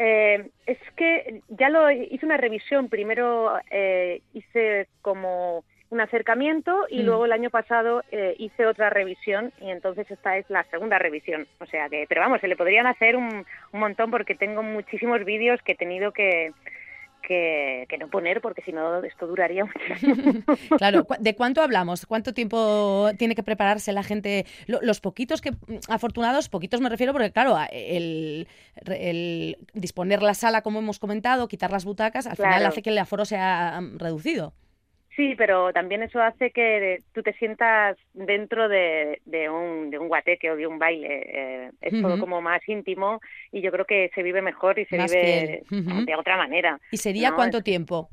Eh, 0.00 0.50
es 0.66 0.78
que 0.96 1.42
ya 1.48 1.68
lo 1.68 1.88
hice 1.92 2.26
una 2.26 2.36
revisión. 2.38 2.88
Primero 2.88 3.52
eh, 3.70 4.20
hice 4.34 4.88
como 5.00 5.62
un 5.90 6.00
acercamiento 6.00 6.86
y 6.88 7.02
Mm. 7.02 7.06
luego 7.06 7.24
el 7.26 7.32
año 7.32 7.50
pasado 7.50 8.02
eh, 8.10 8.34
hice 8.38 8.66
otra 8.66 8.90
revisión 8.90 9.52
y 9.60 9.70
entonces 9.70 10.10
esta 10.10 10.36
es 10.36 10.44
la 10.50 10.64
segunda 10.64 10.98
revisión. 10.98 11.46
O 11.60 11.66
sea 11.66 11.88
que, 11.88 12.06
pero 12.08 12.20
vamos, 12.22 12.40
se 12.40 12.48
le 12.48 12.56
podrían 12.56 12.86
hacer 12.86 13.16
un, 13.16 13.44
un 13.72 13.80
montón 13.80 14.10
porque 14.10 14.34
tengo 14.34 14.62
muchísimos 14.62 15.24
vídeos 15.24 15.60
que 15.62 15.72
he 15.72 15.76
tenido 15.76 16.12
que, 16.12 16.52
que, 17.22 17.86
que 17.88 17.98
no 17.98 18.08
poner 18.08 18.40
porque 18.40 18.62
si 18.62 18.72
no 18.72 19.02
esto 19.04 19.26
duraría 19.26 19.64
muchísimo. 19.64 20.42
Claro, 20.78 21.04
¿cu- 21.04 21.14
¿de 21.18 21.34
cuánto 21.36 21.62
hablamos? 21.62 22.04
¿Cuánto 22.06 22.32
tiempo 22.34 23.08
tiene 23.18 23.34
que 23.34 23.42
prepararse 23.42 23.92
la 23.92 24.02
gente? 24.02 24.44
Lo- 24.66 24.80
Los 24.82 25.00
poquitos 25.00 25.40
que, 25.40 25.52
mm, 25.52 25.78
afortunados, 25.88 26.48
poquitos 26.48 26.80
me 26.80 26.88
refiero 26.88 27.12
porque, 27.12 27.30
claro, 27.32 27.56
el, 27.72 28.46
el 28.86 29.56
disponer 29.72 30.22
la 30.22 30.34
sala, 30.34 30.62
como 30.62 30.78
hemos 30.80 30.98
comentado, 30.98 31.48
quitar 31.48 31.70
las 31.70 31.84
butacas, 31.84 32.26
al 32.26 32.36
final 32.36 32.64
hace 32.66 32.82
que 32.82 32.90
el 32.90 32.98
aforo 32.98 33.24
sea 33.24 33.80
mm, 33.80 33.98
reducido. 33.98 34.52
Sí, 35.16 35.34
pero 35.36 35.72
también 35.72 36.02
eso 36.02 36.20
hace 36.20 36.50
que 36.50 37.02
tú 37.12 37.22
te 37.22 37.32
sientas 37.34 37.96
dentro 38.12 38.68
de, 38.68 39.22
de 39.24 39.48
un, 39.48 39.88
de 39.90 39.98
un 39.98 40.08
guateque 40.08 40.50
o 40.50 40.56
de 40.56 40.66
un 40.66 40.78
baile. 40.78 41.08
eh, 41.08 41.70
es 41.80 41.92
todo 42.02 42.18
como 42.18 42.42
más 42.42 42.60
íntimo 42.68 43.20
y 43.50 43.62
yo 43.62 43.72
creo 43.72 43.86
que 43.86 44.10
se 44.14 44.22
vive 44.22 44.42
mejor 44.42 44.78
y 44.78 44.84
se 44.86 44.98
Más 44.98 45.10
vive 45.10 45.62
de 46.04 46.14
otra 46.16 46.36
manera. 46.36 46.78
¿Y 46.90 46.98
sería 46.98 47.30
¿no? 47.30 47.36
cuánto 47.36 47.62
tiempo? 47.62 48.10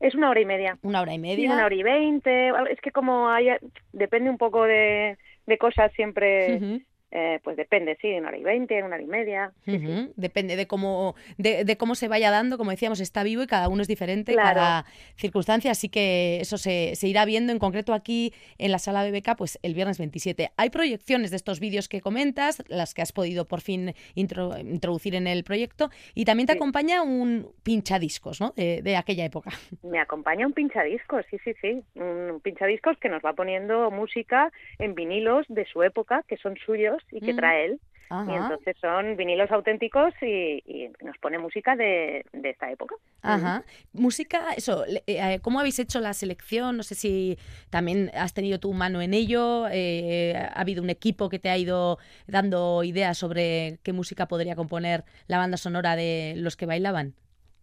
Es 0.00 0.14
una 0.14 0.30
hora 0.30 0.40
y 0.40 0.46
media. 0.46 0.78
¿Una 0.82 1.02
hora 1.02 1.12
y 1.14 1.18
Sí, 1.18 1.20
media? 1.20 1.52
una 1.52 1.66
hora 1.66 1.74
y 1.74 1.82
veinte. 1.82 2.48
Es 2.70 2.80
que 2.80 2.90
como 2.90 3.28
hay, 3.30 3.50
depende 3.92 4.30
un 4.30 4.38
poco 4.38 4.64
de, 4.64 5.18
de 5.46 5.58
cosas 5.58 5.92
siempre, 5.92 6.56
Ujú. 6.56 6.82
Eh, 7.12 7.40
pues 7.42 7.56
depende, 7.56 7.96
sí, 8.00 8.08
una 8.12 8.28
hora 8.28 8.38
y 8.38 8.42
veinte, 8.42 8.82
una 8.82 8.94
hora 8.96 9.02
y 9.02 9.06
media. 9.06 9.52
Depende 10.16 10.56
de 10.56 10.66
cómo, 10.66 11.14
de, 11.38 11.64
de 11.64 11.76
cómo 11.76 11.94
se 11.94 12.08
vaya 12.08 12.30
dando, 12.30 12.56
como 12.58 12.70
decíamos, 12.70 13.00
está 13.00 13.22
vivo 13.22 13.42
y 13.42 13.46
cada 13.46 13.68
uno 13.68 13.82
es 13.82 13.88
diferente, 13.88 14.32
Claro. 14.32 14.54
cada 14.54 14.84
circunstancia, 15.16 15.70
así 15.70 15.88
que 15.88 16.38
eso 16.40 16.56
se, 16.58 16.94
se 16.94 17.08
irá 17.08 17.24
viendo 17.24 17.52
en 17.52 17.58
concreto 17.58 17.92
aquí 17.94 18.32
en 18.58 18.70
la 18.72 18.78
sala 18.78 19.04
BBK, 19.08 19.36
pues 19.36 19.58
el 19.62 19.74
viernes 19.74 19.98
27. 19.98 20.50
Hay 20.56 20.70
proyecciones 20.70 21.30
de 21.30 21.36
estos 21.36 21.60
vídeos 21.60 21.88
que 21.88 22.00
comentas, 22.00 22.62
las 22.68 22.94
que 22.94 23.02
has 23.02 23.12
podido 23.12 23.46
por 23.46 23.60
fin 23.60 23.94
intro- 24.14 24.58
introducir 24.60 25.14
en 25.14 25.26
el 25.26 25.44
proyecto, 25.44 25.90
y 26.14 26.24
también 26.24 26.46
te 26.46 26.52
Sí. 26.52 26.58
acompaña 26.58 27.02
un 27.02 27.48
pinchadiscos, 27.62 28.40
¿no? 28.40 28.52
De, 28.56 28.82
de 28.82 28.96
aquella 28.96 29.24
época. 29.24 29.50
Me 29.82 29.98
acompaña 29.98 30.46
un 30.46 30.52
pinchadiscos, 30.52 31.24
sí, 31.30 31.38
sí, 31.44 31.52
sí. 31.60 31.82
Un 31.94 32.40
pinchadiscos 32.42 32.96
que 32.98 33.08
nos 33.08 33.22
va 33.24 33.32
poniendo 33.32 33.90
música 33.90 34.52
en 34.78 34.94
vinilos 34.94 35.46
de 35.48 35.64
su 35.66 35.82
época, 35.82 36.24
que 36.28 36.36
son 36.36 36.56
suyos 36.64 36.99
y 37.10 37.20
que 37.20 37.32
Mm. 37.32 37.36
trae 37.36 37.64
él. 37.66 37.80
Y 38.26 38.32
entonces 38.34 38.76
son 38.80 39.16
vinilos 39.16 39.52
auténticos 39.52 40.12
y, 40.20 40.60
y 40.66 40.88
nos 41.04 41.16
pone 41.18 41.38
música 41.38 41.76
de, 41.76 42.24
de 42.32 42.50
esta 42.50 42.68
época. 42.68 42.96
Ajá. 43.22 43.62
Música, 43.92 44.52
eso, 44.56 44.84
le- 44.86 45.04
eh, 45.06 45.38
¿cómo 45.42 45.60
habéis 45.60 45.78
hecho 45.78 46.00
la 46.00 46.12
selección? 46.12 46.76
No 46.76 46.82
sé 46.82 46.96
si 46.96 47.38
también 47.70 48.10
has 48.14 48.34
tenido 48.34 48.58
tu 48.58 48.72
mano 48.72 49.00
en 49.00 49.14
ello, 49.14 49.68
eh, 49.70 50.34
ha 50.36 50.60
habido 50.60 50.82
un 50.82 50.90
equipo 50.90 51.28
que 51.28 51.38
te 51.38 51.50
ha 51.50 51.56
ido 51.56 51.98
dando 52.26 52.82
ideas 52.82 53.16
sobre 53.16 53.78
qué 53.84 53.92
música 53.92 54.26
podría 54.26 54.56
componer 54.56 55.04
la 55.28 55.38
banda 55.38 55.56
sonora 55.56 55.94
de 55.94 56.34
los 56.36 56.56
que 56.56 56.66
bailaban. 56.66 57.14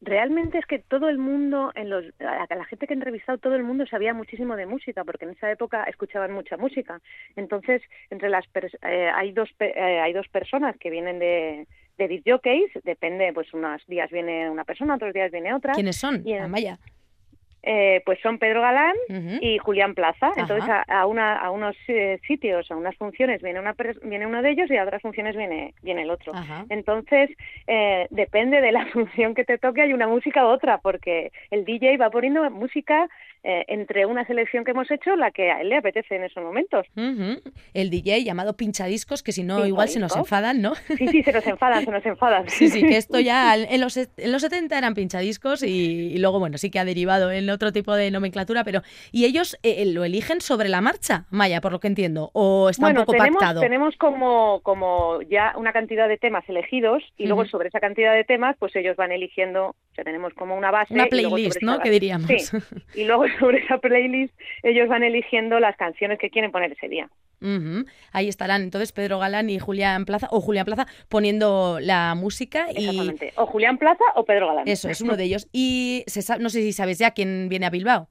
Realmente 0.02 0.60
es 0.60 0.66
que 0.66 0.80
todo 0.80 1.10
el 1.10 1.18
mundo, 1.18 1.72
en 1.76 1.90
los, 1.90 2.06
a 2.20 2.56
la 2.56 2.66
gente 2.66 2.86
que 2.86 2.94
he 2.94 2.96
entrevistado, 2.96 3.38
todo 3.40 3.56
el 3.56 3.64
mundo 3.64 3.86
sabía 3.88 4.14
muchísimo 4.14 4.56
de 4.56 4.66
música, 4.66 5.04
porque 5.04 5.26
en 5.26 5.32
esa 5.32 5.52
época 5.52 5.84
escuchaban 5.86 6.34
mucha 6.34 6.56
música. 6.56 7.02
Entonces, 7.36 7.82
entre 8.10 8.30
las 8.30 8.46
eh, 8.84 9.12
hay 9.14 9.32
dos 9.32 9.50
eh, 9.60 10.00
hay 10.00 10.14
dos 10.14 10.28
personas 10.28 10.78
que 10.78 10.90
vienen 10.90 11.20
de 11.20 11.68
de 11.98 12.08
disc 12.08 12.28
jockeys, 12.28 12.72
depende, 12.84 13.32
pues 13.34 13.52
unos 13.54 13.86
días 13.88 14.12
viene 14.12 14.50
una 14.50 14.64
persona, 14.64 14.96
otros 14.96 15.14
días 15.14 15.32
viene 15.32 15.54
otra. 15.54 15.74
¿Quiénes 15.74 15.96
son? 15.96 16.22
Y 16.28 16.34
Amaya. 16.36 16.78
Eh, 17.70 18.02
pues 18.06 18.18
son 18.22 18.38
Pedro 18.38 18.62
Galán 18.62 18.96
y 19.42 19.58
Julián 19.58 19.94
Plaza. 19.94 20.32
Entonces 20.38 20.70
a, 20.70 20.84
a 20.84 21.06
una, 21.06 21.36
a 21.36 21.52
unos 21.52 21.76
eh, 21.90 22.18
sitios, 22.26 22.72
a 22.72 22.78
unas 22.78 22.96
funciones 22.96 23.42
viene 23.42 23.60
una 23.60 23.76
viene 24.04 24.26
uno 24.26 24.42
de 24.42 24.52
ellos 24.52 24.72
y 24.72 24.78
a 24.78 24.86
otras 24.86 25.02
funciones 25.02 25.36
viene 25.36 25.74
viene 25.82 26.04
el 26.04 26.10
otro. 26.10 26.34
Ajá. 26.34 26.66
Entonces 26.70 27.30
eh, 27.68 28.08
depende 28.10 28.62
de 28.62 28.72
la 28.72 28.86
función 28.94 29.36
que 29.36 29.44
te 29.44 29.58
toque 29.58 29.82
hay 29.82 29.92
una 29.92 30.08
música 30.08 30.46
u 30.46 30.48
otra 30.48 30.78
porque 30.78 31.34
el 31.52 31.66
DJ 31.66 31.98
va 31.98 32.10
poniendo 32.10 32.50
música 32.50 33.10
eh, 33.50 33.64
entre 33.70 34.06
una 34.06 34.26
selección 34.28 34.66
que 34.66 34.72
hemos 34.72 34.92
hecho 34.92 35.16
la 35.16 35.32
que 35.32 35.50
a 35.50 35.62
él 35.62 35.70
le 35.70 35.78
apetece 35.78 36.18
en 36.18 36.26
esos 36.26 36.44
momentos. 36.44 36.86
El 37.74 37.90
DJ 37.90 38.26
llamado 38.26 38.58
pinchadiscos, 38.58 39.24
que 39.24 39.32
si 39.32 39.44
no, 39.44 39.66
igual 39.66 39.88
se 39.88 40.02
nos 40.02 40.18
enfadan, 40.18 40.62
¿no? 40.62 40.76
Sí, 40.76 41.08
sí, 41.08 41.24
se 41.24 41.32
nos 41.32 41.48
enfadan, 41.48 41.86
se 41.86 41.92
nos 41.92 42.06
enfadan. 42.06 42.46
Sí, 42.58 42.68
sí, 42.68 42.82
que 42.82 42.98
esto 42.98 43.22
ya 43.22 43.56
en 43.56 43.80
los, 43.80 43.96
en 43.96 44.32
los 44.34 44.42
70 44.42 44.78
eran 44.78 44.96
pinchadiscos 44.96 45.64
y, 45.64 46.12
y 46.14 46.18
luego, 46.18 46.40
bueno, 46.40 46.58
sí 46.58 46.70
que 46.70 46.80
ha 46.80 46.84
derivado 46.84 47.32
en 47.32 47.50
otro 47.50 47.72
tipo 47.72 47.96
de 47.96 48.12
nomenclatura, 48.12 48.66
pero 48.66 48.82
¿y 49.14 49.24
ellos 49.24 49.58
eh, 49.64 49.86
lo 49.86 50.04
eligen 50.04 50.42
sobre 50.42 50.68
la 50.68 50.82
marcha, 50.82 51.26
Maya, 51.30 51.62
por 51.62 51.72
lo 51.72 51.80
que 51.80 51.88
entiendo? 51.88 52.32
¿O 52.34 52.70
está 52.70 52.88
bueno, 52.88 53.02
un 53.02 53.06
poco 53.06 53.18
tenemos, 53.18 53.40
pactado? 53.40 53.62
tenemos 53.62 53.96
como, 53.96 54.60
como 54.62 55.22
ya 55.22 55.54
una 55.56 55.72
cantidad 55.72 56.10
de 56.10 56.18
temas 56.18 56.44
elegidos 56.50 57.02
y 57.16 57.28
luego 57.28 57.46
sobre 57.46 57.70
esa 57.70 57.80
cantidad 57.80 58.14
de 58.14 58.26
temas 58.26 58.58
pues 58.60 58.76
ellos 58.76 58.98
van 58.98 59.14
eligiendo, 59.14 59.76
sea, 59.98 60.04
tenemos 60.04 60.34
como 60.34 60.56
una 60.56 60.72
base. 60.72 60.94
Una 60.94 61.08
playlist, 61.08 61.62
¿no? 61.62 61.80
Que 61.80 61.90
diríamos. 61.90 62.28
Sí, 62.28 62.58
y 62.96 63.04
luego 63.06 63.26
sobre 63.40 63.60
esa 63.60 63.78
playlist 63.80 64.34
ellos 64.64 64.88
van 64.88 65.04
eligiendo 65.04 65.60
las 65.60 65.76
canciones 65.76 66.20
que 66.20 66.30
quieren 66.30 66.52
poner 66.52 66.72
ese 66.72 66.88
día. 66.88 67.10
Ahí 68.14 68.28
estarán 68.28 68.64
entonces 68.64 68.92
Pedro 68.92 69.20
Galán 69.20 69.50
y 69.52 69.60
Julián 69.60 70.06
Plaza, 70.06 70.28
o 70.32 70.42
Julián 70.42 70.66
Plaza, 70.66 70.88
poniendo 71.08 71.78
la 71.80 72.16
música 72.16 72.68
y... 72.72 72.86
Exactamente. 72.86 73.34
O 73.36 73.46
Julián 73.46 73.78
Plaza 73.78 74.04
o 74.16 74.26
Pedro 74.26 74.48
Galán. 74.48 74.68
Eso, 74.68 74.90
es 74.90 75.02
uno 75.02 75.16
de 75.16 75.26
ellos. 75.26 75.48
Y 75.52 76.04
se 76.08 76.40
no 76.40 76.50
sé 76.50 76.62
si 76.62 76.74
sabes 76.74 76.98
ya 76.98 77.12
quién 77.12 77.48
viene 77.48 77.68
a 77.68 77.70
Bilbao. 77.70 78.10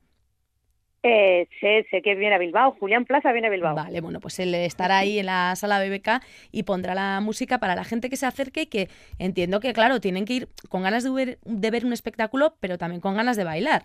Eh, 1.09 1.47
sé, 1.61 1.87
sé 1.89 2.03
que 2.03 2.17
viene 2.17 2.35
a 2.35 2.39
Bilbao, 2.39 2.73
Julián 2.81 3.05
Plaza 3.05 3.31
viene 3.31 3.47
a 3.47 3.51
Bilbao. 3.51 3.77
Vale, 3.77 4.01
bueno, 4.01 4.19
pues 4.19 4.41
él 4.41 4.53
estará 4.57 4.99
ahí 4.99 5.21
en 5.21 5.27
la 5.27 5.55
sala 5.55 5.79
BBK 5.79 6.21
y 6.51 6.65
pondrá 6.65 6.97
la 6.97 7.21
música 7.21 7.59
para 7.59 7.77
la 7.77 7.85
gente 7.85 8.11
que 8.11 8.17
se 8.17 8.27
acerque 8.27 8.63
y 8.63 8.67
que 8.67 8.89
entiendo 9.21 9.61
que, 9.61 9.73
claro, 9.73 10.01
tienen 10.01 10.25
que 10.25 10.33
ir 10.33 10.49
con 10.69 10.83
ganas 10.83 11.05
de 11.05 11.11
ver, 11.11 11.39
de 11.45 11.71
ver 11.71 11.85
un 11.87 11.93
espectáculo, 11.93 12.57
pero 12.59 12.77
también 12.77 13.01
con 13.01 13.15
ganas 13.15 13.37
de 13.37 13.45
bailar. 13.45 13.85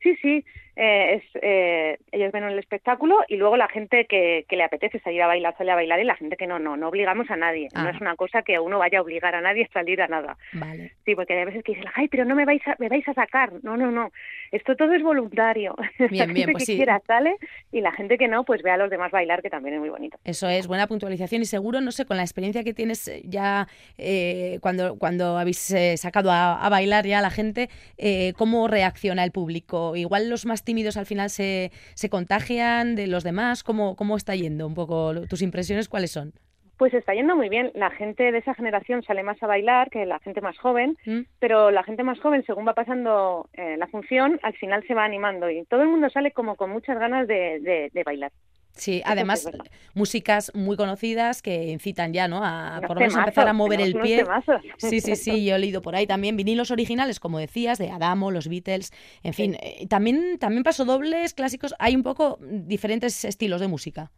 Sí, 0.00 0.16
sí, 0.22 0.44
eh, 0.80 1.14
es, 1.14 1.24
eh, 1.42 1.98
ellos 2.12 2.30
ven 2.30 2.44
el 2.44 2.58
espectáculo 2.58 3.18
y 3.26 3.36
luego 3.36 3.56
la 3.56 3.66
gente 3.68 4.06
que, 4.06 4.46
que 4.48 4.56
le 4.56 4.62
apetece 4.62 5.00
salir 5.00 5.20
a 5.22 5.26
bailar, 5.26 5.56
sale 5.58 5.72
a 5.72 5.74
bailar 5.74 5.98
y 6.00 6.04
la 6.04 6.14
gente 6.14 6.36
que 6.36 6.46
no, 6.46 6.58
no, 6.60 6.76
no 6.76 6.88
obligamos 6.88 7.28
a 7.30 7.36
nadie. 7.36 7.66
No 7.74 7.80
Ah. 7.88 7.90
es 7.94 8.00
una 8.00 8.14
cosa 8.14 8.42
que 8.42 8.58
uno 8.60 8.78
vaya 8.78 9.00
a 9.00 9.02
obligar 9.02 9.34
a 9.34 9.40
nadie 9.40 9.64
a 9.64 9.72
salir 9.72 10.00
a 10.00 10.06
nada. 10.06 10.36
Vale. 10.52 10.92
Sí, 11.04 11.14
porque 11.16 11.34
hay 11.34 11.44
veces 11.46 11.64
que 11.64 11.72
dicen, 11.72 11.90
ay, 11.94 12.06
pero 12.08 12.24
no 12.24 12.34
me 12.36 12.44
vais 12.44 12.62
a, 12.68 12.76
me 12.78 12.88
vais 12.88 13.06
a 13.08 13.14
sacar. 13.14 13.52
No, 13.62 13.76
no, 13.76 13.90
no. 13.90 14.12
Esto 14.52 14.76
todo 14.76 14.92
es 14.94 15.02
voluntario. 15.02 15.74
la 15.98 16.06
Bien, 16.06 16.26
bien, 16.32 16.36
gente 16.36 16.52
pues 16.52 16.62
que 16.62 16.72
sí. 16.72 16.76
quiera 16.76 17.02
sale 17.06 17.34
y 17.72 17.80
la 17.80 17.90
gente 17.92 18.16
que 18.16 18.28
no, 18.28 18.44
pues 18.44 18.62
ve 18.62 18.70
a 18.70 18.76
los 18.76 18.88
demás 18.88 19.10
bailar, 19.10 19.42
que 19.42 19.50
también 19.50 19.74
es 19.74 19.80
muy 19.80 19.88
bonito. 19.90 20.16
Eso 20.24 20.48
es 20.48 20.68
buena 20.68 20.86
puntualización 20.86 21.42
y 21.42 21.46
seguro, 21.46 21.80
no 21.80 21.90
sé, 21.90 22.04
con 22.06 22.16
la 22.16 22.22
experiencia 22.22 22.62
que 22.62 22.72
tienes 22.72 23.08
eh, 23.08 23.22
ya 23.24 23.66
eh, 23.98 24.58
cuando, 24.60 24.96
cuando 24.98 25.36
habéis 25.38 25.70
eh, 25.72 25.96
sacado 25.96 26.30
a, 26.30 26.64
a 26.64 26.68
bailar 26.68 27.04
ya 27.06 27.18
a 27.18 27.22
la 27.22 27.30
gente, 27.30 27.68
eh, 27.96 28.32
¿cómo 28.36 28.68
reacciona 28.68 29.24
el 29.24 29.32
público? 29.32 29.96
Igual 29.96 30.30
los 30.30 30.46
más 30.46 30.62
tímidos 30.68 30.98
al 30.98 31.06
final 31.06 31.30
se, 31.30 31.70
se 31.94 32.10
contagian 32.10 32.94
de 32.94 33.06
los 33.06 33.24
demás? 33.24 33.62
¿Cómo, 33.62 33.96
¿Cómo 33.96 34.16
está 34.18 34.34
yendo 34.36 34.66
un 34.66 34.74
poco 34.74 35.14
tus 35.30 35.40
impresiones? 35.40 35.88
¿Cuáles 35.88 36.10
son? 36.12 36.32
Pues 36.76 36.92
está 36.94 37.12
yendo 37.14 37.34
muy 37.34 37.48
bien. 37.48 37.72
La 37.74 37.90
gente 37.90 38.30
de 38.30 38.38
esa 38.38 38.54
generación 38.54 39.02
sale 39.02 39.22
más 39.22 39.42
a 39.42 39.46
bailar 39.48 39.88
que 39.90 40.04
la 40.06 40.18
gente 40.20 40.40
más 40.42 40.56
joven, 40.58 40.96
Mm. 41.06 41.20
pero 41.40 41.70
la 41.70 41.82
gente 41.82 42.02
más 42.04 42.20
joven, 42.20 42.44
según 42.46 42.66
va 42.68 42.74
pasando 42.74 43.48
eh, 43.54 43.76
la 43.78 43.86
función, 43.88 44.38
al 44.42 44.54
final 44.54 44.84
se 44.86 44.94
va 44.94 45.04
animando 45.04 45.50
y 45.50 45.64
todo 45.64 45.80
el 45.82 45.88
mundo 45.88 46.08
sale 46.10 46.30
como 46.32 46.54
con 46.54 46.70
muchas 46.70 46.98
ganas 46.98 47.26
de, 47.26 47.58
de- 47.60 47.90
de 47.92 48.02
bailar. 48.04 48.30
Sí, 48.78 49.02
además, 49.04 49.46
es 49.46 49.58
músicas 49.94 50.52
muy 50.54 50.76
conocidas 50.76 51.42
que 51.42 51.64
incitan 51.64 52.12
ya, 52.12 52.28
¿no? 52.28 52.40
A 52.44 52.80
por 52.86 52.96
lo 52.96 53.00
menos 53.00 53.16
empezar 53.16 53.48
a 53.48 53.52
mover 53.52 53.80
el 53.80 53.94
pie. 53.98 54.24
Sí, 54.76 55.00
sí, 55.00 55.16
sí, 55.16 55.44
yo 55.44 55.56
he 55.56 55.58
leído 55.58 55.82
por 55.82 55.96
ahí 55.96 56.06
también 56.06 56.36
vinilos 56.36 56.70
originales, 56.70 57.20
como 57.20 57.38
decías, 57.38 57.78
de 57.78 57.90
Adamo, 57.90 58.30
los 58.30 58.48
Beatles, 58.48 58.92
en 59.22 59.34
fin, 59.34 59.56
eh, 59.60 59.86
también, 59.88 60.38
también 60.38 60.62
pasodobles, 60.62 61.34
clásicos, 61.34 61.74
hay 61.78 61.96
un 61.96 62.02
poco 62.02 62.38
diferentes 62.40 63.24
estilos 63.24 63.60
de 63.60 63.68
música. 63.68 64.10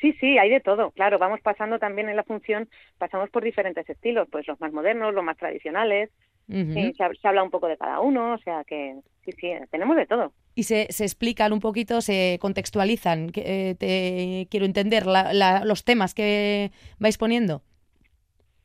Sí, 0.00 0.12
sí, 0.20 0.36
hay 0.36 0.50
de 0.50 0.60
todo. 0.60 0.90
Claro, 0.90 1.18
vamos 1.18 1.40
pasando 1.40 1.78
también 1.78 2.10
en 2.10 2.16
la 2.16 2.24
función, 2.24 2.68
pasamos 2.98 3.30
por 3.30 3.42
diferentes 3.42 3.88
estilos, 3.88 4.28
pues 4.30 4.46
los 4.46 4.60
más 4.60 4.70
modernos, 4.70 5.14
los 5.14 5.24
más 5.24 5.38
tradicionales, 5.38 6.10
Y 6.48 6.92
se, 6.94 7.02
hab- 7.04 7.18
se 7.20 7.26
habla 7.28 7.42
un 7.42 7.50
poco 7.50 7.68
de 7.68 7.76
cada 7.78 8.00
uno, 8.00 8.34
o 8.34 8.38
sea 8.38 8.64
que 8.64 8.96
sí, 9.24 9.32
sí, 9.32 9.50
tenemos 9.70 9.96
de 9.96 10.06
todo. 10.06 10.32
Y 10.54 10.64
se, 10.64 10.86
se 10.92 11.04
explican 11.04 11.52
un 11.52 11.60
poquito, 11.60 12.00
se 12.00 12.38
contextualizan, 12.40 13.30
eh, 13.36 13.74
te 13.78 14.46
quiero 14.50 14.66
entender, 14.66 15.06
la- 15.06 15.32
la- 15.32 15.64
los 15.64 15.84
temas 15.84 16.14
que 16.14 16.70
vais 16.98 17.16
poniendo. 17.18 17.62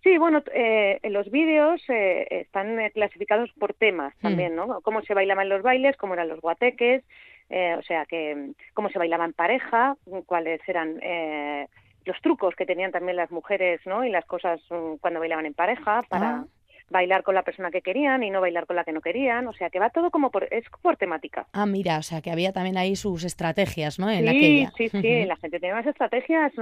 Sí, 0.04 0.18
bueno, 0.18 0.42
eh, 0.54 1.00
los 1.10 1.30
vídeos 1.30 1.82
eh, 1.90 2.26
están 2.30 2.80
eh, 2.80 2.92
clasificados 2.92 3.50
por 3.60 3.74
temas 3.74 4.14
Mm. 4.18 4.22
también, 4.22 4.56
¿no? 4.56 4.82
Cómo 4.82 5.02
se 5.02 5.14
bailaban 5.14 5.50
los 5.50 5.62
bailes, 5.62 5.98
cómo 5.98 6.14
eran 6.14 6.30
los 6.30 6.40
guateques, 6.42 7.04
eh, 7.50 7.76
o 7.78 7.82
sea, 7.84 8.06
que 8.06 8.52
cómo 8.74 8.90
se 8.90 9.00
bailaba 9.00 9.26
en 9.26 9.34
pareja, 9.34 9.98
cuáles 10.26 10.62
eran 10.68 11.00
eh, 11.02 11.68
los 12.06 12.20
trucos 12.22 12.56
que 12.56 12.66
tenían 12.66 12.92
también 12.92 13.18
las 13.18 13.32
mujeres, 13.32 13.82
¿no? 13.86 14.06
Y 14.06 14.10
las 14.10 14.26
cosas 14.26 14.62
mm, 14.70 14.96
cuando 15.02 15.20
bailaban 15.20 15.46
en 15.46 15.54
pareja 15.54 16.04
para 16.10 16.30
Ah. 16.30 16.46
Bailar 16.90 17.24
con 17.24 17.36
la 17.36 17.44
persona 17.44 17.72
que 17.72 17.82
querían 17.82 18.24
y 18.24 18.30
no 18.30 18.42
bailar 18.42 18.66
con 18.66 18.76
la 18.76 18.84
que 18.84 18.92
no 18.92 19.02
querían, 19.02 19.48
o 19.48 19.54
sea, 19.54 19.70
que 19.70 19.80
va 19.80 19.90
todo 19.90 20.12
como 20.12 20.32
por 20.32 20.46
es 20.54 20.66
por 20.82 20.98
temática. 20.98 21.48
Ah, 21.54 21.66
mira, 21.66 21.98
o 21.98 22.04
sea, 22.04 22.22
que 22.22 22.32
había 22.32 22.52
también 22.52 22.78
ahí 22.78 22.96
sus 22.96 23.24
estrategias, 23.24 24.00
¿no? 24.00 24.10
En 24.10 24.24
sí, 24.24 24.28
aquella. 24.30 24.74
sí, 24.78 24.90
sí, 24.90 25.26
la 25.26 25.36
gente 25.38 25.60
tiene 25.60 25.74
unas 25.74 25.88
estrategias 25.88 26.54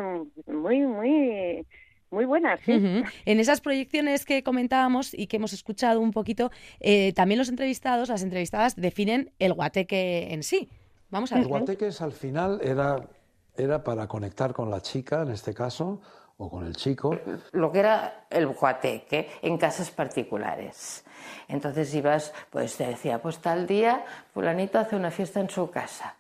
muy, 0.47 0.82
muy, 0.82 1.65
muy 2.09 2.25
buenas, 2.25 2.59
sí. 2.65 3.03
En 3.25 3.39
esas 3.39 3.61
proyecciones 3.61 4.25
que 4.25 4.43
comentábamos 4.43 5.13
y 5.13 5.28
que 5.28 5.38
hemos 5.38 5.53
escuchado 5.53 5.99
un 5.99 6.11
poquito, 6.11 6.51
eh, 6.80 7.13
también 7.13 7.38
los 7.38 7.49
entrevistados, 7.49 8.09
las 8.09 8.23
entrevistadas 8.23 8.75
definen 8.75 9.32
el 9.39 9.53
guateque 9.53 10.34
en 10.34 10.43
sí. 10.43 10.69
Vamos 11.09 11.32
a 11.32 11.36
El 11.36 11.41
ver. 11.41 11.49
guateques 11.49 12.01
al 12.01 12.11
final 12.11 12.59
era, 12.63 12.97
era 13.55 13.84
para 13.84 14.07
conectar 14.07 14.53
con 14.53 14.69
la 14.69 14.82
chica, 14.82 15.21
en 15.23 15.32
este 15.32 15.53
caso, 15.53 16.01
o 16.38 16.49
con 16.49 16.65
el 16.65 16.75
chico. 16.75 17.17
lo 17.51 17.71
que 17.71 17.79
era 17.79 18.25
el 18.29 18.47
guateque 18.47 19.29
en 19.41 19.57
casas 19.57 19.89
particulares. 19.91 21.03
Entonces 21.47 21.93
ibas, 21.93 22.33
pues 22.49 22.77
te 22.77 22.88
decía, 22.88 23.21
pues 23.21 23.39
tal 23.39 23.67
día 23.67 24.05
fulanito 24.33 24.79
hace 24.79 24.95
una 24.95 25.11
fiesta 25.11 25.39
en 25.39 25.49
su 25.49 25.69
casa. 25.71 26.15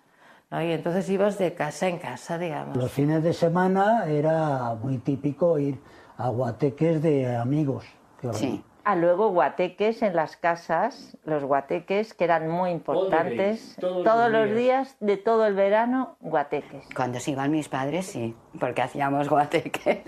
¿no? 0.49 0.61
Y 0.61 0.71
entonces 0.71 1.09
ibas 1.09 1.37
de 1.37 1.53
casa 1.53 1.87
en 1.87 1.99
casa, 1.99 2.37
digamos. 2.37 2.75
Los 2.75 2.91
fines 2.91 3.23
de 3.23 3.33
semana 3.33 4.05
era 4.07 4.73
muy 4.75 4.97
típico 4.97 5.59
ir 5.59 5.79
a 6.17 6.29
guateques 6.29 7.01
de 7.01 7.35
amigos. 7.35 7.85
que 8.19 8.33
Sí. 8.33 8.63
Ah, 8.89 8.95
luego 8.95 9.27
guateques 9.31 10.01
en 10.01 10.15
las 10.15 10.37
casas, 10.37 11.17
los 11.25 11.43
guateques 11.43 12.13
que 12.13 12.23
eran 12.23 12.47
muy 12.47 12.69
importantes. 12.71 13.75
todos 13.81 13.95
los 13.97 14.03
Todos 14.05 14.31
los 14.31 14.45
días. 14.45 14.57
días 14.57 14.97
de 15.01 15.17
todo 15.17 15.45
el 15.45 15.55
verano, 15.55 16.15
guateques. 16.21 16.85
Cuando 16.95 17.19
se 17.19 17.31
iban 17.31 17.51
mis 17.51 17.67
padres, 17.67 18.05
sí, 18.05 18.33
porque 18.57 18.81
hacíamos 18.81 19.27
guateques. 19.29 20.03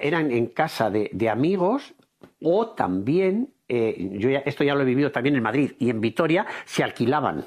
eran 0.00 0.32
en 0.32 0.46
casa 0.46 0.90
de, 0.90 1.08
de 1.12 1.30
amigos 1.30 1.94
o 2.42 2.70
también, 2.70 3.54
eh, 3.68 4.08
yo 4.18 4.28
ya- 4.28 4.42
esto 4.44 4.64
ya 4.64 4.74
lo 4.74 4.82
he 4.82 4.84
vivido 4.86 5.12
también 5.12 5.36
en 5.36 5.42
Madrid 5.44 5.74
y 5.78 5.88
en 5.90 6.00
Vitoria, 6.00 6.46
se 6.64 6.82
alquilaban. 6.82 7.44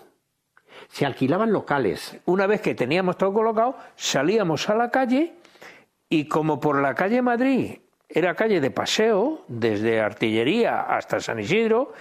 Se 0.88 1.06
alquilaban 1.06 1.52
locales. 1.52 2.22
Una 2.26 2.48
vez 2.48 2.62
que 2.62 2.74
teníamos 2.74 3.18
todo 3.18 3.34
colocado, 3.34 3.76
salíamos 3.96 4.70
a 4.70 4.76
la 4.76 4.92
calle 4.92 5.34
y 6.08 6.30
como 6.30 6.62
por 6.62 6.82
la 6.82 6.96
calle 6.96 7.22
Madrid 7.22 7.80
era 8.10 8.36
calle 8.36 8.62
de 8.62 8.72
paseo, 8.72 9.44
desde 9.48 10.00
Artillería 10.02 10.82
hasta 10.82 11.20
San 11.20 11.40
Isidro, 11.40 11.94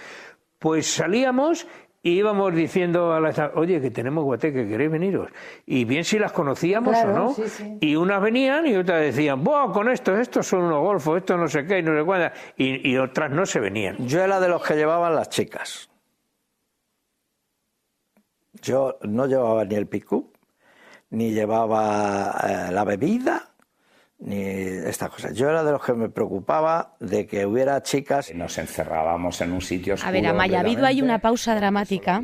pues 0.59 0.87
salíamos 0.87 1.67
y 2.01 2.11
íbamos 2.11 2.53
diciendo 2.55 3.11
a 3.11 3.19
las 3.19 3.37
oye 3.55 3.81
que 3.81 3.91
tenemos 3.91 4.23
guateque, 4.23 4.67
¿queréis 4.67 4.89
veniros? 4.91 5.29
Y 5.65 5.83
bien 5.83 6.05
si 6.05 6.17
las 6.17 6.31
conocíamos 6.31 6.93
Claro, 6.93 7.11
o 7.11 7.15
no. 7.17 7.33
sí, 7.33 7.49
sí. 7.49 7.77
Y 7.81 7.95
unas 7.95 8.21
venían 8.21 8.65
y 8.67 8.75
otras 8.75 9.01
decían, 9.01 9.43
Buah, 9.43 9.73
con 9.73 9.89
estos, 9.89 10.17
estos 10.19 10.47
son 10.47 10.61
unos 10.63 10.79
golfos, 10.81 11.17
estos 11.17 11.37
no 11.37 11.47
sé 11.47 11.65
qué, 11.65 11.79
y 11.79 11.83
no 11.83 11.97
sé 11.97 12.05
cuándo. 12.05 12.29
Y, 12.55 12.89
y 12.89 12.97
otras 12.97 13.29
no 13.31 13.45
se 13.45 13.59
venían. 13.59 13.97
Yo 14.07 14.21
era 14.21 14.39
de 14.39 14.47
los 14.47 14.63
que 14.63 14.75
llevaban 14.75 15.15
las 15.15 15.29
chicas. 15.29 15.89
Yo 18.61 18.97
no 19.01 19.25
llevaba 19.27 19.65
ni 19.65 19.75
el 19.75 19.87
picú, 19.87 20.31
ni 21.09 21.31
llevaba 21.31 22.35
eh, 22.43 22.71
la 22.71 22.83
bebida, 22.85 23.46
ni 24.19 24.41
estas 24.41 25.09
cosas. 25.09 25.35
Yo 25.35 25.47
era 25.49 25.63
de 25.63 25.71
los 25.71 25.83
que 25.85 25.93
me 25.93 26.09
preocupaba 26.09 26.93
de 26.99 27.27
que 27.27 27.45
hubiera 27.45 27.81
chicas. 27.83 28.33
Nos 28.33 28.57
encerrábamos 28.57 29.39
en 29.41 29.51
un 29.51 29.61
sitio 29.61 29.95
A 30.03 30.11
ver, 30.11 30.25
Amaya, 30.25 30.57
ha 30.57 30.61
habido 30.61 30.85
ahí 30.85 31.01
una 31.03 31.19
pausa 31.19 31.53
dramática. 31.55 32.21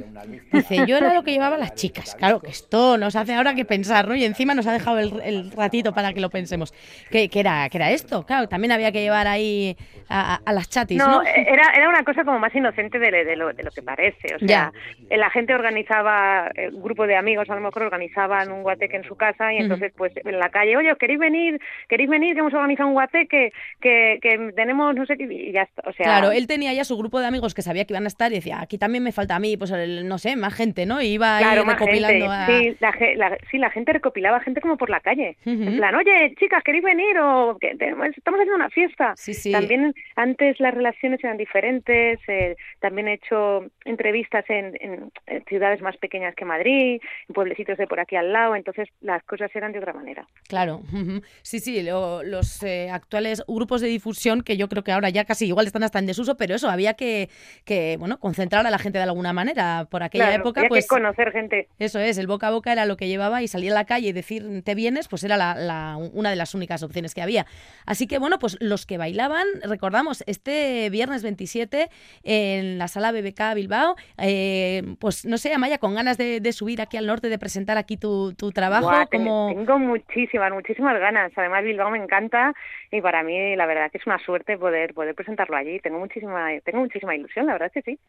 Dice, 0.52 0.86
yo 0.88 0.98
era 0.98 1.14
lo 1.14 1.24
que 1.24 1.32
llevaba 1.32 1.58
las 1.58 1.76
chicas. 1.76 2.16
Claro, 2.16 2.40
que 2.42 2.50
esto 2.50 2.98
nos 2.98 3.16
hace 3.16 3.36
ahora 3.36 3.54
que 3.54 3.64
pensar, 3.66 4.08
¿no? 4.08 4.16
Y 4.16 4.26
encima 4.26 4.56
nos 4.56 4.66
ha 4.66 4.74
dejado 4.74 4.98
el, 5.00 5.22
el 5.22 5.52
ratito 5.52 5.94
para 5.94 6.14
que 6.14 6.20
lo 6.20 6.30
pensemos. 6.32 6.74
¿Qué, 7.12 7.30
qué 7.30 7.40
era, 7.42 7.70
qué 7.70 7.78
era 7.78 7.92
esto? 7.92 8.26
Claro, 8.26 8.48
también 8.48 8.72
había 8.72 8.92
que 8.92 9.02
llevar 9.02 9.28
ahí 9.28 9.78
a, 10.10 10.36
a- 10.36 10.42
a 10.46 10.52
las 10.54 10.70
chatis, 10.70 10.98
¿no? 10.98 11.08
No, 11.08 11.24
eh, 11.24 11.46
era, 11.48 11.70
era 11.76 11.90
una 11.90 12.04
cosa 12.04 12.24
como 12.24 12.40
más 12.40 12.54
inocente 12.56 12.98
de, 12.98 13.24
de 13.24 13.36
lo, 13.36 13.54
de 13.54 13.64
lo 13.64 13.70
que 13.72 13.84
parece. 13.84 14.36
O 14.36 14.40
sea, 14.40 14.72
eh, 15.10 15.18
la 15.18 15.30
gente 15.30 15.54
organizaba, 15.54 16.50
eh, 16.56 16.70
un 16.74 16.82
grupo 16.82 17.06
de 17.06 17.16
amigos 17.16 17.50
a 17.52 17.56
lo 17.56 17.62
mejor 17.62 17.84
organizaban 17.84 18.52
un 18.52 18.64
guateque 18.64 18.98
en 18.98 19.04
su 19.04 19.16
casa 19.16 19.54
y 19.54 19.58
entonces 19.58 19.94
pues 19.96 20.12
en 20.16 20.40
la 20.40 20.50
calle, 20.50 20.76
oye, 20.76 20.92
¿queréis 21.00 21.20
venir? 21.20 21.60
¿Queréis 21.90 22.10
venir? 22.10 22.34
Que 22.34 22.40
hemos 22.42 22.54
organizado 22.54 22.88
un 22.90 22.94
guateque, 22.96 23.52
que, 23.82 24.20
que 24.22 24.52
tenemos 24.56 24.96
no 24.96 25.06
sé 25.06 25.18
qué, 25.18 25.24
y 25.26 25.52
ya 25.52 25.64
está. 25.64 25.84
O 25.88 25.94
sea, 25.94 26.06
Claro, 26.06 26.32
él 26.32 26.48
tenía 26.48 26.74
ya 26.74 26.84
su 26.84 26.98
grupo 26.98 27.20
de 27.20 27.28
amigos 27.28 27.54
que 27.54 27.62
sabía 27.62 27.86
que 27.86 27.94
iban 27.94 28.06
a 28.06 28.08
estar 28.08 28.32
y 28.32 28.36
decía, 28.36 28.62
aquí 28.62 28.78
también 28.78 29.04
me 29.04 29.12
falta 29.12 29.36
a 29.36 29.40
mí, 29.40 29.58
pues 29.58 29.72
el- 29.72 30.08
no 30.08 30.18
sé, 30.18 30.36
más 30.36 30.54
gente, 30.54 30.86
¿no? 30.86 31.02
Y 31.02 31.08
iba 31.14 31.38
ahí 31.38 31.44
Claro, 31.44 31.66
más 31.66 31.80
recopilando 31.80 32.30
gente. 32.30 32.36
a... 32.36 32.46
Sí, 32.48 32.78
la, 32.80 32.92
ge- 32.94 33.16
la- 33.16 33.38
sí, 33.52 33.58
la 33.58 33.70
gente 33.70 33.94
recopilaba 33.94 34.40
gente 34.40 34.62
como 34.62 34.78
por 34.78 34.90
la 34.90 35.00
calle. 35.00 35.38
En 35.46 35.78
plan, 35.78 35.96
oye, 35.96 36.36
chicas, 36.40 36.64
¿queréis 36.64 36.84
venir? 36.84 37.18
O 37.20 37.58
que 37.60 37.76
tenemos- 37.76 38.08
estamos 38.16 38.40
haciendo 38.40 38.56
una 38.56 38.70
fiesta. 38.70 39.14
sí. 39.16 39.52
También 39.52 39.94
antes 40.16 40.60
las 40.60 40.74
relaciones 40.74 41.24
eran 41.24 41.38
diferentes. 41.38 42.20
eh, 42.28 42.56
también 42.80 43.08
he 43.08 43.14
hecho 43.14 43.66
entrevistas 43.86 44.46
en, 44.50 44.76
en- 44.80 45.12
en 45.28 45.44
ciudades 45.46 45.82
más 45.82 45.98
pequeñas 45.98 46.36
que 46.36 46.46
Madrid, 46.46 47.00
en 47.28 47.34
pueblecitos 47.34 47.78
de 47.78 47.88
por 47.88 48.00
aquí 48.00 48.16
al 48.16 48.32
lado. 48.34 48.56
Entonces 48.56 48.90
las 49.02 49.24
cosas 49.24 49.54
eran 49.56 49.72
de 49.72 49.80
otra 49.80 49.94
manera. 49.94 50.28
Claro, 50.48 50.82
ujú. 50.94 51.22
sí, 51.42 51.60
sí, 51.74 51.82
lo- 51.84 52.24
los 52.24 52.62
eh, 52.64 52.90
actuales 52.92 53.44
grupos 53.48 53.82
de 53.82 53.88
difusión 53.88 54.42
que 54.42 54.58
yo 54.58 54.70
creo 54.70 54.84
que 54.84 54.92
ahora 54.92 55.10
ya 55.10 55.26
casi 55.26 55.48
igual 55.48 55.66
están 55.66 55.84
hasta 55.84 56.00
en 56.00 56.06
desuso, 56.06 56.38
pero 56.38 56.56
eso, 56.56 56.70
había 56.70 56.94
que, 56.94 57.30
que 57.66 57.98
bueno, 58.00 58.20
concentrar 58.20 58.66
a 58.68 58.70
la 58.70 58.78
gente 58.78 58.98
de 59.00 59.06
alguna 59.06 59.34
manera. 59.34 59.88
Por 59.90 60.04
aquella 60.04 60.26
Claro, 60.26 60.42
época, 60.44 60.62
había 60.62 60.70
pues... 60.70 60.86
que 60.86 60.90
conocer 60.90 61.32
gente. 61.32 61.68
Eso 61.80 62.00
es, 62.00 62.18
el 62.18 62.28
boca 62.28 62.48
a 62.48 62.52
boca 62.52 62.72
era 62.72 62.86
lo 62.86 62.96
que 62.98 63.08
llevaba 63.08 63.42
y 63.42 63.48
salir 63.48 63.72
a 63.72 63.76
la 63.76 63.86
calle 63.86 64.10
y 64.10 64.12
decir 64.12 64.62
te 64.64 64.76
vienes, 64.76 65.08
pues 65.08 65.24
era 65.24 65.38
la, 65.38 65.56
la- 65.56 65.98
una 65.98 66.30
de 66.30 66.36
las 66.36 66.54
únicas 66.54 66.84
opciones 66.84 67.14
que 67.16 67.22
había. 67.22 67.46
Así 67.86 68.06
que 68.08 68.20
bueno, 68.20 68.38
pues 68.40 68.58
los 68.60 68.86
que 68.86 68.98
bailaban, 68.98 69.46
recordamos, 69.64 70.24
este 70.28 70.90
viernes 70.90 71.24
27 71.24 71.90
en 72.24 72.78
la 72.78 72.88
sala 72.88 73.12
BBK 73.12 73.56
Bilbao, 73.56 73.96
eh, 74.18 74.84
pues 75.00 75.26
no 75.26 75.38
sé, 75.38 75.54
Amaya, 75.54 75.78
con 75.78 75.96
ganas 75.96 76.18
de, 76.18 76.40
de 76.40 76.52
subir 76.54 76.82
aquí 76.82 76.98
al 76.98 77.08
norte, 77.08 77.30
de 77.30 77.40
presentar 77.40 77.78
aquí 77.78 77.98
tu, 77.98 78.34
tu 78.34 78.52
trabajo, 78.52 78.88
Buah, 78.88 79.06
ten- 79.08 79.22
como... 79.24 79.48
Tengo 79.54 79.80
muchísimas, 79.80 80.52
muchísimas 80.52 81.00
ganas. 81.00 81.32
Además, 81.36 81.63
Bilbao 81.64 81.90
me 81.90 81.98
encanta 81.98 82.54
y 82.92 83.02
para 83.02 83.24
mí 83.24 83.56
la 83.56 83.66
verdad 83.66 83.92
que 83.92 83.98
es 83.98 84.08
una 84.08 84.20
suerte 84.20 84.58
poder 84.58 84.94
poder 84.94 85.16
presentarlo 85.16 85.56
allí. 85.56 85.80
Tengo 85.80 86.00
muchísima 86.00 86.50
tengo 86.64 86.80
muchísima 86.80 87.16
ilusión, 87.16 87.46
la 87.46 87.54
verdad 87.54 87.72
que 87.72 87.82
sí. 87.82 88.00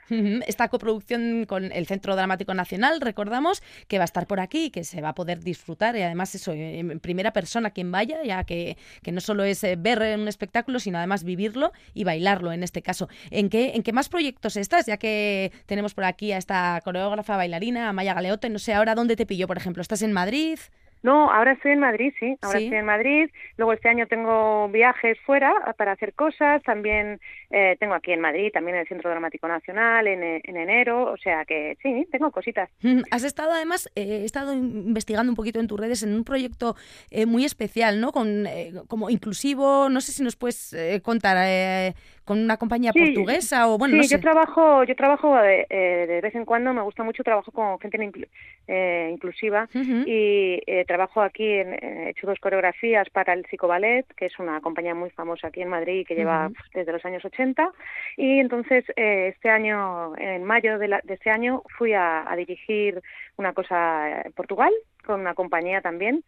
Esta 0.47 0.69
coproducción 0.69 1.45
con 1.47 1.73
el 1.73 1.87
Centro 1.87 2.17
Dramático 2.17 2.55
Nacional, 2.55 3.01
recordamos, 3.01 3.63
que 3.89 3.99
va 3.99 4.05
a 4.05 4.07
estar 4.07 4.27
por 4.27 4.41
aquí, 4.41 4.71
que 4.71 4.85
se 4.85 5.01
va 5.01 5.11
a 5.11 5.15
poder 5.15 5.41
disfrutar 5.41 5.97
y 5.97 6.03
además 6.03 6.35
eso, 6.35 6.53
en 6.53 7.01
primera 7.01 7.33
persona 7.33 7.71
quien 7.71 7.91
vaya, 7.91 8.23
ya 8.23 8.45
que, 8.45 8.77
que 9.03 9.13
no 9.13 9.21
solo 9.21 9.45
es 9.45 9.63
eh, 9.65 9.77
ver 9.79 10.19
un 10.19 10.29
espectáculo, 10.29 10.79
sino 10.79 10.99
además 10.99 11.25
vivirlo 11.25 11.73
y 11.93 12.05
bailarlo 12.05 12.53
en 12.53 12.63
este 12.63 12.83
caso. 12.83 13.09
¿En 13.31 13.49
qué, 13.49 13.73
¿En 13.75 13.83
qué 13.83 13.93
más 13.93 14.09
proyectos 14.09 14.57
estás? 14.57 14.87
Ya 14.87 14.97
que 14.97 15.53
tenemos 15.67 15.95
por 15.95 16.05
aquí 16.05 16.33
a 16.33 16.39
esta 16.39 16.81
coreógrafa 16.85 17.37
bailarina, 17.37 17.89
Amaya 17.89 18.15
Galeote, 18.15 18.51
no 18.51 18.59
sé 18.59 18.75
ahora 18.75 18.95
dónde 18.95 19.17
te 19.17 19.27
pillo, 19.27 19.47
por 19.47 19.57
ejemplo. 19.57 19.83
¿Estás 19.83 20.03
en 20.03 20.13
Madrid? 20.13 20.59
No, 21.05 21.31
ahora 21.31 21.53
estoy 21.53 21.73
en 21.73 21.81
Madrid, 21.81 22.15
sí. 22.19 22.35
Ahora 22.41 22.59
Sí. 22.59 22.65
estoy 22.65 22.79
en 22.79 22.87
Madrid. 22.87 23.31
Luego 23.59 23.75
este 23.75 23.91
año 23.91 24.07
tengo 24.07 24.69
viajes 24.71 25.19
fuera 25.27 25.53
para 25.77 25.93
hacer 25.93 26.15
cosas. 26.15 26.63
También 26.63 27.21
eh, 27.51 27.77
tengo 27.79 27.93
aquí 27.93 28.11
en 28.13 28.21
Madrid, 28.23 28.51
también 28.53 28.77
en 28.77 28.81
el 28.81 28.89
Centro 28.89 29.11
Dramático 29.11 29.47
Nacional 29.47 30.07
en, 30.09 30.23
e- 30.23 30.41
en 30.45 30.57
enero. 30.57 31.13
O 31.13 31.17
sea 31.19 31.45
que 31.45 31.77
sí, 31.83 32.07
tengo 32.11 32.31
cositas. 32.31 32.71
Mm, 32.83 33.03
Has 33.11 33.23
estado 33.23 33.53
además, 33.53 33.87
eh, 33.95 34.21
he 34.23 34.25
estado 34.25 34.55
investigando 34.55 35.31
un 35.31 35.37
poquito 35.37 35.61
en 35.61 35.69
tus 35.69 35.79
redes 35.79 36.03
en 36.03 36.15
un 36.15 36.25
proyecto 36.25 36.75
eh, 37.11 37.27
muy 37.27 37.45
especial, 37.45 38.01
¿no? 38.01 38.11
Con, 38.11 38.47
eh, 38.47 38.73
como 38.89 39.11
inclusivo, 39.11 39.91
no 39.91 40.01
sé 40.01 40.11
si 40.13 40.23
nos 40.23 40.37
puedes 40.37 40.73
eh, 40.73 41.03
contar, 41.05 41.37
eh, 41.41 41.93
con 42.25 42.39
una 42.39 42.57
compañía 42.57 42.93
Sí, 42.93 43.01
portuguesa 43.01 43.69
o 43.69 43.79
bueno, 43.79 43.93
sí, 43.95 43.99
no 43.99 44.03
sé. 44.05 44.15
yo 44.17 44.21
trabajo, 44.21 44.85
yo 44.85 44.97
trabajo 44.97 45.37
de, 45.37 45.67
eh, 45.69 46.07
de 46.09 46.21
vez 46.21 46.35
en 46.35 46.45
cuando, 46.45 46.73
me 46.73 46.83
gusta 46.83 47.03
mucho 47.05 47.23
trabajo 47.23 47.53
con 47.53 47.79
gente 47.81 47.99
inclu- 47.99 48.29
eh, 48.67 49.11
inclusiva 49.13 49.69
y 50.07 50.61
eh, 50.67 50.85
trabajo 50.87 51.21
aquí, 51.23 51.47
en, 51.47 51.75
eh, 51.75 51.79
he 52.07 52.11
hecho 52.11 52.27
dos 52.27 52.39
coreografías 52.41 53.09
para 53.11 53.33
el 53.35 53.45
Psicoballet, 53.47 54.07
que 54.17 54.27
es 54.27 54.39
una 54.39 54.61
compañía 54.61 54.95
muy 54.95 55.11
famosa 55.11 55.49
aquí 55.49 55.61
en 55.63 55.69
Madrid 55.69 56.07
que 56.07 56.15
lleva 56.15 56.51
desde 56.73 56.93
los 56.93 57.05
años 57.05 57.25
80 57.25 57.71
y 58.17 58.39
entonces 58.41 58.85
eh, 58.97 59.29
este 59.35 59.51
año, 59.51 60.17
en 60.17 60.45
mayo 60.45 60.79
de, 60.79 60.89
la- 60.89 61.01
de 61.05 61.15
este 61.15 61.31
año, 61.31 61.63
fui 61.77 61.93
a, 61.93 62.31
a 62.31 62.37
dirigir 62.37 63.03
una 63.37 63.53
cosa 63.53 64.23
en 64.23 64.33
Portugal 64.33 64.73
con 65.05 65.21
una 65.21 65.35
compañía 65.35 65.81
también 65.83 66.25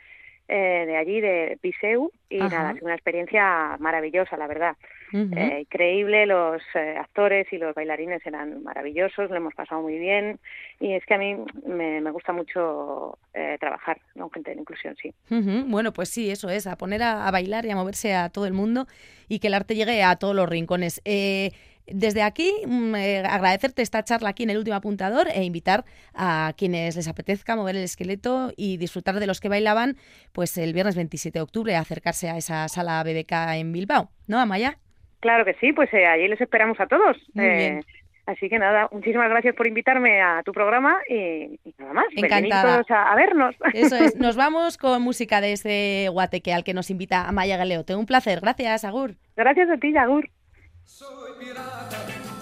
eh, 0.48 0.84
de 0.86 0.96
allí, 0.96 1.20
de 1.20 1.58
Viseu, 1.62 2.12
y 2.28 2.38
Ajá. 2.40 2.48
nada, 2.50 2.72
sido 2.74 2.84
una 2.86 2.94
experiencia 2.94 3.76
maravillosa, 3.80 4.36
la 4.36 4.46
verdad. 4.46 4.76
Eh, 5.12 5.60
increíble, 5.60 6.26
los 6.26 6.62
eh, 6.74 6.96
actores 6.98 7.46
y 7.52 7.58
los 7.58 7.74
bailarines 7.74 8.24
eran 8.26 8.62
maravillosos, 8.62 9.30
lo 9.30 9.36
hemos 9.36 9.54
pasado 9.54 9.82
muy 9.82 9.98
bien 9.98 10.38
y 10.80 10.94
es 10.94 11.04
que 11.06 11.14
a 11.14 11.18
mí 11.18 11.36
me, 11.66 12.00
me 12.00 12.10
gusta 12.10 12.32
mucho 12.32 13.18
eh, 13.34 13.56
trabajar 13.60 14.00
con 14.18 14.30
gente 14.30 14.54
de 14.54 14.60
inclusión, 14.60 14.96
sí. 15.00 15.12
Bueno, 15.28 15.92
pues 15.92 16.08
sí, 16.08 16.30
eso 16.30 16.48
es, 16.48 16.66
a 16.66 16.76
poner 16.76 17.02
a, 17.02 17.26
a 17.26 17.30
bailar 17.30 17.66
y 17.66 17.70
a 17.70 17.76
moverse 17.76 18.14
a 18.14 18.28
todo 18.30 18.46
el 18.46 18.52
mundo 18.52 18.86
y 19.28 19.38
que 19.38 19.46
el 19.48 19.54
arte 19.54 19.74
llegue 19.74 20.02
a 20.02 20.16
todos 20.16 20.34
los 20.34 20.48
rincones. 20.48 21.00
Eh, 21.04 21.52
desde 21.86 22.22
aquí, 22.22 22.52
mm, 22.66 22.94
eh, 22.96 23.18
agradecerte 23.24 23.82
esta 23.82 24.02
charla 24.02 24.30
aquí 24.30 24.42
en 24.42 24.50
el 24.50 24.58
último 24.58 24.76
apuntador 24.76 25.28
e 25.32 25.44
invitar 25.44 25.84
a 26.14 26.52
quienes 26.56 26.96
les 26.96 27.06
apetezca 27.06 27.54
mover 27.54 27.76
el 27.76 27.84
esqueleto 27.84 28.52
y 28.56 28.76
disfrutar 28.76 29.20
de 29.20 29.26
los 29.26 29.40
que 29.40 29.48
bailaban, 29.48 29.96
pues 30.32 30.58
el 30.58 30.72
viernes 30.72 30.96
27 30.96 31.38
de 31.38 31.42
octubre, 31.42 31.76
a 31.76 31.80
acercarse 31.80 32.28
a 32.28 32.36
esa 32.36 32.68
sala 32.68 33.02
BBK 33.04 33.32
en 33.54 33.72
Bilbao, 33.72 34.10
¿no, 34.26 34.40
Amaya? 34.40 34.78
Claro 35.26 35.44
que 35.44 35.54
sí, 35.54 35.72
pues 35.72 35.92
eh, 35.92 36.06
allí 36.06 36.28
les 36.28 36.40
esperamos 36.40 36.78
a 36.78 36.86
todos. 36.86 37.16
Muy 37.34 37.44
Eh, 37.44 37.56
bien. 37.56 37.84
Así 38.26 38.48
que 38.48 38.58
nada, 38.58 38.88
muchísimas 38.92 39.28
gracias 39.28 39.54
por 39.56 39.66
invitarme 39.68 40.20
a 40.20 40.42
tu 40.44 40.52
programa 40.52 40.98
y, 41.08 41.58
y 41.64 41.74
nada 41.78 41.92
más. 41.92 42.06
Encantada. 42.16 42.74
todos 42.74 42.90
a, 42.90 43.12
a 43.12 43.16
vernos. 43.16 43.54
Eso 43.72 43.96
es, 43.96 44.16
nos 44.24 44.36
vamos 44.36 44.78
con 44.78 45.00
música 45.02 45.40
de 45.40 45.52
ese 45.52 46.08
guateque 46.10 46.52
al 46.52 46.62
que 46.64 46.74
nos 46.74 46.90
invita 46.90 47.28
Amaya 47.28 47.56
Galeote. 47.56 47.94
Un 47.96 48.06
placer, 48.06 48.40
gracias, 48.40 48.84
Agur. 48.84 49.14
Gracias 49.36 49.68
a 49.70 49.76
ti, 49.78 49.96
Agur. 49.96 50.28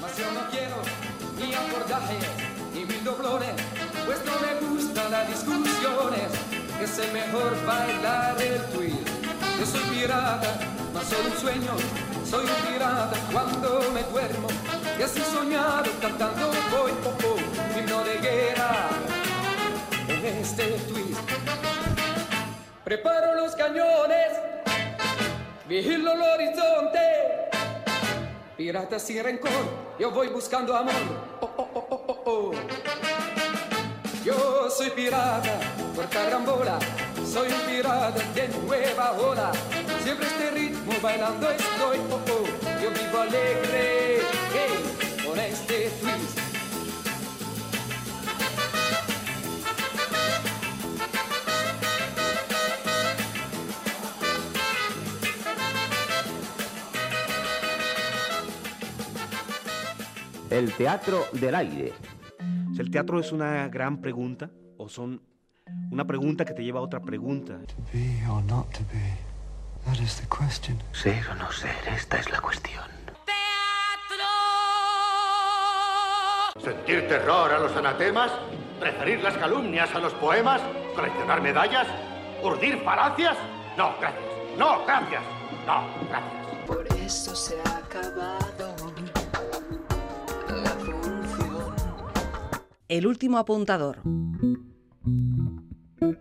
Mas 0.00 0.18
yo 0.18 0.30
no 0.32 0.50
quiero 0.50 0.76
ni 1.38 1.54
abordaje 1.54 2.16
ni 2.74 2.84
mil 2.84 3.04
doblones, 3.04 3.54
pues 4.06 4.24
no 4.24 4.32
me 4.40 4.52
gustan 4.74 5.10
las 5.10 5.28
discusiones. 5.28 6.30
Es 6.82 6.98
el 6.98 7.12
mejor 7.12 7.52
bailar 7.66 8.36
el 8.40 8.60
twist. 8.74 9.13
Yo 9.58 9.66
soy 9.66 9.80
pirata, 9.90 10.58
mas 10.92 11.04
soy 11.06 11.26
un 11.26 11.38
sueño. 11.38 11.76
Soy 12.28 12.44
un 12.44 12.72
pirata 12.72 13.16
cuando 13.32 13.80
me 13.92 14.02
duermo. 14.04 14.48
Y 14.98 15.02
así 15.02 15.20
soñado 15.32 15.90
cantando 16.00 16.48
voy, 16.70 16.92
oh, 17.04 17.16
oh, 17.26 17.78
himno 17.78 18.04
de 18.04 18.18
guerra 18.18 18.88
en 20.08 20.24
este 20.24 20.64
twist. 20.88 21.20
Preparo 22.84 23.34
los 23.34 23.54
cañones, 23.56 24.38
vigilo 25.68 26.12
el 26.12 26.22
horizonte. 26.22 27.50
Pirata 28.56 28.98
sin 28.98 29.22
rencor, 29.22 29.50
yo 29.98 30.10
voy 30.10 30.28
buscando 30.28 30.76
amor. 30.76 30.94
Oh, 31.40 31.50
oh, 31.56 31.70
oh, 31.74 31.86
oh, 31.90 32.04
oh, 32.08 32.22
oh. 32.26 32.52
Yo 34.24 34.70
soy 34.70 34.90
pirata 34.90 35.58
por 35.94 36.08
carambola, 36.08 36.78
soy 37.34 37.48
un 37.48 37.60
pirata 37.66 38.12
de 38.32 38.48
nueva 38.64 39.10
ola. 39.12 39.50
Siempre 40.04 40.26
este 40.26 40.50
ritmo 40.52 40.92
bailando 41.02 41.50
estoy, 41.50 41.98
oh, 42.10 42.20
oh. 42.30 42.80
Yo 42.80 42.90
vivo 42.90 43.18
alegre, 43.20 44.20
hey, 44.52 45.24
con 45.26 45.38
este 45.40 45.90
twist. 46.00 46.38
El 60.50 60.72
teatro 60.74 61.24
del 61.32 61.54
aire. 61.56 61.92
¿El 62.78 62.90
teatro 62.92 63.18
es 63.18 63.32
una 63.32 63.66
gran 63.66 64.00
pregunta 64.00 64.50
o 64.76 64.88
son 64.88 65.33
una 65.94 66.04
pregunta 66.04 66.44
que 66.44 66.52
te 66.54 66.64
lleva 66.64 66.80
a 66.80 66.82
otra 66.82 67.00
pregunta? 67.00 67.58
Be 67.92 68.26
or 68.28 68.42
not 68.42 68.70
to 68.72 68.80
be? 68.92 69.16
That 69.86 70.02
is 70.02 70.20
the 70.20 70.26
question. 70.26 70.76
Ser 70.92 71.22
o 71.30 71.34
no 71.36 71.52
ser, 71.52 71.76
esta 71.86 72.18
es 72.18 72.30
la 72.30 72.40
cuestión. 72.40 72.82
¿Sentir 76.60 77.06
terror 77.08 77.52
a 77.52 77.58
los 77.60 77.76
anatemas? 77.76 78.32
¿Preferir 78.80 79.22
las 79.22 79.36
calumnias 79.36 79.94
a 79.94 80.00
los 80.00 80.12
poemas? 80.14 80.60
¿Coleccionar 80.94 81.40
medallas? 81.40 81.86
¿Urdir 82.42 82.78
falacias? 82.82 83.36
No, 83.76 83.94
gracias. 84.00 84.24
No, 84.58 84.84
gracias. 84.84 85.22
No, 85.66 85.86
gracias. 86.08 86.66
Por 86.66 86.86
eso 86.98 87.36
se 87.36 87.54
ha 87.60 87.76
acabado 87.78 88.74
la 90.48 90.70
función. 90.70 91.74
El 92.88 93.06
último 93.06 93.38
apuntador. 93.38 93.98
Thank 96.04 96.18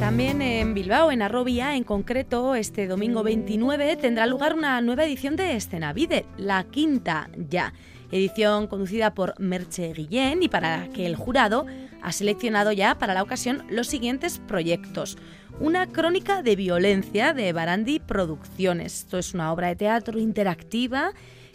También 0.09 0.41
en 0.41 0.73
Bilbao, 0.73 1.11
en 1.11 1.21
Arrobia, 1.21 1.75
en 1.75 1.83
concreto, 1.83 2.55
este 2.55 2.87
domingo 2.87 3.21
29 3.21 3.95
tendrá 3.95 4.25
lugar 4.25 4.55
una 4.55 4.81
nueva 4.81 5.05
edición 5.05 5.35
de 5.35 5.55
Escenavide, 5.55 6.25
la 6.35 6.63
quinta 6.63 7.29
ya. 7.37 7.73
Edición 8.11 8.65
conducida 8.65 9.13
por 9.13 9.39
Merche 9.39 9.93
Guillén 9.93 10.41
y 10.41 10.49
para 10.49 10.89
que 10.95 11.05
el 11.05 11.15
jurado 11.15 11.67
ha 12.01 12.11
seleccionado 12.11 12.71
ya 12.71 12.97
para 12.97 13.13
la 13.13 13.21
ocasión 13.21 13.61
los 13.69 13.85
siguientes 13.85 14.39
proyectos. 14.39 15.15
Una 15.59 15.85
crónica 15.85 16.41
de 16.41 16.55
violencia 16.55 17.33
de 17.33 17.53
Barandi 17.53 17.99
Producciones. 17.99 19.01
Esto 19.01 19.19
es 19.19 19.35
una 19.35 19.53
obra 19.53 19.67
de 19.67 19.75
teatro 19.75 20.17
interactiva 20.17 21.11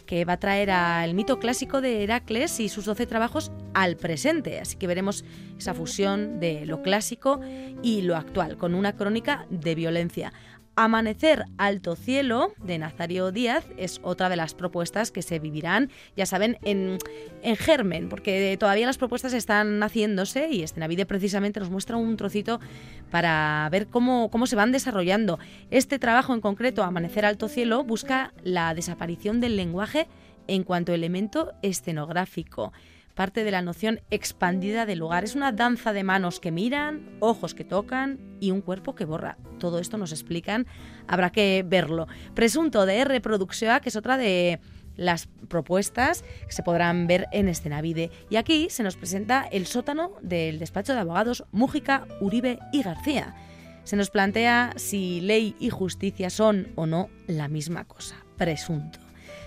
que 0.07 0.25
va 0.25 0.35
a 0.35 0.41
traer 0.41 0.71
al 0.71 1.15
mito 1.15 1.39
clásico 1.39 1.81
de 1.81 2.05
Heracles 2.05 2.61
y 2.61 2.69
sus 2.69 2.85
12 2.85 3.07
trabajos 3.07 3.53
al 3.73 3.97
presente. 3.97 4.61
Así 4.61 4.77
que 4.77 4.87
veremos 4.87 5.25
esa 5.59 5.75
fusión 5.75 6.41
de 6.41 6.67
lo 6.67 6.83
clásico 6.83 7.41
y 7.83 8.03
lo 8.03 8.17
actual, 8.17 8.57
con 8.57 8.75
una 8.75 8.95
crónica 8.97 9.47
de 9.51 9.75
violencia. 9.75 10.33
Amanecer 10.77 11.45
Alto 11.57 11.95
Cielo 11.95 12.53
de 12.59 12.79
Nazario 12.79 13.31
Díaz 13.31 13.65
es 13.77 14.01
otra 14.03 14.29
de 14.29 14.35
las 14.35 14.55
propuestas 14.55 15.13
que 15.13 15.23
se 15.23 15.39
vivirán, 15.39 15.91
ya 16.17 16.27
saben, 16.27 16.59
en, 16.63 16.99
en 17.43 17.57
germen, 17.57 18.09
porque 18.09 18.57
todavía 18.59 18.87
las 18.87 18.99
propuestas 18.99 19.35
están 19.35 19.81
haciéndose 19.83 20.49
y 20.51 20.63
Escenavide 20.65 21.07
precisamente 21.07 21.61
nos 21.61 21.71
muestra 21.71 21.97
un 21.97 22.17
trocito 22.17 22.59
para 23.11 23.69
ver 23.71 23.87
cómo, 23.87 24.31
cómo 24.31 24.49
se 24.49 24.57
van 24.57 24.73
desarrollando. 24.73 25.39
Este 25.71 26.01
trabajo 26.01 26.35
en 26.35 26.41
concreto, 26.41 26.83
Amanecer 26.83 27.25
Alto 27.25 27.49
Cielo, 27.49 27.85
busca 27.85 28.33
la 28.43 28.75
desaparición 28.75 29.41
del 29.41 29.57
lenguaje 29.57 30.09
en 30.49 30.65
cuanto 30.65 30.93
elemento 30.93 31.53
escenográfico 31.63 32.73
parte 33.15 33.45
de 33.45 33.51
la 33.51 33.63
noción 33.63 34.01
expandida 34.11 34.87
del 34.87 34.99
lugar. 34.99 35.25
Es 35.25 35.35
una 35.35 35.53
danza 35.53 35.93
de 35.93 36.05
manos 36.05 36.41
que 36.41 36.51
miran, 36.51 37.17
ojos 37.21 37.55
que 37.55 37.65
tocan 37.65 38.19
y 38.41 38.51
un 38.51 38.61
cuerpo 38.61 38.95
que 38.95 39.05
borra. 39.05 39.39
Todo 39.59 39.79
esto 39.79 39.97
nos 39.97 40.13
explican, 40.13 40.67
habrá 41.07 41.31
que 41.31 41.65
verlo. 41.67 42.07
Presunto 42.35 42.87
de 42.87 42.99
R 42.99 43.21
que 43.23 43.89
es 43.89 43.97
otra 43.97 44.17
de 44.17 44.61
las 44.97 45.29
propuestas 45.49 46.23
que 46.47 46.53
se 46.53 46.63
podrán 46.63 47.07
ver 47.07 47.27
en 47.33 47.49
Escenavide. 47.49 48.11
Y 48.31 48.37
aquí 48.37 48.69
se 48.71 48.83
nos 48.83 48.97
presenta 48.97 49.47
el 49.51 49.67
sótano 49.67 50.13
del 50.23 50.59
despacho 50.59 50.95
de 50.95 51.01
abogados 51.01 51.45
Mújica, 51.53 52.07
Uribe 52.21 52.59
y 52.73 52.83
García. 52.83 53.35
Se 53.85 53.97
nos 53.97 54.11
plantea 54.11 54.73
si 54.77 55.21
ley 55.21 55.57
y 55.59 55.71
justicia 55.71 56.31
son 56.31 56.69
o 56.75 56.87
no 56.87 57.11
la 57.27 57.49
misma 57.49 57.85
cosa, 57.85 58.17
presunto. 58.37 59.04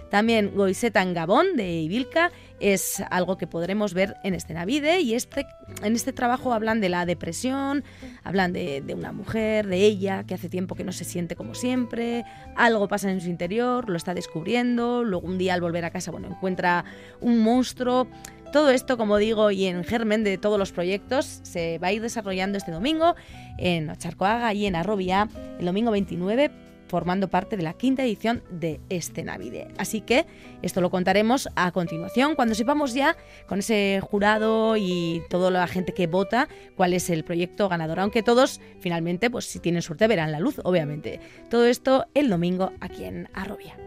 También 0.09 0.53
Goisetan 0.55 1.13
Gabón 1.13 1.55
de 1.55 1.81
Ibilca 1.81 2.31
es 2.59 3.03
algo 3.11 3.37
que 3.37 3.45
podremos 3.45 3.93
ver 3.93 4.15
en 4.23 4.33
Escenavide 4.33 5.01
y 5.01 5.13
este, 5.13 5.45
en 5.83 5.95
este 5.95 6.13
trabajo 6.13 6.53
hablan 6.53 6.81
de 6.81 6.89
la 6.89 7.05
depresión, 7.05 7.83
hablan 8.23 8.53
de, 8.53 8.81
de, 8.81 8.93
una 8.93 9.11
mujer, 9.11 9.67
de 9.67 9.83
ella, 9.83 10.23
que 10.23 10.33
hace 10.33 10.49
tiempo 10.49 10.75
que 10.75 10.83
no 10.83 10.91
se 10.91 11.03
siente 11.03 11.35
como 11.35 11.53
siempre, 11.53 12.25
algo 12.55 12.87
pasa 12.87 13.11
en 13.11 13.21
su 13.21 13.29
interior, 13.29 13.89
lo 13.89 13.97
está 13.97 14.13
descubriendo, 14.13 15.03
luego 15.03 15.27
un 15.27 15.37
día 15.37 15.53
al 15.53 15.61
volver 15.61 15.85
a 15.85 15.91
casa, 15.91 16.11
bueno, 16.11 16.27
encuentra 16.27 16.85
un 17.21 17.39
monstruo. 17.39 18.07
Todo 18.53 18.71
esto, 18.71 18.97
como 18.97 19.17
digo, 19.17 19.51
y 19.51 19.65
en 19.65 19.83
germen 19.83 20.23
de 20.23 20.37
todos 20.37 20.57
los 20.57 20.71
proyectos, 20.71 21.41
se 21.43 21.79
va 21.79 21.87
a 21.87 21.91
ir 21.91 22.01
desarrollando 22.01 22.57
este 22.57 22.71
domingo 22.71 23.15
en 23.57 23.89
Ocharcoaga 23.89 24.53
y 24.53 24.65
en 24.65 24.75
Arrobia, 24.75 25.27
el 25.59 25.65
domingo 25.65 25.91
29 25.91 26.66
formando 26.87 27.29
parte 27.29 27.57
de 27.57 27.63
la 27.63 27.73
quinta 27.73 28.03
edición 28.03 28.43
de 28.49 28.79
Escenavide. 28.89 29.67
Así 29.77 30.01
que 30.01 30.25
esto 30.61 30.81
lo 30.81 30.89
contaremos 30.89 31.49
a 31.55 31.71
continuación, 31.71 32.35
cuando 32.35 32.55
sepamos 32.55 32.93
ya 32.93 33.15
con 33.47 33.59
ese 33.59 33.99
jurado 34.01 34.75
y 34.77 35.21
toda 35.29 35.51
la 35.51 35.67
gente 35.67 35.93
que 35.93 36.07
vota 36.07 36.47
cuál 36.75 36.93
es 36.93 37.09
el 37.09 37.23
proyecto 37.23 37.69
ganador, 37.69 37.99
aunque 37.99 38.23
todos 38.23 38.59
finalmente, 38.79 39.29
pues 39.29 39.45
si 39.45 39.59
tienen 39.59 39.81
suerte, 39.81 40.07
verán 40.07 40.31
la 40.31 40.39
luz, 40.39 40.59
obviamente. 40.63 41.19
Todo 41.49 41.65
esto 41.65 42.05
el 42.13 42.29
domingo 42.29 42.71
aquí 42.79 43.05
en 43.05 43.29
Arrobia. 43.33 43.86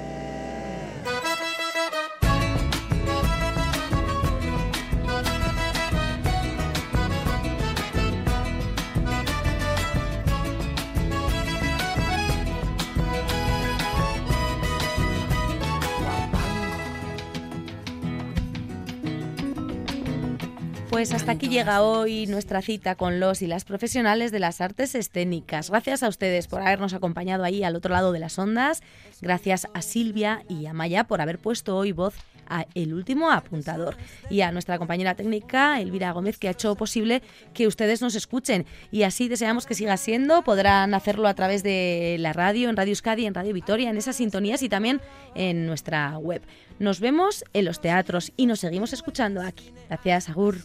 Pues 20.91 21.13
hasta 21.13 21.31
aquí 21.31 21.47
llega 21.47 21.81
hoy 21.83 22.27
nuestra 22.27 22.61
cita 22.61 22.95
con 22.95 23.21
los 23.21 23.41
y 23.41 23.47
las 23.47 23.63
profesionales 23.63 24.33
de 24.33 24.39
las 24.39 24.59
artes 24.59 24.93
escénicas. 24.93 25.69
Gracias 25.69 26.03
a 26.03 26.09
ustedes 26.09 26.47
por 26.47 26.61
habernos 26.61 26.93
acompañado 26.93 27.45
ahí 27.45 27.63
al 27.63 27.77
otro 27.77 27.93
lado 27.93 28.11
de 28.11 28.19
las 28.19 28.37
ondas. 28.37 28.83
Gracias 29.21 29.67
a 29.73 29.81
Silvia 29.81 30.43
y 30.49 30.65
a 30.65 30.73
Maya 30.73 31.05
por 31.05 31.21
haber 31.21 31.39
puesto 31.39 31.77
hoy 31.77 31.93
voz 31.93 32.15
a 32.49 32.65
El 32.75 32.93
último 32.93 33.31
apuntador 33.31 33.95
y 34.29 34.41
a 34.41 34.51
nuestra 34.51 34.77
compañera 34.77 35.15
técnica 35.15 35.79
Elvira 35.79 36.11
Gómez 36.11 36.37
que 36.37 36.49
ha 36.49 36.51
hecho 36.51 36.75
posible 36.75 37.21
que 37.53 37.67
ustedes 37.67 38.01
nos 38.01 38.15
escuchen 38.15 38.65
y 38.91 39.03
así 39.03 39.29
deseamos 39.29 39.65
que 39.65 39.75
siga 39.75 39.95
siendo. 39.95 40.43
Podrán 40.43 40.93
hacerlo 40.93 41.29
a 41.29 41.33
través 41.33 41.63
de 41.63 42.17
la 42.19 42.33
radio, 42.33 42.69
en 42.69 42.75
Radio 42.75 42.91
Euskadi, 42.91 43.25
en 43.25 43.33
Radio 43.33 43.53
Vitoria, 43.53 43.89
en 43.89 43.95
esas 43.95 44.17
sintonías 44.17 44.61
y 44.61 44.67
también 44.67 44.99
en 45.35 45.65
nuestra 45.65 46.17
web. 46.17 46.41
Nos 46.79 46.99
vemos 46.99 47.45
en 47.53 47.63
los 47.63 47.79
teatros 47.79 48.33
y 48.35 48.45
nos 48.45 48.59
seguimos 48.59 48.91
escuchando 48.91 49.41
aquí. 49.41 49.71
Gracias, 49.87 50.27
Agur. 50.27 50.57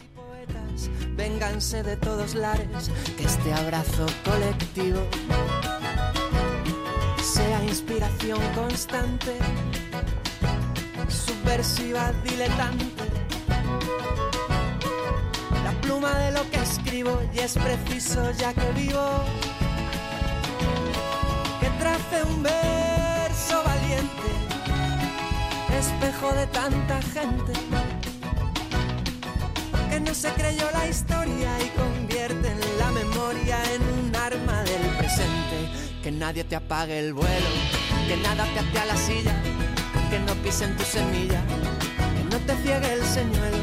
Vénganse 1.15 1.83
de 1.83 1.97
todos 1.97 2.35
lares, 2.35 2.91
que 3.17 3.23
este 3.23 3.53
abrazo 3.53 4.05
colectivo 4.23 5.01
sea 7.21 7.63
inspiración 7.63 8.39
constante, 8.53 9.37
subversiva, 11.09 12.11
diletante. 12.23 13.03
La 15.63 15.71
pluma 15.81 16.13
de 16.19 16.31
lo 16.31 16.49
que 16.49 16.57
escribo 16.61 17.19
y 17.33 17.39
es 17.39 17.53
preciso 17.53 18.31
ya 18.31 18.53
que 18.53 18.71
vivo 18.73 19.07
que 21.59 21.69
trace 21.79 22.23
un 22.23 22.43
verso 22.43 23.63
valiente, 23.63 24.31
espejo 25.77 26.31
de 26.33 26.47
tanta 26.47 27.01
gente 27.01 27.86
que 29.97 30.03
no 30.03 30.13
se 30.13 30.31
creyó 30.33 30.69
la 30.73 30.87
historia 30.87 31.49
y 31.59 31.69
convierte 31.69 32.49
en 32.49 32.77
la 32.77 32.91
memoria 32.91 33.57
en 33.73 33.81
un 33.81 34.15
arma 34.15 34.61
del 34.61 34.95
presente. 34.95 35.71
Que 36.03 36.11
nadie 36.11 36.43
te 36.43 36.55
apague 36.55 36.99
el 36.99 37.13
vuelo, 37.13 37.49
que 38.07 38.15
nada 38.17 38.45
te 38.53 38.59
ate 38.59 38.85
la 38.85 38.95
silla, 38.95 39.33
que 40.11 40.19
no 40.19 40.35
pisen 40.43 40.77
tu 40.77 40.83
semilla, 40.83 41.41
que 42.15 42.23
no 42.25 42.37
te 42.45 42.55
ciegue 42.61 42.93
el 42.93 43.03
señuelo, 43.05 43.57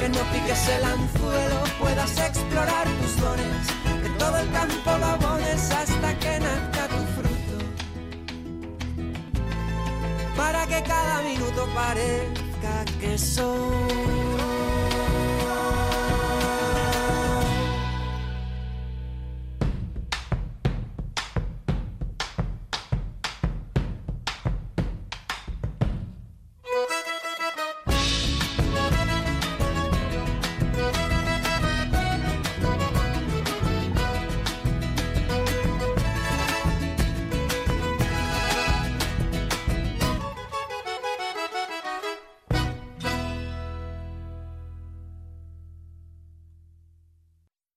que 0.00 0.08
no 0.08 0.20
piques 0.32 0.66
el 0.68 0.84
anzuelo, 0.84 1.64
puedas 1.78 2.18
explorar 2.20 2.86
tus 3.02 3.20
dones, 3.20 3.66
que 4.02 4.08
todo 4.18 4.38
el 4.38 4.50
campo 4.52 4.96
lo 4.98 5.04
abones 5.04 5.70
hasta 5.72 6.18
que 6.18 6.40
nazca 6.40 6.88
tu 6.88 7.02
fruto. 7.16 7.56
Para 10.36 10.66
que 10.66 10.82
cada 10.84 11.20
minuto 11.20 11.68
parezca 11.74 12.84
que 12.98 13.18
soy 13.18 14.75